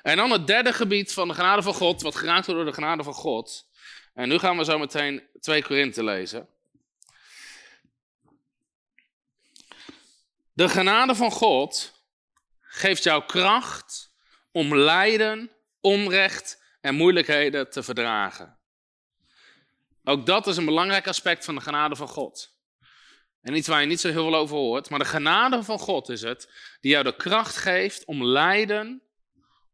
[0.03, 2.77] En dan het derde gebied van de genade van God, wat geraakt wordt door de
[2.77, 3.69] genade van God.
[4.15, 6.49] En nu gaan we zo meteen 2 Korinthe lezen.
[10.53, 12.03] De genade van God
[12.61, 14.13] geeft jou kracht
[14.53, 15.51] om lijden,
[15.81, 18.59] onrecht en moeilijkheden te verdragen.
[20.05, 22.54] Ook dat is een belangrijk aspect van de genade van God.
[23.45, 26.09] En iets waar je niet zo heel veel over hoort, maar de genade van God
[26.09, 26.51] is het
[26.81, 29.03] die jou de kracht geeft om lijden,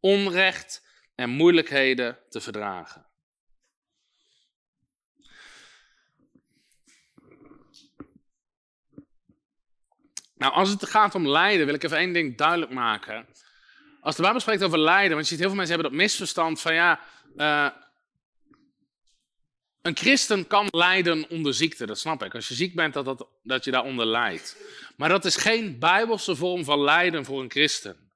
[0.00, 3.06] onrecht en moeilijkheden te verdragen.
[10.34, 13.26] Nou, als het gaat om lijden, wil ik even één ding duidelijk maken.
[14.00, 16.60] Als de Bijbel spreekt over lijden, want je ziet heel veel mensen hebben dat misverstand
[16.60, 17.00] van ja,
[17.36, 17.68] uh,
[19.82, 22.34] een christen kan lijden onder ziekte, dat snap ik.
[22.34, 24.56] Als je ziek bent, dat, dat, dat je daaronder lijdt.
[24.96, 28.10] Maar dat is geen bijbelse vorm van lijden voor een christen.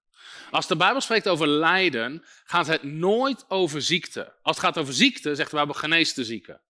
[0.51, 4.33] Als de Bijbel spreekt over lijden, gaat het nooit over ziekte.
[4.43, 6.61] Als het gaat over ziekte, zegt de Bijbel genees de zieke.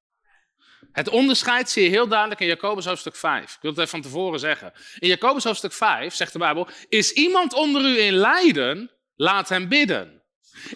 [0.92, 3.54] Het onderscheid zie je heel duidelijk in Jacobus hoofdstuk 5.
[3.54, 4.72] Ik wil het even van tevoren zeggen.
[4.98, 8.90] In Jacobus hoofdstuk 5 zegt de Bijbel: Is iemand onder u in lijden?
[9.14, 10.22] Laat hem bidden.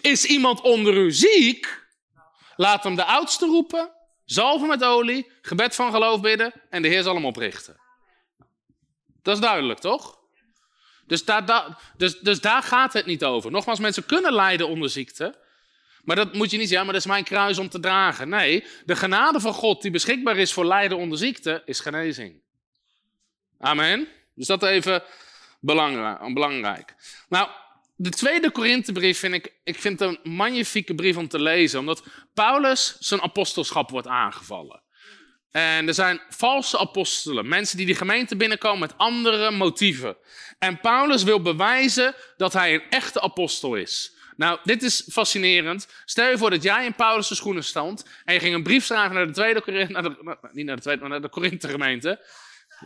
[0.01, 1.87] Is iemand onder u ziek?
[2.55, 3.97] Laat hem de oudste roepen
[4.29, 7.79] Zalven met olie, gebed van geloof bidden en de Heer zal hem oprichten.
[9.21, 10.19] Dat is duidelijk, toch?
[11.05, 13.51] Dus daar, dus, dus daar gaat het niet over.
[13.51, 15.35] Nogmaals, mensen kunnen lijden onder ziekte.
[16.03, 18.29] Maar dat moet je niet zeggen, maar dat is mijn kruis om te dragen.
[18.29, 22.41] Nee, de genade van God die beschikbaar is voor lijden onder ziekte, is genezing.
[23.59, 24.07] Amen.
[24.35, 25.03] Dus dat even
[25.59, 26.33] belangrijk.
[26.33, 26.95] belangrijk.
[27.29, 27.49] Nou,
[28.01, 32.03] de tweede Korinthebrief vind ik, ik vind een magnifieke brief om te lezen, omdat
[32.33, 34.81] Paulus zijn apostelschap wordt aangevallen.
[35.51, 40.17] En er zijn valse apostelen, mensen die die gemeente binnenkomen met andere motieven.
[40.59, 44.17] En Paulus wil bewijzen dat hij een echte apostel is.
[44.35, 45.87] Nou, dit is fascinerend.
[46.05, 49.15] Stel je voor dat jij in Paulus' schoenen stond en je ging een brief schrijven
[49.15, 50.17] naar de tweede Korinthe,
[50.51, 52.17] niet naar de tweede, maar naar de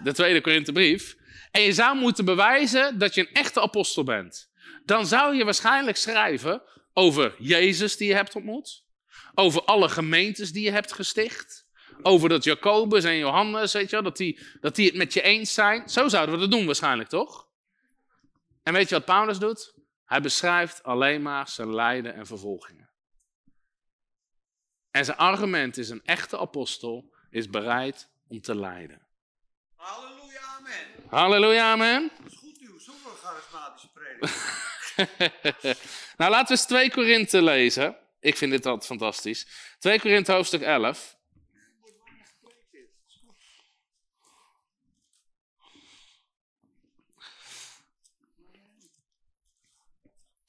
[0.04, 1.16] de tweede Korinthebrief,
[1.52, 4.52] en je zou moeten bewijzen dat je een echte apostel bent.
[4.86, 6.62] Dan zou je waarschijnlijk schrijven
[6.94, 8.86] over Jezus die je hebt ontmoet,
[9.36, 11.68] over alle gemeentes die je hebt gesticht,
[12.02, 15.22] over dat Jacobus en Johannes, weet je wel, dat die, dat die het met je
[15.22, 15.90] eens zijn.
[15.90, 17.48] Zo zouden we dat doen waarschijnlijk, toch?
[18.64, 19.74] En weet je wat Paulus doet?
[20.06, 22.90] Hij beschrijft alleen maar zijn lijden en vervolgingen.
[24.92, 29.08] En zijn argument is: een echte apostel is bereid om te lijden.
[29.76, 31.10] Halleluja, amen.
[31.10, 32.12] Halleluja, amen.
[32.22, 34.62] Dat is goed nieuws, zoveel charismatische prediking.
[36.18, 37.98] nou, laten we eens 2 Korinthe lezen.
[38.20, 39.48] Ik vind dit altijd fantastisch.
[39.80, 41.18] 2 Korinthe hoofdstuk 11.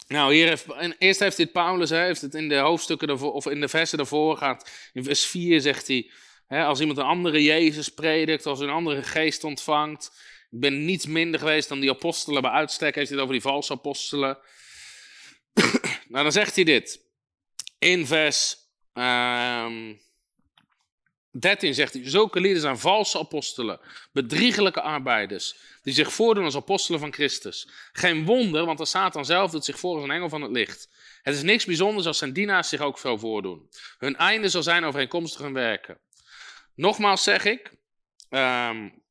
[0.06, 0.66] Nou, hier heeft,
[0.98, 3.98] eerst heeft dit Paulus, hè, heeft het in de hoofdstukken ervoor, of in de versen
[3.98, 4.70] daarvoor gaat.
[4.92, 6.10] In vers 4 zegt hij,
[6.46, 10.10] hè, als iemand een andere Jezus predikt, als een andere geest ontvangt.
[10.54, 13.50] Ik ben niets minder geweest dan die apostelen bij uitstek, heeft hij het over die
[13.50, 14.38] valse apostelen.
[16.08, 17.00] nou, dan zegt hij dit.
[17.78, 18.56] In vers
[18.92, 20.00] um,
[21.30, 23.80] 13 zegt hij, zulke lieden zijn valse apostelen,
[24.12, 27.68] bedriegelijke arbeiders, die zich voordoen als apostelen van Christus.
[27.92, 30.88] Geen wonder, want de Satan zelf doet zich voor als een engel van het licht.
[31.22, 33.68] Het is niks bijzonders als zijn dienaars zich ook zo voordoen.
[33.98, 35.98] Hun einde zal zijn overeenkomstig hun werken.
[36.74, 37.72] Nogmaals zeg ik,
[38.30, 39.03] um,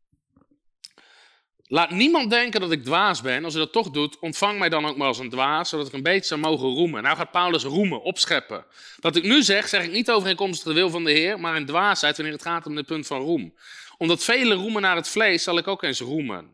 [1.73, 3.43] Laat niemand denken dat ik dwaas ben.
[3.43, 5.93] Als u dat toch doet, ontvang mij dan ook maar als een dwaas, zodat ik
[5.93, 7.03] een beetje zou mogen roemen.
[7.03, 8.65] Nou gaat Paulus roemen, opscheppen.
[8.99, 11.65] Wat ik nu zeg, zeg ik niet overeenkomstig de wil van de Heer, maar in
[11.65, 13.53] dwaasheid wanneer het gaat om het punt van roem.
[13.97, 16.51] Omdat velen roemen naar het vlees, zal ik ook eens roemen.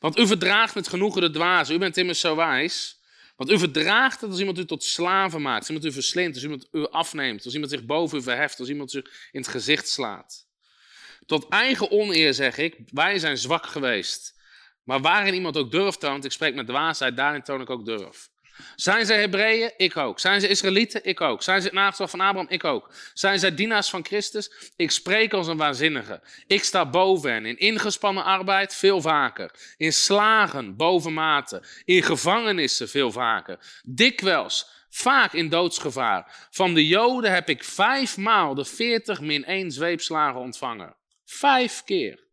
[0.00, 1.74] Want u verdraagt met genoegen de dwazen.
[1.74, 3.00] U bent immers zo wijs.
[3.36, 6.44] Want u verdraagt het als iemand u tot slaven maakt, als iemand u verslindt, als
[6.44, 9.88] iemand u afneemt, als iemand zich boven u verheft, als iemand u in het gezicht
[9.88, 10.43] slaat.
[11.26, 14.34] Tot eigen oneer zeg ik, wij zijn zwak geweest.
[14.84, 18.28] Maar waarin iemand ook durf toont, ik spreek met dwaasheid, daarin toon ik ook durf.
[18.76, 19.72] Zijn zij Hebreeën?
[19.76, 20.20] Ik ook.
[20.20, 21.04] Zijn ze Israëlieten?
[21.04, 21.42] Ik ook.
[21.42, 22.50] Zijn ze het nageslacht van Abraham?
[22.50, 22.94] Ik ook.
[23.12, 24.72] Zijn zij dienaars van Christus?
[24.76, 26.22] Ik spreek als een waanzinnige.
[26.46, 27.46] Ik sta boven hen.
[27.46, 29.74] In ingespannen arbeid veel vaker.
[29.76, 31.62] In slagen bovenmate.
[31.84, 33.58] In gevangenissen veel vaker.
[33.82, 36.48] Dikwijls vaak in doodsgevaar.
[36.50, 40.96] Van de Joden heb ik vijfmaal de veertig min één zweepslagen ontvangen.
[41.40, 42.23] Vijf keer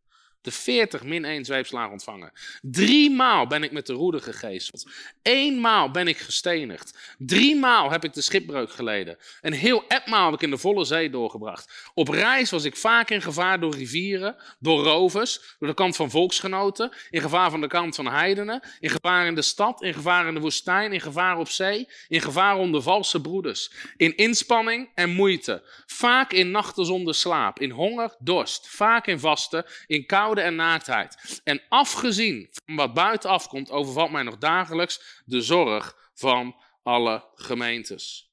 [0.42, 2.32] de 40 min 1 zweepslagen ontvangen.
[2.62, 4.86] Drie maal ben ik met de roede gegezeld.
[5.22, 7.16] Eenmaal ben ik gestenigd.
[7.18, 9.18] Drie maal heb ik de schipbreuk geleden.
[9.42, 11.92] Een heel etmaal heb ik in de volle zee doorgebracht.
[11.94, 16.10] Op reis was ik vaak in gevaar door rivieren, door rovers, door de kant van
[16.10, 20.28] volksgenoten, in gevaar van de kant van heidenen, in gevaar in de stad, in gevaar
[20.28, 25.10] in de woestijn, in gevaar op zee, in gevaar onder valse broeders, in inspanning en
[25.10, 30.56] moeite, vaak in nachten zonder slaap, in honger, dorst, vaak in vasten, in kou en
[30.56, 31.42] naaktheid.
[31.44, 38.32] En afgezien van wat buitenaf komt, overvalt mij nog dagelijks de zorg van alle gemeentes.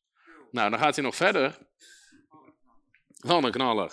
[0.51, 1.59] Nou, dan gaat hij nog verder.
[3.19, 3.93] Van een knaller.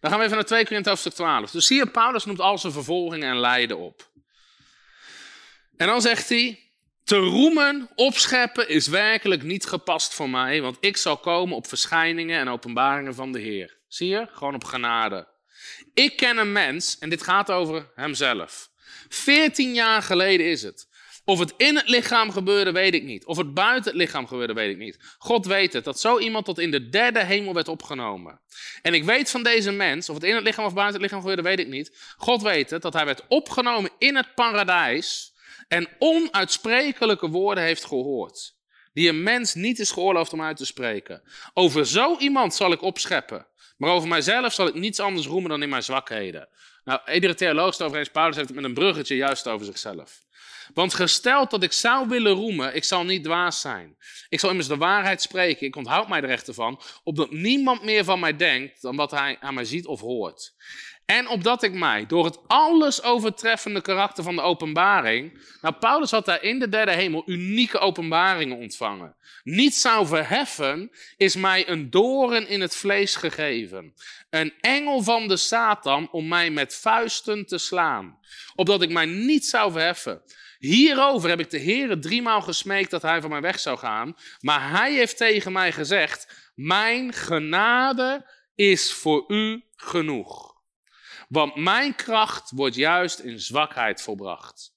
[0.00, 1.50] Dan gaan we even naar 2 Korinthe hoofdstuk 12.
[1.50, 4.10] Dus je, Paulus noemt al zijn vervolgingen en lijden op.
[5.76, 6.70] En dan zegt hij,
[7.04, 12.38] te roemen, opscheppen is werkelijk niet gepast voor mij, want ik zal komen op verschijningen
[12.40, 13.78] en openbaringen van de Heer.
[13.88, 14.26] Zie je?
[14.32, 15.28] Gewoon op genade.
[15.94, 18.70] Ik ken een mens, en dit gaat over hemzelf.
[19.08, 20.88] Veertien jaar geleden is het.
[21.24, 23.24] Of het in het lichaam gebeurde, weet ik niet.
[23.24, 24.98] Of het buiten het lichaam gebeurde, weet ik niet.
[25.18, 28.40] God weet het, dat zo iemand tot in de derde hemel werd opgenomen.
[28.82, 31.20] En ik weet van deze mens, of het in het lichaam of buiten het lichaam
[31.20, 32.14] gebeurde, weet ik niet.
[32.16, 35.34] God weet het, dat hij werd opgenomen in het paradijs
[35.68, 38.54] en onuitsprekelijke woorden heeft gehoord.
[38.92, 41.22] Die een mens niet is geoorloofd om uit te spreken.
[41.54, 43.46] Over zo iemand zal ik opscheppen.
[43.80, 46.48] Maar over mijzelf zal ik niets anders roemen dan in mijn zwakheden.
[46.84, 50.22] Nou, iedere theoloog het over eens, Paulus heeft het met een bruggetje juist over zichzelf.
[50.74, 53.96] Want gesteld dat ik zou willen roemen, ik zal niet dwaas zijn.
[54.28, 58.04] Ik zal immers de waarheid spreken, ik onthoud mij er echt van, opdat niemand meer
[58.04, 60.54] van mij denkt dan wat hij aan mij ziet of hoort.
[61.06, 65.40] En opdat ik mij door het alles overtreffende karakter van de openbaring.
[65.60, 69.16] Nou, Paulus had daar in de derde hemel unieke openbaringen ontvangen.
[69.42, 73.94] Niet zou verheffen, is mij een doren in het vlees gegeven.
[74.30, 78.18] Een engel van de Satan om mij met vuisten te slaan.
[78.54, 80.22] Opdat ik mij niet zou verheffen.
[80.58, 84.16] Hierover heb ik de Heere driemaal gesmeekt dat hij van mij weg zou gaan.
[84.40, 90.49] Maar hij heeft tegen mij gezegd: Mijn genade is voor u genoeg.
[91.30, 94.74] Want mijn kracht wordt juist in zwakheid volbracht.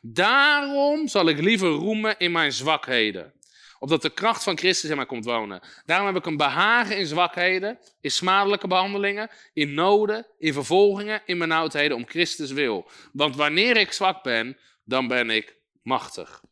[0.00, 3.32] Daarom zal ik liever roemen in mijn zwakheden.
[3.78, 5.60] Opdat de kracht van Christus in mij komt wonen.
[5.84, 11.38] Daarom heb ik een behagen in zwakheden, in smadelijke behandelingen, in noden, in vervolgingen, in
[11.38, 12.90] benauwdheden om Christus wil.
[13.12, 16.42] Want wanneer ik zwak ben, dan ben ik machtig.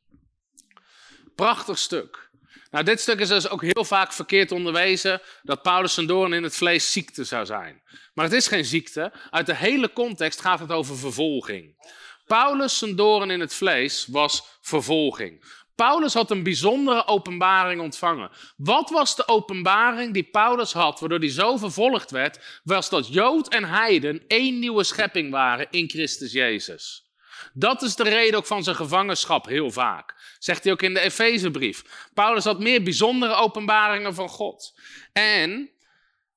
[1.34, 2.29] Prachtig stuk.
[2.70, 6.42] Nou, dit stuk is dus ook heel vaak verkeerd onderwezen dat Paulus zijn doorn in
[6.42, 7.82] het vlees ziekte zou zijn.
[8.14, 9.12] Maar het is geen ziekte.
[9.30, 11.88] Uit de hele context gaat het over vervolging.
[12.26, 15.44] Paulus zijn doorn in het vlees was vervolging.
[15.74, 18.30] Paulus had een bijzondere openbaring ontvangen.
[18.56, 22.60] Wat was de openbaring die Paulus had, waardoor hij zo vervolgd werd?
[22.64, 27.10] Was dat Jood en Heiden één nieuwe schepping waren in Christus Jezus.
[27.52, 30.14] Dat is de reden ook van zijn gevangenschap heel vaak.
[30.40, 31.82] Zegt hij ook in de Efezebrief.
[32.14, 34.78] Paulus had meer bijzondere openbaringen van God.
[35.12, 35.70] En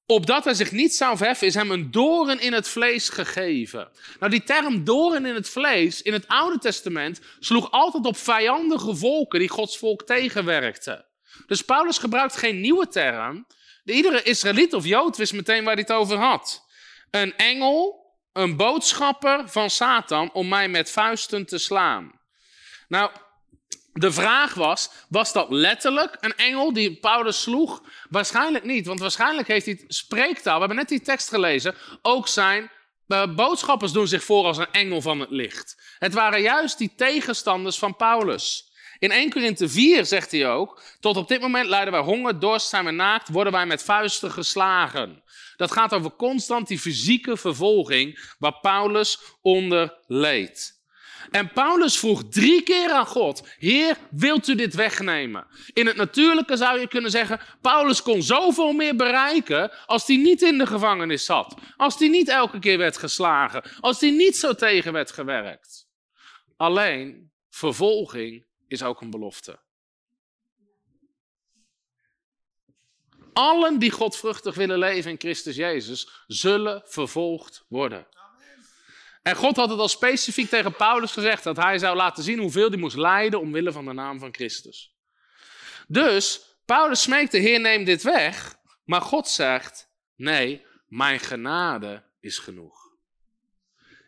[0.06, 3.92] opdat hij zich niet zou verheffen, is hem een doren in het vlees gegeven.
[4.20, 8.96] Nou, die term doren in het vlees in het Oude Testament sloeg altijd op vijandige
[8.96, 11.06] volken die Gods volk tegenwerkten.
[11.48, 13.48] Dus Paulus gebruikt geen nieuwe term.
[13.84, 16.66] Iedere Israëliet of Jood wist meteen waar hij het over had.
[17.12, 18.02] Een engel
[18.34, 22.20] een boodschapper van Satan om mij met vuisten te slaan.
[22.88, 23.12] Nou,
[23.94, 27.84] de vraag was, was dat letterlijk een engel die Paulus sloeg?
[28.10, 32.72] Waarschijnlijk niet, want waarschijnlijk heeft hij spreektaal, we hebben net die tekst gelezen, ook zijn
[33.08, 35.96] uh, boodschappers doen zich voor als een engel van het licht.
[36.00, 38.72] Het waren juist die tegenstanders van Paulus.
[39.00, 42.70] In 1 Korinthe 4 zegt hij ook, tot op dit moment lijden wij honger, dorst,
[42.70, 45.24] zijn we naakt, worden wij met vuisten geslagen.
[45.56, 50.83] Dat gaat over constant die fysieke vervolging waar Paulus onder leed.
[51.34, 55.48] En Paulus vroeg drie keer aan God: Heer, wilt u dit wegnemen?
[55.74, 60.42] In het natuurlijke zou je kunnen zeggen: Paulus kon zoveel meer bereiken als hij niet
[60.42, 61.56] in de gevangenis zat.
[61.78, 63.64] Als hij niet elke keer werd geslagen.
[63.80, 65.88] Als hij niet zo tegen werd gewerkt.
[66.58, 69.60] Alleen vervolging is ook een belofte.
[73.34, 78.08] Allen die godvruchtig willen leven in Christus Jezus, zullen vervolgd worden.
[79.24, 82.70] En God had het al specifiek tegen Paulus gezegd dat hij zou laten zien hoeveel
[82.70, 84.96] hij moest lijden omwille van de naam van Christus.
[85.88, 88.56] Dus Paulus smeekt Heer neem dit weg,
[88.86, 92.92] maar God zegt nee, mijn genade is genoeg.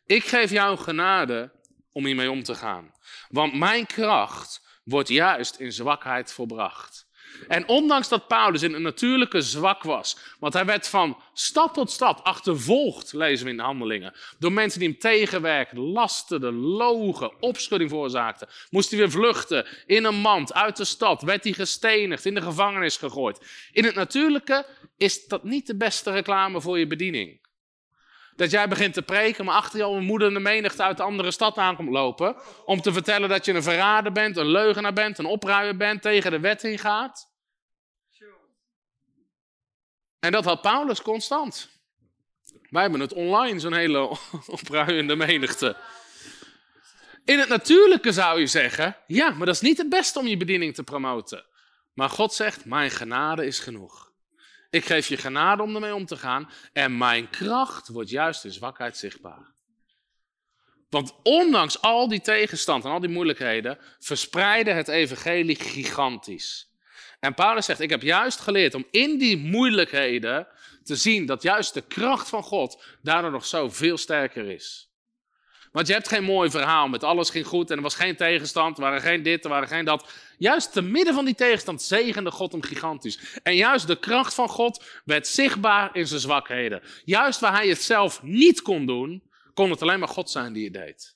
[0.06, 1.52] Ik geef jou genade
[1.92, 2.94] om hiermee om te gaan.
[3.30, 7.05] Want mijn kracht wordt juist in zwakheid volbracht.
[7.48, 11.91] En ondanks dat Paulus in een natuurlijke zwak was, want hij werd van stad tot
[11.91, 17.90] stad achtervolgd, lezen we in de handelingen, door mensen die hem tegenwerkten, lasterden, logen, opschudding
[17.90, 22.34] veroorzaakten, moest hij weer vluchten in een mand uit de stad, werd hij gestenigd, in
[22.34, 23.70] de gevangenis gegooid.
[23.72, 24.66] In het natuurlijke
[24.98, 27.45] is dat niet de beste reclame voor je bediening.
[28.36, 31.57] Dat jij begint te preken, maar achter al een moedende menigte uit de andere stad
[31.57, 32.36] aankomt lopen.
[32.66, 36.32] Om te vertellen dat je een verrader bent, een leugenaar bent, een opruier bent, tegen
[36.32, 37.34] de wet ingaat.
[40.20, 41.70] En dat had Paulus constant.
[42.70, 44.18] Wij hebben het online, zo'n hele
[44.48, 45.78] opruiende menigte.
[47.26, 50.38] In het natuurlijke zou je zeggen, ja, maar dat is niet het beste om je
[50.38, 51.45] bediening te promoten.
[51.94, 54.05] Maar God zegt, mijn genade is genoeg.
[54.76, 56.49] Ik geef je genade om ermee om te gaan.
[56.73, 59.53] En mijn kracht wordt juist in zwakheid zichtbaar.
[60.89, 66.72] Want ondanks al die tegenstand en al die moeilijkheden, verspreidde het evangelie gigantisch.
[67.19, 70.47] En Paulus zegt, ik heb juist geleerd om in die moeilijkheden
[70.84, 74.89] te zien dat juist de kracht van God daardoor nog zo veel sterker is.
[75.76, 78.77] Want je hebt geen mooi verhaal met alles ging goed en er was geen tegenstand,
[78.77, 80.11] er waren geen dit, er waren geen dat.
[80.38, 83.39] Juist te midden van die tegenstand zegende God hem gigantisch.
[83.43, 86.81] En juist de kracht van God werd zichtbaar in zijn zwakheden.
[87.06, 89.23] Juist waar hij het zelf niet kon doen,
[89.53, 91.15] kon het alleen maar God zijn die het deed.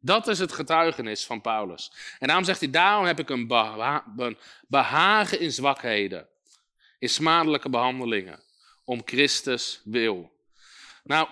[0.00, 1.92] Dat is het getuigenis van Paulus.
[2.18, 3.46] En daarom zegt hij, daarom heb ik een,
[4.68, 6.28] behagen in zwakheden,
[6.98, 8.42] in smadelijke behandelingen,
[8.84, 10.32] om Christus wil.
[11.04, 11.28] Nou,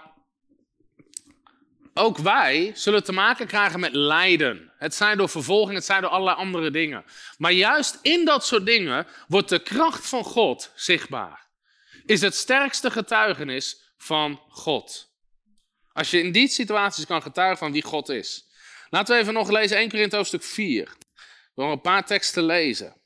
[1.95, 4.73] ook wij zullen te maken krijgen met lijden.
[4.79, 7.05] Het zijn door vervolging, het zijn door allerlei andere dingen.
[7.39, 11.47] Maar juist in dat soort dingen wordt de kracht van God zichtbaar.
[12.07, 15.13] Is het sterkste getuigenis van God.
[15.93, 18.45] Als je in die situaties kan getuigen van wie God is.
[18.91, 20.89] Laten we even nog lezen 1 Korinthe hoofdstuk 4.
[21.55, 22.97] Door een paar teksten lezen.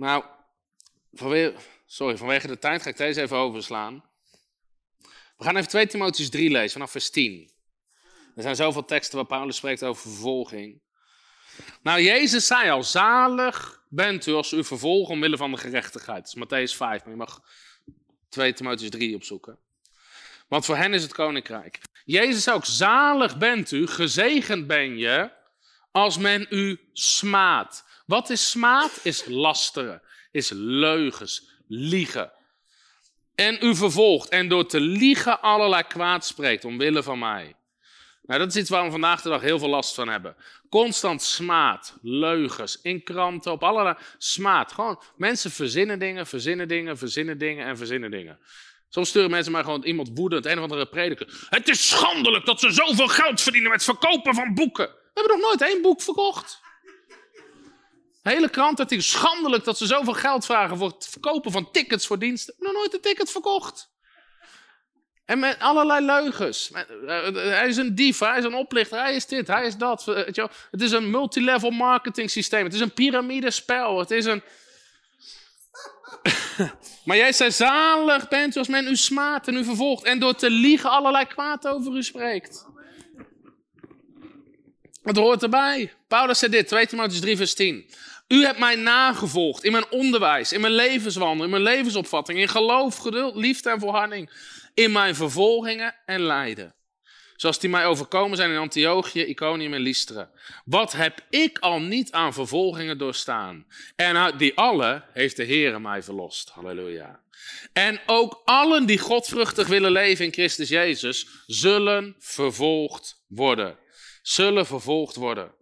[0.00, 0.24] Nou,
[1.12, 1.54] vanwege,
[1.86, 4.04] sorry, vanwege de tijd ga ik deze even overslaan.
[5.36, 7.50] We gaan even 2 Timotheus 3 lezen, vanaf vers 10.
[8.36, 10.80] Er zijn zoveel teksten waar Paulus spreekt over vervolging.
[11.82, 16.34] Nou, Jezus zei al, zalig bent u als u vervolgt omwille van de gerechtigheid.
[16.34, 17.42] Dat is Matthäus 5, maar je mag
[18.28, 19.58] 2 Timotheus 3 opzoeken.
[20.48, 21.80] Want voor hen is het koninkrijk.
[22.04, 25.30] Jezus ook, zalig bent u, gezegend ben je,
[25.90, 27.88] als men u smaadt.
[28.10, 29.00] Wat is smaad?
[29.02, 32.32] Is lasteren, is leugens, liegen.
[33.34, 37.56] En u vervolgt en door te liegen allerlei kwaad spreekt omwille van mij.
[38.22, 40.36] Nou, dat is iets waar we vandaag de dag heel veel last van hebben.
[40.68, 44.72] Constant smaad, leugens, in kranten, op allerlei smaad.
[44.72, 48.38] Gewoon, mensen verzinnen dingen, verzinnen dingen, verzinnen dingen en verzinnen dingen.
[48.88, 51.46] Soms sturen mensen maar gewoon iemand woedend, een of andere prediker.
[51.48, 54.86] Het is schandelijk dat ze zoveel geld verdienen met verkopen van boeken.
[54.86, 56.68] We hebben nog nooit één boek verkocht.
[58.22, 62.06] Hele krant het is schandelijk dat ze zoveel geld vragen voor het verkopen van tickets
[62.06, 62.54] voor diensten.
[62.58, 63.90] Nog nooit een ticket verkocht.
[65.24, 66.70] En met allerlei leugens.
[67.06, 70.04] Hij is een dief, hij is een oplichter, hij is dit, hij is dat.
[70.70, 72.64] Het is een multilevel marketing systeem.
[72.64, 73.98] Het is een piramidespel.
[73.98, 74.42] Het is een...
[77.04, 80.04] maar jij zei, zalig bent als men u smaadt en u vervolgt.
[80.04, 82.69] En door te liegen allerlei kwaad over u spreekt.
[85.02, 85.92] Het hoort erbij.
[86.08, 87.90] Paulus zei dit, 2 Timotheus 3 vers 10.
[88.28, 92.96] U hebt mij nagevolgd in mijn onderwijs, in mijn levenswandel, in mijn levensopvatting, in geloof,
[92.96, 94.30] geduld, liefde en volharding
[94.74, 96.74] in mijn vervolgingen en lijden.
[97.36, 100.30] Zoals die mij overkomen zijn in Antiochië, Iconium en Lystra.
[100.64, 103.66] Wat heb ik al niet aan vervolgingen doorstaan?
[103.96, 106.50] En uit die alle heeft de Heere mij verlost.
[106.50, 107.20] Halleluja.
[107.72, 113.78] En ook allen die godvruchtig willen leven in Christus Jezus, zullen vervolgd worden.
[114.22, 115.52] Zullen vervolgd worden.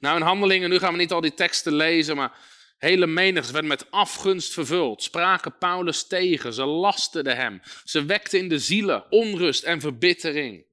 [0.00, 2.32] Nou, in handelingen, nu gaan we niet al die teksten lezen, maar
[2.78, 8.48] Hele menigte werden met afgunst vervuld, spraken Paulus tegen, ze lasteden hem, ze wekten in
[8.48, 10.66] de zielen onrust en verbittering.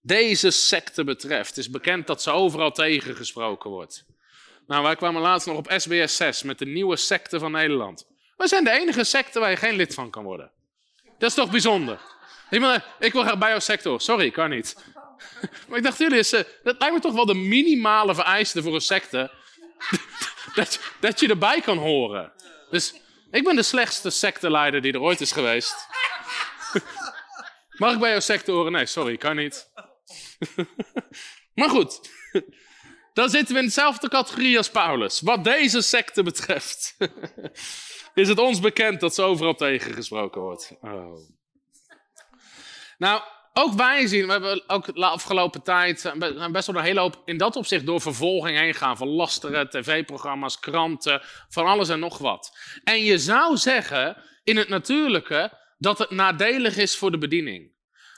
[0.00, 4.04] Deze secte betreft is bekend dat ze overal tegengesproken wordt.
[4.66, 8.06] Nou, wij kwamen laatst nog op SBS 6 met de nieuwe secte van Nederland.
[8.36, 10.50] Wij zijn de enige secte waar je geen lid van kan worden.
[11.18, 12.00] Dat is toch bijzonder?
[12.98, 14.00] Ik wil graag bij jouw sector.
[14.00, 14.76] Sorry, kan niet.
[15.68, 16.46] Maar ik dacht, jullie, is, dat
[16.78, 19.30] lijkt me toch wel de minimale vereiste voor een secte
[20.54, 22.32] dat, dat je erbij kan horen.
[22.70, 22.94] Dus
[23.30, 25.86] ik ben de slechtste secteleider die er ooit is geweest.
[27.78, 28.72] Mag ik bij jouw secte horen?
[28.72, 29.70] Nee, sorry, kan niet.
[31.54, 32.00] maar goed,
[33.12, 35.20] dan zitten we in dezelfde categorie als Paulus.
[35.20, 36.96] Wat deze secte betreft,
[38.14, 40.76] is het ons bekend dat ze overal tegengesproken wordt.
[40.80, 41.16] Oh.
[42.98, 43.22] Nou,
[43.58, 47.22] ook wij zien, we hebben ook de afgelopen tijd eh, best wel een hele hoop
[47.24, 48.96] in dat opzicht door vervolging heen gaan.
[48.96, 52.58] Van lasteren, tv-programma's, kranten, van alles en nog wat.
[52.84, 57.74] En je zou zeggen, in het natuurlijke, dat het nadelig is voor de bediening.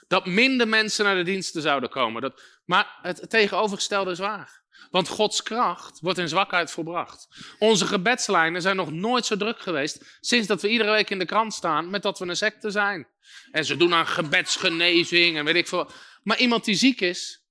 [0.07, 2.21] Dat minder mensen naar de diensten zouden komen.
[2.21, 4.58] Dat, maar het tegenovergestelde is waar.
[4.91, 7.27] Want Gods kracht wordt in zwakheid volbracht.
[7.59, 11.25] Onze gebedslijnen zijn nog nooit zo druk geweest sinds dat we iedere week in de
[11.25, 13.07] krant staan met dat we een secte zijn.
[13.51, 15.91] En ze doen aan gebedsgenezing en weet ik veel.
[16.23, 17.43] Maar iemand die ziek is,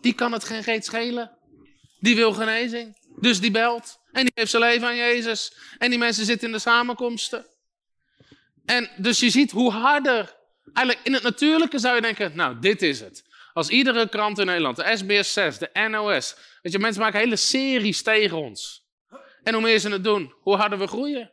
[0.00, 1.30] die kan het geen reet schelen.
[2.00, 2.96] Die wil genezing.
[3.20, 4.00] Dus die belt.
[4.12, 5.56] En die geeft zijn leven aan Jezus.
[5.78, 7.46] En die mensen zitten in de samenkomsten.
[8.64, 10.36] En dus je ziet hoe harder.
[10.72, 13.24] Eigenlijk in het natuurlijke zou je denken, nou dit is het.
[13.52, 16.36] Als iedere krant in Nederland, de SBS 6, de NOS.
[16.62, 18.86] Weet je, mensen maken hele series tegen ons.
[19.42, 21.32] En hoe meer ze het doen, hoe harder we groeien.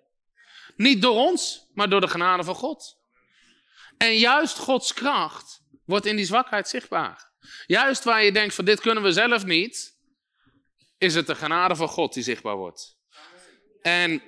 [0.76, 2.98] Niet door ons, maar door de genade van God.
[3.98, 7.32] En juist Gods kracht wordt in die zwakheid zichtbaar.
[7.66, 9.98] Juist waar je denkt van dit kunnen we zelf niet,
[10.98, 12.98] is het de genade van God die zichtbaar wordt.
[13.82, 14.22] En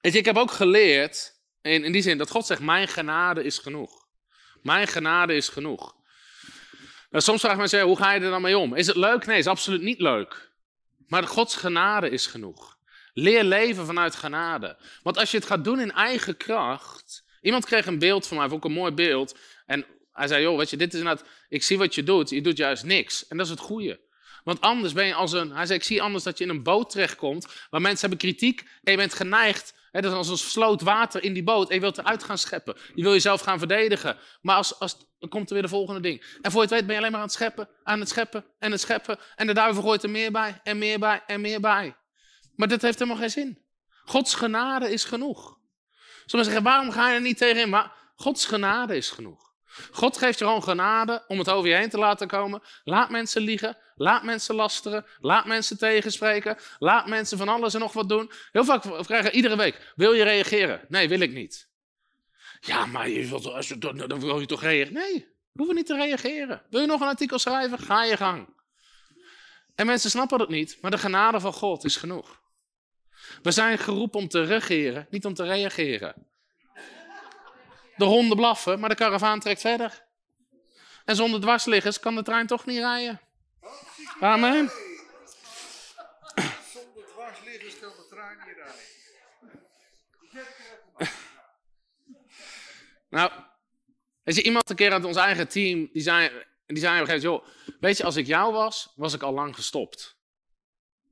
[0.00, 3.44] weet je, ik heb ook geleerd, in, in die zin, dat God zegt, mijn genade
[3.44, 4.06] is genoeg.
[4.62, 5.94] Mijn genade is genoeg.
[7.10, 8.74] Nou, soms vragen mensen, hoe ga je er dan mee om?
[8.74, 9.26] Is het leuk?
[9.26, 10.50] Nee, is absoluut niet leuk.
[11.06, 12.78] Maar Gods genade is genoeg.
[13.12, 14.76] Leer leven vanuit genade.
[15.02, 17.24] Want als je het gaat doen in eigen kracht.
[17.40, 19.38] Iemand kreeg een beeld van mij, vond ik een mooi beeld.
[19.66, 22.30] En hij zei, joh, weet je, dit is inderdaad, ik zie wat je doet.
[22.30, 23.26] Je doet juist niks.
[23.26, 24.00] En dat is het goede.
[24.44, 25.52] Want anders ben je als een.
[25.52, 27.46] Hij zei: Ik zie anders dat je in een boot terechtkomt.
[27.70, 28.60] waar mensen hebben kritiek.
[28.82, 29.74] en je bent geneigd.
[29.90, 31.68] Dat is als een sloot water in die boot.
[31.68, 32.76] en je wilt eruit gaan scheppen.
[32.94, 34.16] Je wil jezelf gaan verdedigen.
[34.40, 36.38] Maar als, als, dan komt er weer de volgende ding.
[36.40, 37.68] En voor je het weet ben je alleen maar aan het scheppen.
[37.82, 39.18] aan het scheppen en het scheppen.
[39.36, 40.60] En de duivel gooit er meer bij.
[40.62, 41.96] en meer bij en meer bij.
[42.56, 43.64] Maar dat heeft helemaal geen zin.
[44.04, 45.58] Gods genade is genoeg.
[46.26, 47.68] Sommigen zeggen: Waarom ga je er niet tegenin?
[47.68, 49.50] Maar Gods genade is genoeg.
[49.90, 52.62] God geeft je gewoon genade om het over je heen te laten komen.
[52.84, 57.92] Laat mensen liegen, laat mensen lasteren, laat mensen tegenspreken, laat mensen van alles en nog
[57.92, 58.30] wat doen.
[58.52, 60.84] Heel vaak vragen iedere week, wil je reageren?
[60.88, 61.68] Nee, wil ik niet.
[62.60, 64.92] Ja, maar je wilt, als je, dan wil je toch reageren?
[64.92, 65.14] Nee,
[65.52, 66.62] we hoeven niet te reageren.
[66.70, 67.78] Wil je nog een artikel schrijven?
[67.78, 68.48] Ga je gang.
[69.74, 72.40] En mensen snappen het niet, maar de genade van God is genoeg.
[73.42, 76.26] We zijn geroepen om te regeren, niet om te reageren.
[77.96, 80.04] De honden blaffen, maar de karavaan trekt verder.
[81.04, 83.20] En zonder dwarsliggers kan de trein toch niet rijden.
[84.20, 84.70] Amen.
[86.72, 88.88] Zonder dwarsliggers kan de trein niet rijden.
[93.10, 93.30] Nou,
[94.22, 96.30] er is iemand een keer uit ons eigen team, die zei,
[96.66, 99.22] die zei op een gegeven moment, joh, weet je, als ik jou was, was ik
[99.22, 100.18] al lang gestopt.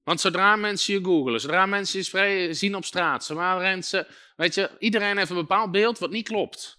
[0.04, 4.06] Want zodra mensen je googelen, zodra mensen je zien op straat, zodra mensen,
[4.36, 6.77] weet je, iedereen heeft een bepaald beeld wat niet klopt.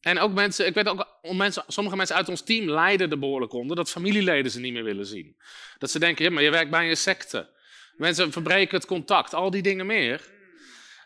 [0.00, 3.52] En ook mensen, ik weet ook, mensen, sommige mensen uit ons team lijden er behoorlijk
[3.52, 5.36] onder dat familieleden ze niet meer willen zien.
[5.78, 7.48] Dat ze denken, ja, maar je werkt bij een secte.
[7.96, 10.30] Mensen verbreken het contact, al die dingen meer.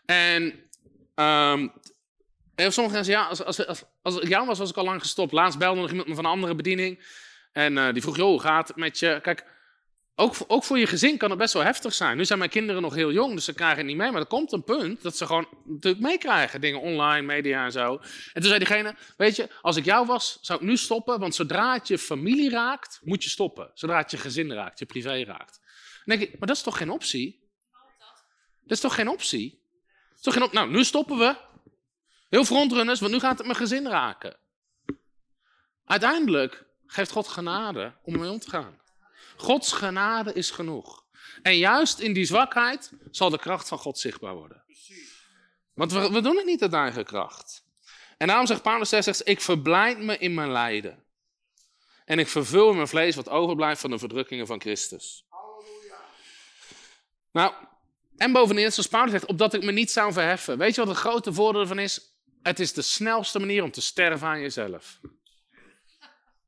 [0.05, 0.43] En,
[1.15, 1.71] um,
[2.55, 5.31] sommige mensen, ja, als, als, als, als ik jou was, was ik al lang gestopt.
[5.31, 7.05] Laatst belde nog iemand van een andere bediening.
[7.51, 9.19] En uh, die vroeg, joh, hoe gaat het met je?
[9.21, 9.45] Kijk,
[10.15, 12.17] ook, ook voor je gezin kan het best wel heftig zijn.
[12.17, 14.11] Nu zijn mijn kinderen nog heel jong, dus ze krijgen het niet mee.
[14.11, 16.61] Maar er komt een punt dat ze gewoon natuurlijk meekrijgen.
[16.61, 17.97] Dingen online, media en zo.
[18.33, 21.19] En toen zei diegene, weet je, als ik jou was, zou ik nu stoppen.
[21.19, 23.71] Want zodra het je familie raakt, moet je stoppen.
[23.73, 25.59] Zodra het je gezin raakt, je privé raakt.
[26.05, 27.41] Dan denk ik, maar dat is toch geen optie?
[28.61, 29.61] Dat is toch geen optie?
[30.15, 31.35] Is toch geen nou, nu stoppen we.
[32.29, 34.37] Heel frontrunners, want nu gaat het mijn gezin raken.
[35.85, 38.81] Uiteindelijk geeft God genade om mee om te gaan.
[39.43, 41.05] Gods genade is genoeg.
[41.41, 44.63] En juist in die zwakheid zal de kracht van God zichtbaar worden.
[45.73, 47.65] Want we, doen het niet uit eigen kracht.
[48.17, 51.03] En daarom zegt Paulus 6, zegt, ik verblijd me in mijn lijden.
[52.05, 55.25] En ik vervul mijn vlees wat overblijft van de verdrukkingen van Christus.
[55.29, 55.97] Halleluja.
[57.31, 57.53] Nou,
[58.17, 60.57] en bovendien, zoals Paulus zegt, opdat ik me niet zou verheffen.
[60.57, 62.15] Weet je wat het grote voordeel ervan is?
[62.41, 64.99] Het is de snelste manier om te sterven aan jezelf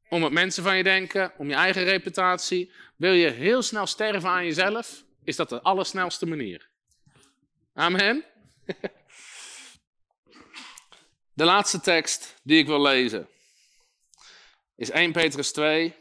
[0.10, 2.72] om wat mensen van je denken, om je eigen reputatie.
[2.96, 6.70] Wil je heel snel sterven aan jezelf, is dat de allersnelste manier.
[7.74, 8.26] Amen.
[11.34, 13.30] De laatste tekst die ik wil lezen
[14.76, 15.96] is 1 Petrus 2,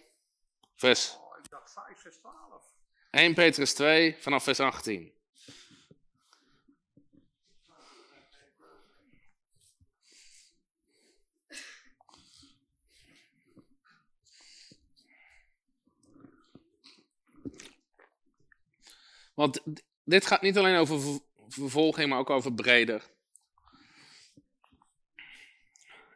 [0.76, 1.16] vers.
[1.16, 2.62] Oh, ik dacht 5, vers 12.
[3.10, 5.13] 1 Petrus 2, vanaf vers 18.
[19.34, 19.60] Want
[20.04, 23.02] dit gaat niet alleen over vervolging, maar ook over breder.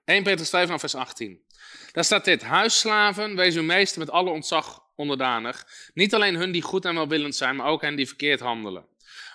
[0.04, 1.44] 1 Petrus 5 vers 18.
[1.92, 2.42] Daar staat dit.
[2.42, 5.66] Huisslaven, wees uw meester met alle ontzag onderdanig.
[5.94, 8.86] Niet alleen hun die goed en welwillend zijn, maar ook hen die verkeerd handelen.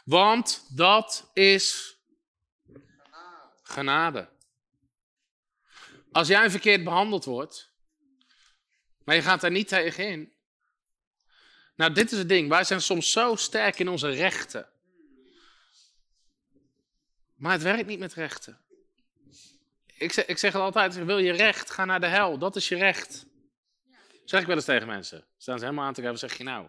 [0.05, 1.97] Want dat is
[3.63, 4.29] genade.
[6.11, 7.73] Als jij verkeerd behandeld wordt,
[9.03, 10.33] maar je gaat daar niet tegen in,
[11.75, 12.49] nou, dit is het ding.
[12.49, 14.67] Wij zijn soms zo sterk in onze rechten.
[17.35, 18.59] Maar het werkt niet met rechten.
[19.97, 22.37] Ik zeg, ik zeg het altijd, wil je recht, ga naar de hel.
[22.37, 23.25] Dat is je recht.
[24.25, 25.25] Zeg ik wel eens tegen mensen.
[25.37, 26.67] Staan ze helemaal aan te kijken, zeg je nou?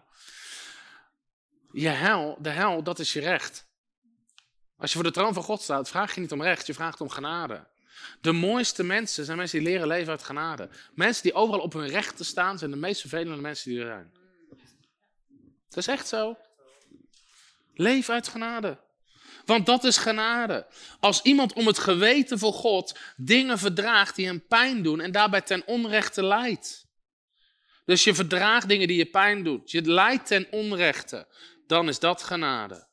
[1.71, 3.67] Je hel, de hel, dat is je recht.
[4.77, 7.01] Als je voor de troon van God staat, vraag je niet om recht, je vraagt
[7.01, 7.67] om genade.
[8.21, 10.69] De mooiste mensen zijn mensen die leren leven uit genade.
[10.93, 14.24] Mensen die overal op hun rechten staan, zijn de meest vervelende mensen die er zijn.
[15.75, 16.37] Dat is echt zo.
[17.73, 18.77] Leef uit genade.
[19.45, 20.67] Want dat is genade.
[20.99, 25.41] Als iemand om het geweten voor God dingen verdraagt die hem pijn doen en daarbij
[25.41, 26.85] ten onrechte leidt.
[27.85, 29.61] Dus je verdraagt dingen die je pijn doen.
[29.65, 31.27] Je leidt ten onrechte.
[31.67, 32.87] Dan is dat genade.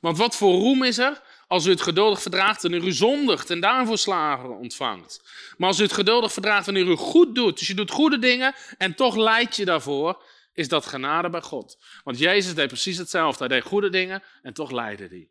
[0.00, 3.60] Want wat voor roem is er als u het geduldig verdraagt en u zondigt en
[3.60, 5.22] daarvoor slagen ontvangt.
[5.56, 8.54] Maar als u het geduldig verdraagt en u goed doet, dus je doet goede dingen
[8.78, 10.22] en toch leidt je daarvoor,
[10.56, 11.78] is dat genade bij God.
[12.04, 13.44] Want Jezus deed precies hetzelfde.
[13.44, 15.28] Hij deed goede dingen en toch leidde hij.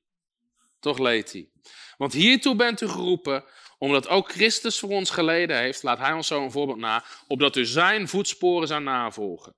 [0.79, 1.49] Toch leed hij.
[1.97, 3.43] Want hiertoe bent u geroepen,
[3.77, 7.55] omdat ook Christus voor ons geleden heeft, laat hij ons zo een voorbeeld na, opdat
[7.55, 9.55] u zijn voetsporen zou navolgen.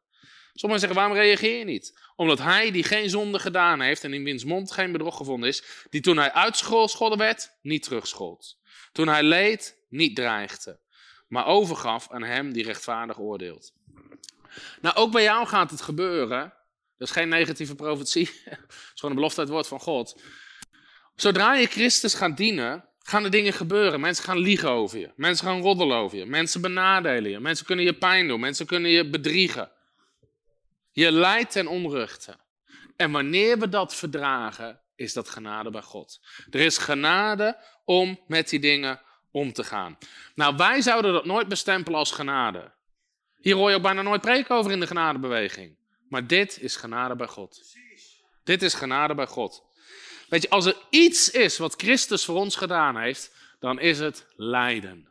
[0.53, 1.99] Sommigen zeggen, waarom reageer je niet?
[2.15, 5.63] Omdat hij die geen zonde gedaan heeft en in wiens mond geen bedrog gevonden is,
[5.89, 8.57] die toen hij uitgescholden werd, niet terugschold.
[8.91, 10.79] Toen hij leed, niet dreigde,
[11.27, 13.73] maar overgaf aan hem die rechtvaardig oordeelt.
[14.81, 16.53] Nou, ook bij jou gaat het gebeuren.
[16.97, 18.29] Dat is geen negatieve profetie.
[18.45, 20.21] Het is gewoon een belofte uit het woord van God.
[21.15, 23.99] Zodra je Christus gaat dienen, gaan er dingen gebeuren.
[23.99, 25.11] Mensen gaan liegen over je.
[25.15, 26.25] Mensen gaan roddelen over je.
[26.25, 27.39] Mensen benadelen je.
[27.39, 28.39] Mensen kunnen je pijn doen.
[28.39, 29.71] Mensen kunnen je bedriegen.
[30.91, 32.37] Je lijdt ten onrechte.
[32.95, 36.19] En wanneer we dat verdragen, is dat genade bij God.
[36.49, 39.01] Er is genade om met die dingen
[39.31, 39.97] om te gaan.
[40.35, 42.71] Nou, wij zouden dat nooit bestempelen als genade.
[43.41, 45.75] Hier hoor je ook bijna nooit preken over in de genadebeweging.
[46.09, 47.75] Maar dit is genade bij God.
[48.43, 49.63] Dit is genade bij God.
[50.29, 54.25] Weet je, als er iets is wat Christus voor ons gedaan heeft, dan is het
[54.35, 55.07] lijden.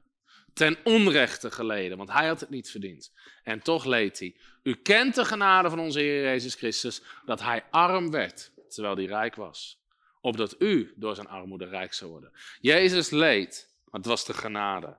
[0.54, 3.12] Ten onrechte geleden, want hij had het niet verdiend.
[3.42, 4.36] En toch leed hij.
[4.62, 9.04] U kent de genade van onze Heer Jezus Christus, dat hij arm werd, terwijl hij
[9.04, 9.78] rijk was.
[10.20, 12.32] Opdat u door zijn armoede rijk zou worden.
[12.60, 14.96] Jezus leed, maar het was de genade.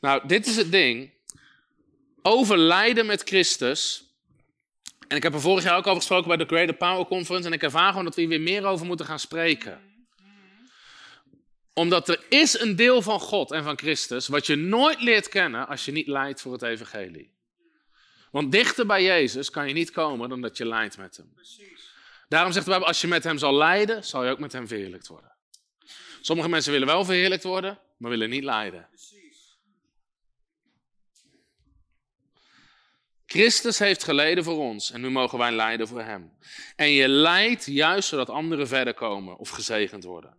[0.00, 1.14] Nou, dit is het ding.
[2.28, 4.04] Over lijden met Christus
[5.08, 7.46] en ik heb er vorig jaar ook over gesproken bij de Greater Power Conference.
[7.48, 9.80] En ik ervaar gewoon dat we hier weer meer over moeten gaan spreken.
[11.72, 15.68] Omdat er is een deel van God en van Christus wat je nooit leert kennen
[15.68, 17.34] als je niet lijdt voor het evangelie.
[18.30, 21.34] Want dichter bij Jezus kan je niet komen dan dat je lijdt met hem.
[22.28, 24.68] Daarom zegt de Bijbel, als je met hem zal lijden, zal je ook met hem
[24.68, 25.32] verheerlijkt worden.
[26.20, 28.88] Sommige mensen willen wel verheerlijkt worden, maar willen niet lijden.
[33.26, 36.32] Christus heeft geleden voor ons en nu mogen wij lijden voor hem.
[36.76, 40.36] En je lijdt juist zodat anderen verder komen of gezegend worden.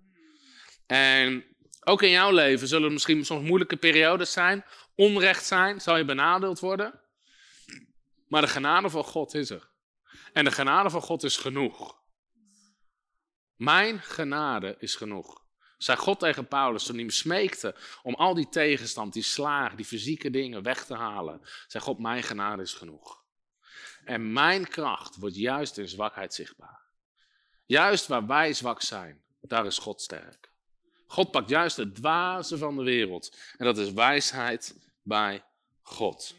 [0.85, 1.45] En
[1.83, 4.65] ook in jouw leven zullen er misschien soms moeilijke periodes zijn,
[4.95, 6.99] onrecht zijn, zal je benadeeld worden.
[8.27, 9.69] Maar de genade van God is er.
[10.33, 11.99] En de genade van God is genoeg.
[13.55, 15.45] Mijn genade is genoeg.
[15.77, 19.85] Zei God tegen Paulus toen hij hem smeekte om al die tegenstand, die slagen, die
[19.85, 21.41] fysieke dingen weg te halen.
[21.67, 23.23] Zei God, mijn genade is genoeg.
[24.03, 26.81] En mijn kracht wordt juist in zwakheid zichtbaar.
[27.65, 30.49] Juist waar wij zwak zijn, daar is God sterk.
[31.07, 33.37] God pakt juist het dwaze van de wereld.
[33.57, 35.43] En dat is wijsheid bij
[35.81, 36.35] God.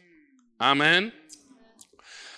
[0.56, 1.12] Amen.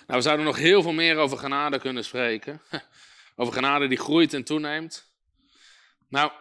[0.07, 2.61] Nou, we zouden nog heel veel meer over genade kunnen spreken.
[3.37, 5.13] Over genade die groeit en toeneemt.
[6.09, 6.33] Nou,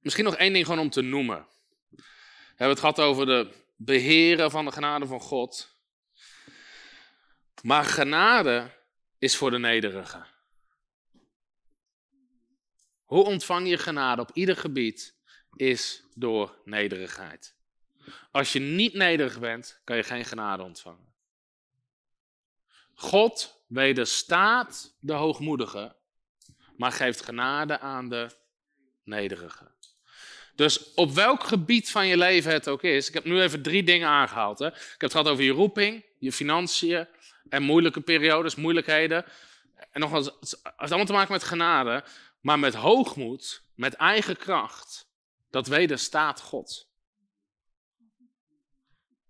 [0.00, 1.46] Misschien nog één ding gewoon om te noemen.
[1.88, 5.76] We hebben het gehad over de beheren van de genade van God.
[7.62, 8.70] Maar genade
[9.18, 10.26] is voor de nederige.
[13.04, 15.16] Hoe ontvang je genade op ieder gebied
[15.56, 17.56] is door nederigheid.
[18.30, 21.14] Als je niet nederig bent, kan je geen genade ontvangen.
[22.94, 25.96] God wederstaat de hoogmoedige,
[26.76, 28.30] maar geeft genade aan de
[29.04, 29.76] nederige.
[30.58, 33.08] Dus op welk gebied van je leven het ook is.
[33.08, 34.58] Ik heb nu even drie dingen aangehaald.
[34.58, 34.66] Hè.
[34.66, 37.06] Ik heb het gehad over je roeping, je financiën
[37.48, 39.24] en moeilijke periodes, moeilijkheden.
[39.90, 40.24] En nog het
[40.76, 42.04] heeft allemaal te maken met genade.
[42.40, 45.08] Maar met hoogmoed, met eigen kracht,
[45.50, 46.88] dat wederstaat God.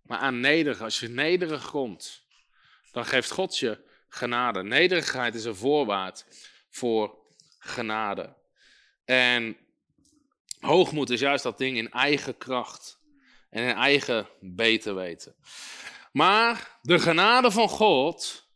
[0.03, 2.27] Maar aan nederig, als je nederig komt,
[2.93, 3.79] dan geeft God je
[4.09, 4.63] genade.
[4.63, 6.27] Nederigheid is een voorwaard
[6.71, 7.19] voor
[7.59, 8.37] genade.
[9.05, 9.57] En
[10.61, 12.99] Hoogmoed is juist dat ding in eigen kracht
[13.51, 15.35] en in eigen beter weten.
[16.13, 18.47] Maar de genade van God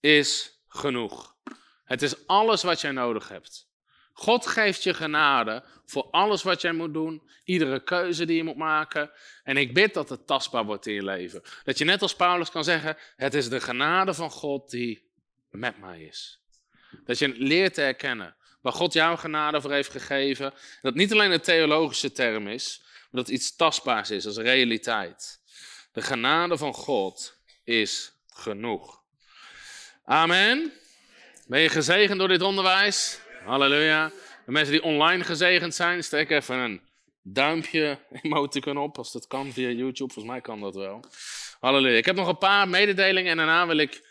[0.00, 1.36] is genoeg.
[1.84, 3.70] Het is alles wat jij nodig hebt.
[4.12, 8.56] God geeft je genade voor alles wat jij moet doen, iedere keuze die je moet
[8.56, 9.10] maken.
[9.44, 11.42] En ik bid dat het tastbaar wordt in je leven.
[11.64, 15.10] Dat je net als Paulus kan zeggen: Het is de genade van God die
[15.50, 16.40] met mij is.
[17.04, 20.54] Dat je leert te herkennen waar God jouw genade voor heeft gegeven.
[20.82, 25.40] Dat niet alleen een theologische term is, maar dat iets tastbaars is als realiteit.
[25.92, 29.00] De genade van God is genoeg.
[30.04, 30.72] Amen.
[31.46, 33.20] Ben je gezegend door dit onderwijs?
[33.44, 34.12] Halleluja.
[34.46, 36.80] De mensen die online gezegend zijn, steek even een
[37.22, 40.12] duimpje emoticon op, als dat kan via YouTube.
[40.12, 41.04] Volgens mij kan dat wel.
[41.60, 41.96] Halleluja.
[41.96, 44.02] Ik heb nog een paar mededelingen en daarna wil ik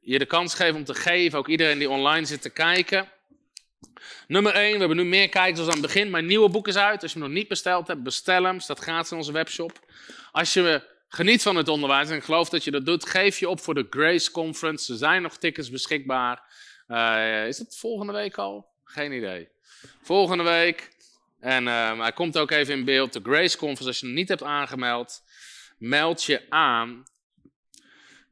[0.00, 1.38] je de kans geven om te geven.
[1.38, 3.08] Ook iedereen die online zit te kijken.
[4.26, 6.10] Nummer 1, we hebben nu meer kijkers dan aan het begin.
[6.10, 7.02] Mijn nieuwe boek is uit.
[7.02, 8.60] Als je hem nog niet besteld hebt, bestel hem.
[8.60, 9.78] Staat gratis in onze webshop.
[10.32, 13.60] Als je geniet van het onderwijs en gelooft dat je dat doet, geef je op
[13.60, 14.92] voor de Grace Conference.
[14.92, 16.42] Er zijn nog tickets beschikbaar.
[16.88, 18.68] Uh, is het volgende week al?
[18.84, 19.48] Geen idee.
[20.02, 20.90] Volgende week.
[21.40, 23.12] En uh, hij komt ook even in beeld.
[23.12, 25.22] De Grace Conference, als je hem niet hebt aangemeld,
[25.78, 27.04] meld je aan.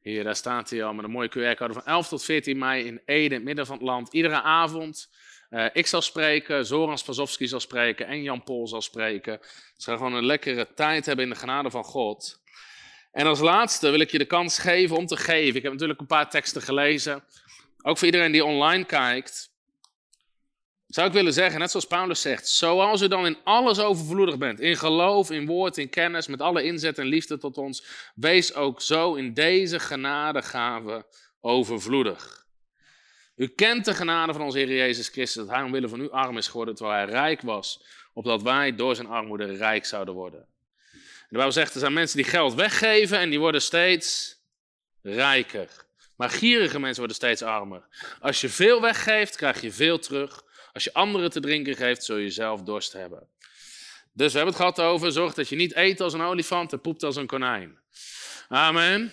[0.02, 3.02] Hier, daar staat hij al met een mooie QR-code van 11 tot 14 mei in
[3.04, 4.12] Ede, het midden van het land.
[4.12, 5.10] Iedere avond.
[5.54, 9.40] Uh, ik zal spreken, Zoran Spasowski zal spreken en Jan Pol zal spreken.
[9.76, 12.42] Ze gaan gewoon een lekkere tijd hebben in de genade van God.
[13.12, 15.56] En als laatste wil ik je de kans geven om te geven.
[15.56, 17.24] Ik heb natuurlijk een paar teksten gelezen.
[17.82, 19.52] Ook voor iedereen die online kijkt.
[20.86, 24.60] Zou ik willen zeggen, net zoals Paulus zegt, zoals u dan in alles overvloedig bent,
[24.60, 28.82] in geloof, in woord, in kennis, met alle inzet en liefde tot ons, wees ook
[28.82, 31.06] zo in deze genadegave
[31.40, 32.43] overvloedig.
[33.36, 36.36] U kent de genade van onze Heer Jezus Christus, dat Hij omwille van u arm
[36.36, 40.46] is geworden, terwijl Hij rijk was, opdat wij door zijn armoede rijk zouden worden.
[40.92, 44.36] de Bijbel zegt, er zijn mensen die geld weggeven en die worden steeds
[45.02, 45.68] rijker.
[46.16, 47.86] Maar gierige mensen worden steeds armer.
[48.20, 50.44] Als je veel weggeeft, krijg je veel terug.
[50.72, 53.28] Als je anderen te drinken geeft, zul je zelf dorst hebben.
[54.12, 56.80] Dus we hebben het gehad over, zorg dat je niet eet als een olifant en
[56.80, 57.78] poept als een konijn.
[58.48, 59.12] Amen.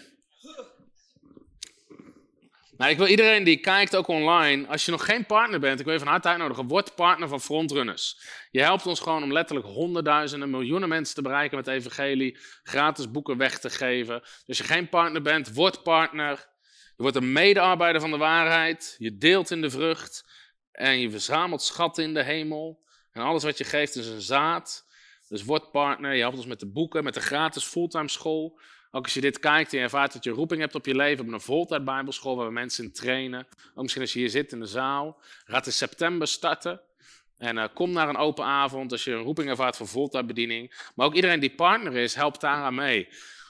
[2.82, 5.86] Nou, ik wil iedereen die kijkt, ook online, als je nog geen partner bent, ik
[5.86, 8.20] wil je van harte uitnodigen, word partner van Frontrunners.
[8.52, 13.38] Je helpt ons gewoon om letterlijk honderdduizenden, miljoenen mensen te bereiken met evangelie, gratis boeken
[13.38, 14.20] weg te geven.
[14.20, 16.50] Dus als je geen partner bent, word partner.
[16.96, 20.30] Je wordt een medearbeider van de waarheid, je deelt in de vrucht.
[20.72, 22.84] En je verzamelt schatten in de hemel.
[23.12, 24.88] En alles wat je geeft is een zaad.
[25.28, 26.14] Dus word partner.
[26.14, 28.60] Je helpt ons met de boeken, met de gratis fulltime school.
[28.92, 31.26] Ook als je dit kijkt en je ervaart dat je roeping hebt op je leven.
[31.26, 33.48] op een voltijd bijbelschool waar we mensen in trainen.
[33.76, 35.22] Ook misschien als je hier zit in de zaal.
[35.46, 36.82] Gaat in september starten.
[37.38, 40.90] En uh, kom naar een open avond als je een roeping ervaart voor voltijdbediening.
[40.96, 43.08] Maar ook iedereen die partner is, helpt daaraan mee.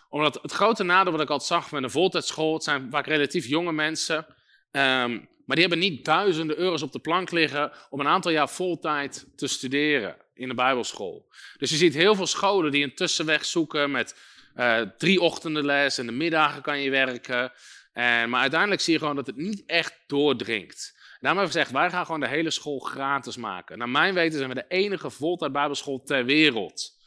[0.09, 3.45] Omdat het grote nadeel wat ik altijd zag met een voltijdschool, het zijn vaak relatief
[3.45, 4.25] jonge mensen.
[4.71, 8.49] Um, maar die hebben niet duizenden euro's op de plank liggen om een aantal jaar
[8.49, 11.27] voltijd te studeren in de Bijbelschool.
[11.57, 14.15] Dus je ziet heel veel scholen die een tussenweg zoeken met
[14.55, 17.51] uh, drie ochtenden les en de middagen kan je werken.
[17.93, 20.99] En, maar uiteindelijk zie je gewoon dat het niet echt doordringt.
[21.19, 23.77] Daarom hebben we gezegd, wij gaan gewoon de hele school gratis maken.
[23.77, 26.99] Naar mijn weten zijn we de enige voltijd Bijbelschool ter wereld.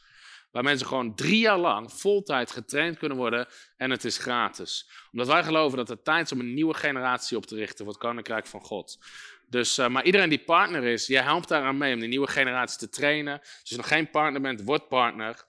[0.51, 3.47] Waar mensen gewoon drie jaar lang voltijd getraind kunnen worden
[3.77, 4.89] en het is gratis.
[5.11, 7.93] Omdat wij geloven dat het tijd is om een nieuwe generatie op te richten voor
[7.93, 8.99] het Koninkrijk van God.
[9.49, 12.77] Dus, uh, maar iedereen die partner is, jij helpt daaraan mee om die nieuwe generatie
[12.77, 13.39] te trainen.
[13.39, 15.45] Dus als je nog geen partner bent, word partner.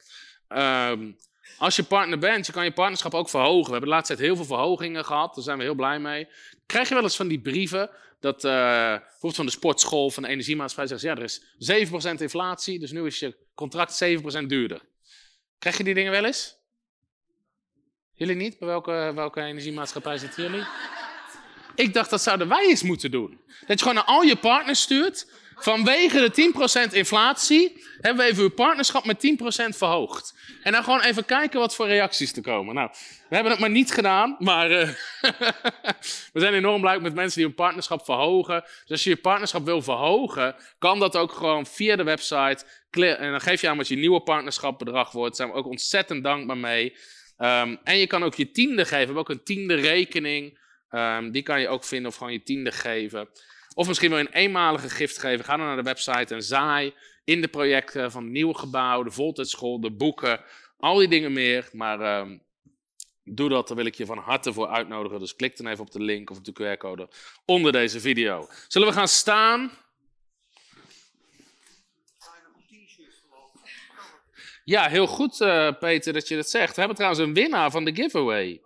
[0.48, 1.16] Um,
[1.58, 3.64] als je partner bent, je kan je partnerschap ook verhogen.
[3.64, 6.28] We hebben de laatste tijd heel veel verhogingen gehad, daar zijn we heel blij mee.
[6.66, 7.90] Krijg je wel eens van die brieven
[8.20, 8.52] dat uh,
[8.90, 11.42] bijvoorbeeld van de sportschool, van de energiemaatschappij zegt, ja, er is
[12.16, 14.04] 7% inflatie, dus nu is je contract
[14.42, 14.80] 7% duurder.
[15.58, 16.56] Krijg je die dingen wel eens?
[18.12, 18.58] Jullie niet?
[18.58, 20.64] Bij welke, welke energiemaatschappij zitten jullie?
[21.74, 23.40] Ik dacht dat zouden wij eens moeten doen.
[23.66, 25.30] Dat je gewoon naar al je partners stuurt.
[25.58, 29.36] Vanwege de 10% inflatie hebben we even uw partnerschap met
[29.72, 30.34] 10% verhoogd.
[30.62, 32.74] En dan gewoon even kijken wat voor reacties er komen.
[32.74, 32.90] Nou,
[33.28, 34.88] we hebben het maar niet gedaan, maar uh,
[36.32, 38.62] we zijn enorm blij met mensen die hun partnerschap verhogen.
[38.62, 42.64] Dus als je je partnerschap wil verhogen, kan dat ook gewoon via de website.
[42.90, 45.36] En dan geef je aan wat je nieuwe partnerschapbedrag wordt.
[45.36, 46.96] Daar zijn we ook ontzettend dankbaar mee.
[47.38, 48.98] Um, en je kan ook je tiende geven.
[48.98, 50.58] We hebben ook een tiende rekening.
[50.90, 53.28] Um, die kan je ook vinden of gewoon je tiende geven.
[53.76, 55.44] Of misschien wil je een eenmalige gift geven.
[55.44, 56.94] Ga dan naar de website en zaai
[57.24, 60.40] in de projecten van het nieuwe gebouw, de voltijdschool, de boeken,
[60.78, 61.68] al die dingen meer.
[61.72, 62.42] Maar um,
[63.24, 65.18] doe dat, daar wil ik je van harte voor uitnodigen.
[65.18, 67.08] Dus klik dan even op de link of op de QR-code
[67.44, 68.48] onder deze video.
[68.68, 69.70] Zullen we gaan staan?
[74.64, 76.72] Ja, heel goed, uh, Peter, dat je dat zegt.
[76.72, 78.60] We hebben trouwens een winnaar van de giveaway.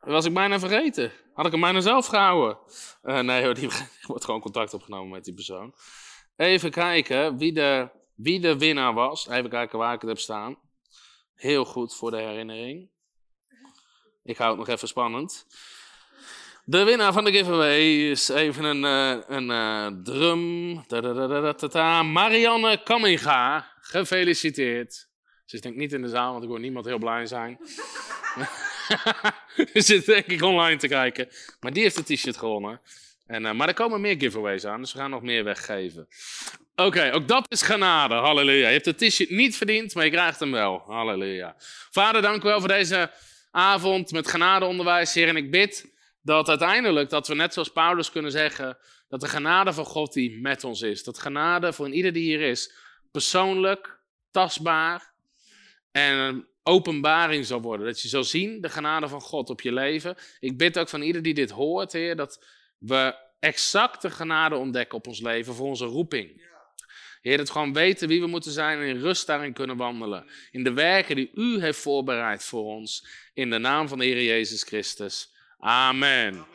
[0.00, 1.12] Was ik bijna vergeten.
[1.34, 2.58] Had ik hem bijna zelf gehouden.
[3.02, 3.70] Uh, nee hoor, die
[4.06, 5.74] wordt gewoon contact opgenomen met die persoon.
[6.36, 9.28] Even kijken wie de, wie de winnaar was.
[9.28, 10.58] Even kijken waar ik het heb staan.
[11.34, 12.90] Heel goed voor de herinnering.
[14.22, 15.46] Ik hou het nog even spannend.
[16.64, 20.74] De winnaar van de giveaway is even een, uh, een uh, drum.
[22.12, 23.72] Marianne Kamminga.
[23.80, 25.09] Gefeliciteerd.
[25.50, 27.56] Ze is denk ik niet in de zaal, want ik hoor niemand heel blij zijn.
[29.74, 31.28] Ze zit denk ik online te kijken.
[31.60, 32.80] Maar die heeft het t-shirt gewonnen.
[33.26, 36.08] En, uh, maar er komen meer giveaways aan, dus we gaan nog meer weggeven.
[36.74, 38.14] Oké, ook dat is genade.
[38.14, 38.66] Halleluja.
[38.66, 40.82] Je hebt het t-shirt niet verdiend, maar je krijgt hem wel.
[40.86, 41.54] Halleluja.
[41.90, 43.10] Vader, dank u wel voor deze
[43.50, 45.28] avond met genadeonderwijs, Heer.
[45.28, 48.78] En ik bid dat uiteindelijk, dat we net zoals Paulus kunnen zeggen,
[49.08, 51.04] dat de genade van God die met ons is.
[51.04, 52.72] Dat genade voor ieder die hier is,
[53.10, 54.00] persoonlijk,
[54.30, 55.09] tastbaar
[55.92, 57.86] en openbaring zal worden.
[57.86, 60.16] Dat je zal zien de genade van God op je leven.
[60.40, 62.44] Ik bid ook van ieder die dit hoort, Heer, dat
[62.78, 66.48] we exact de genade ontdekken op ons leven voor onze roeping.
[67.20, 70.26] Heer, dat we gewoon weten wie we moeten zijn en in rust daarin kunnen wandelen.
[70.50, 73.06] In de werken die U heeft voorbereid voor ons.
[73.34, 75.32] In de naam van de Heer Jezus Christus.
[75.58, 76.46] Amen.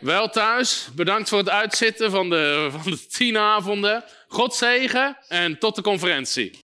[0.00, 4.04] Wel thuis, bedankt voor het uitzitten van de, van de tien avonden.
[4.28, 6.63] God zegen en tot de conferentie.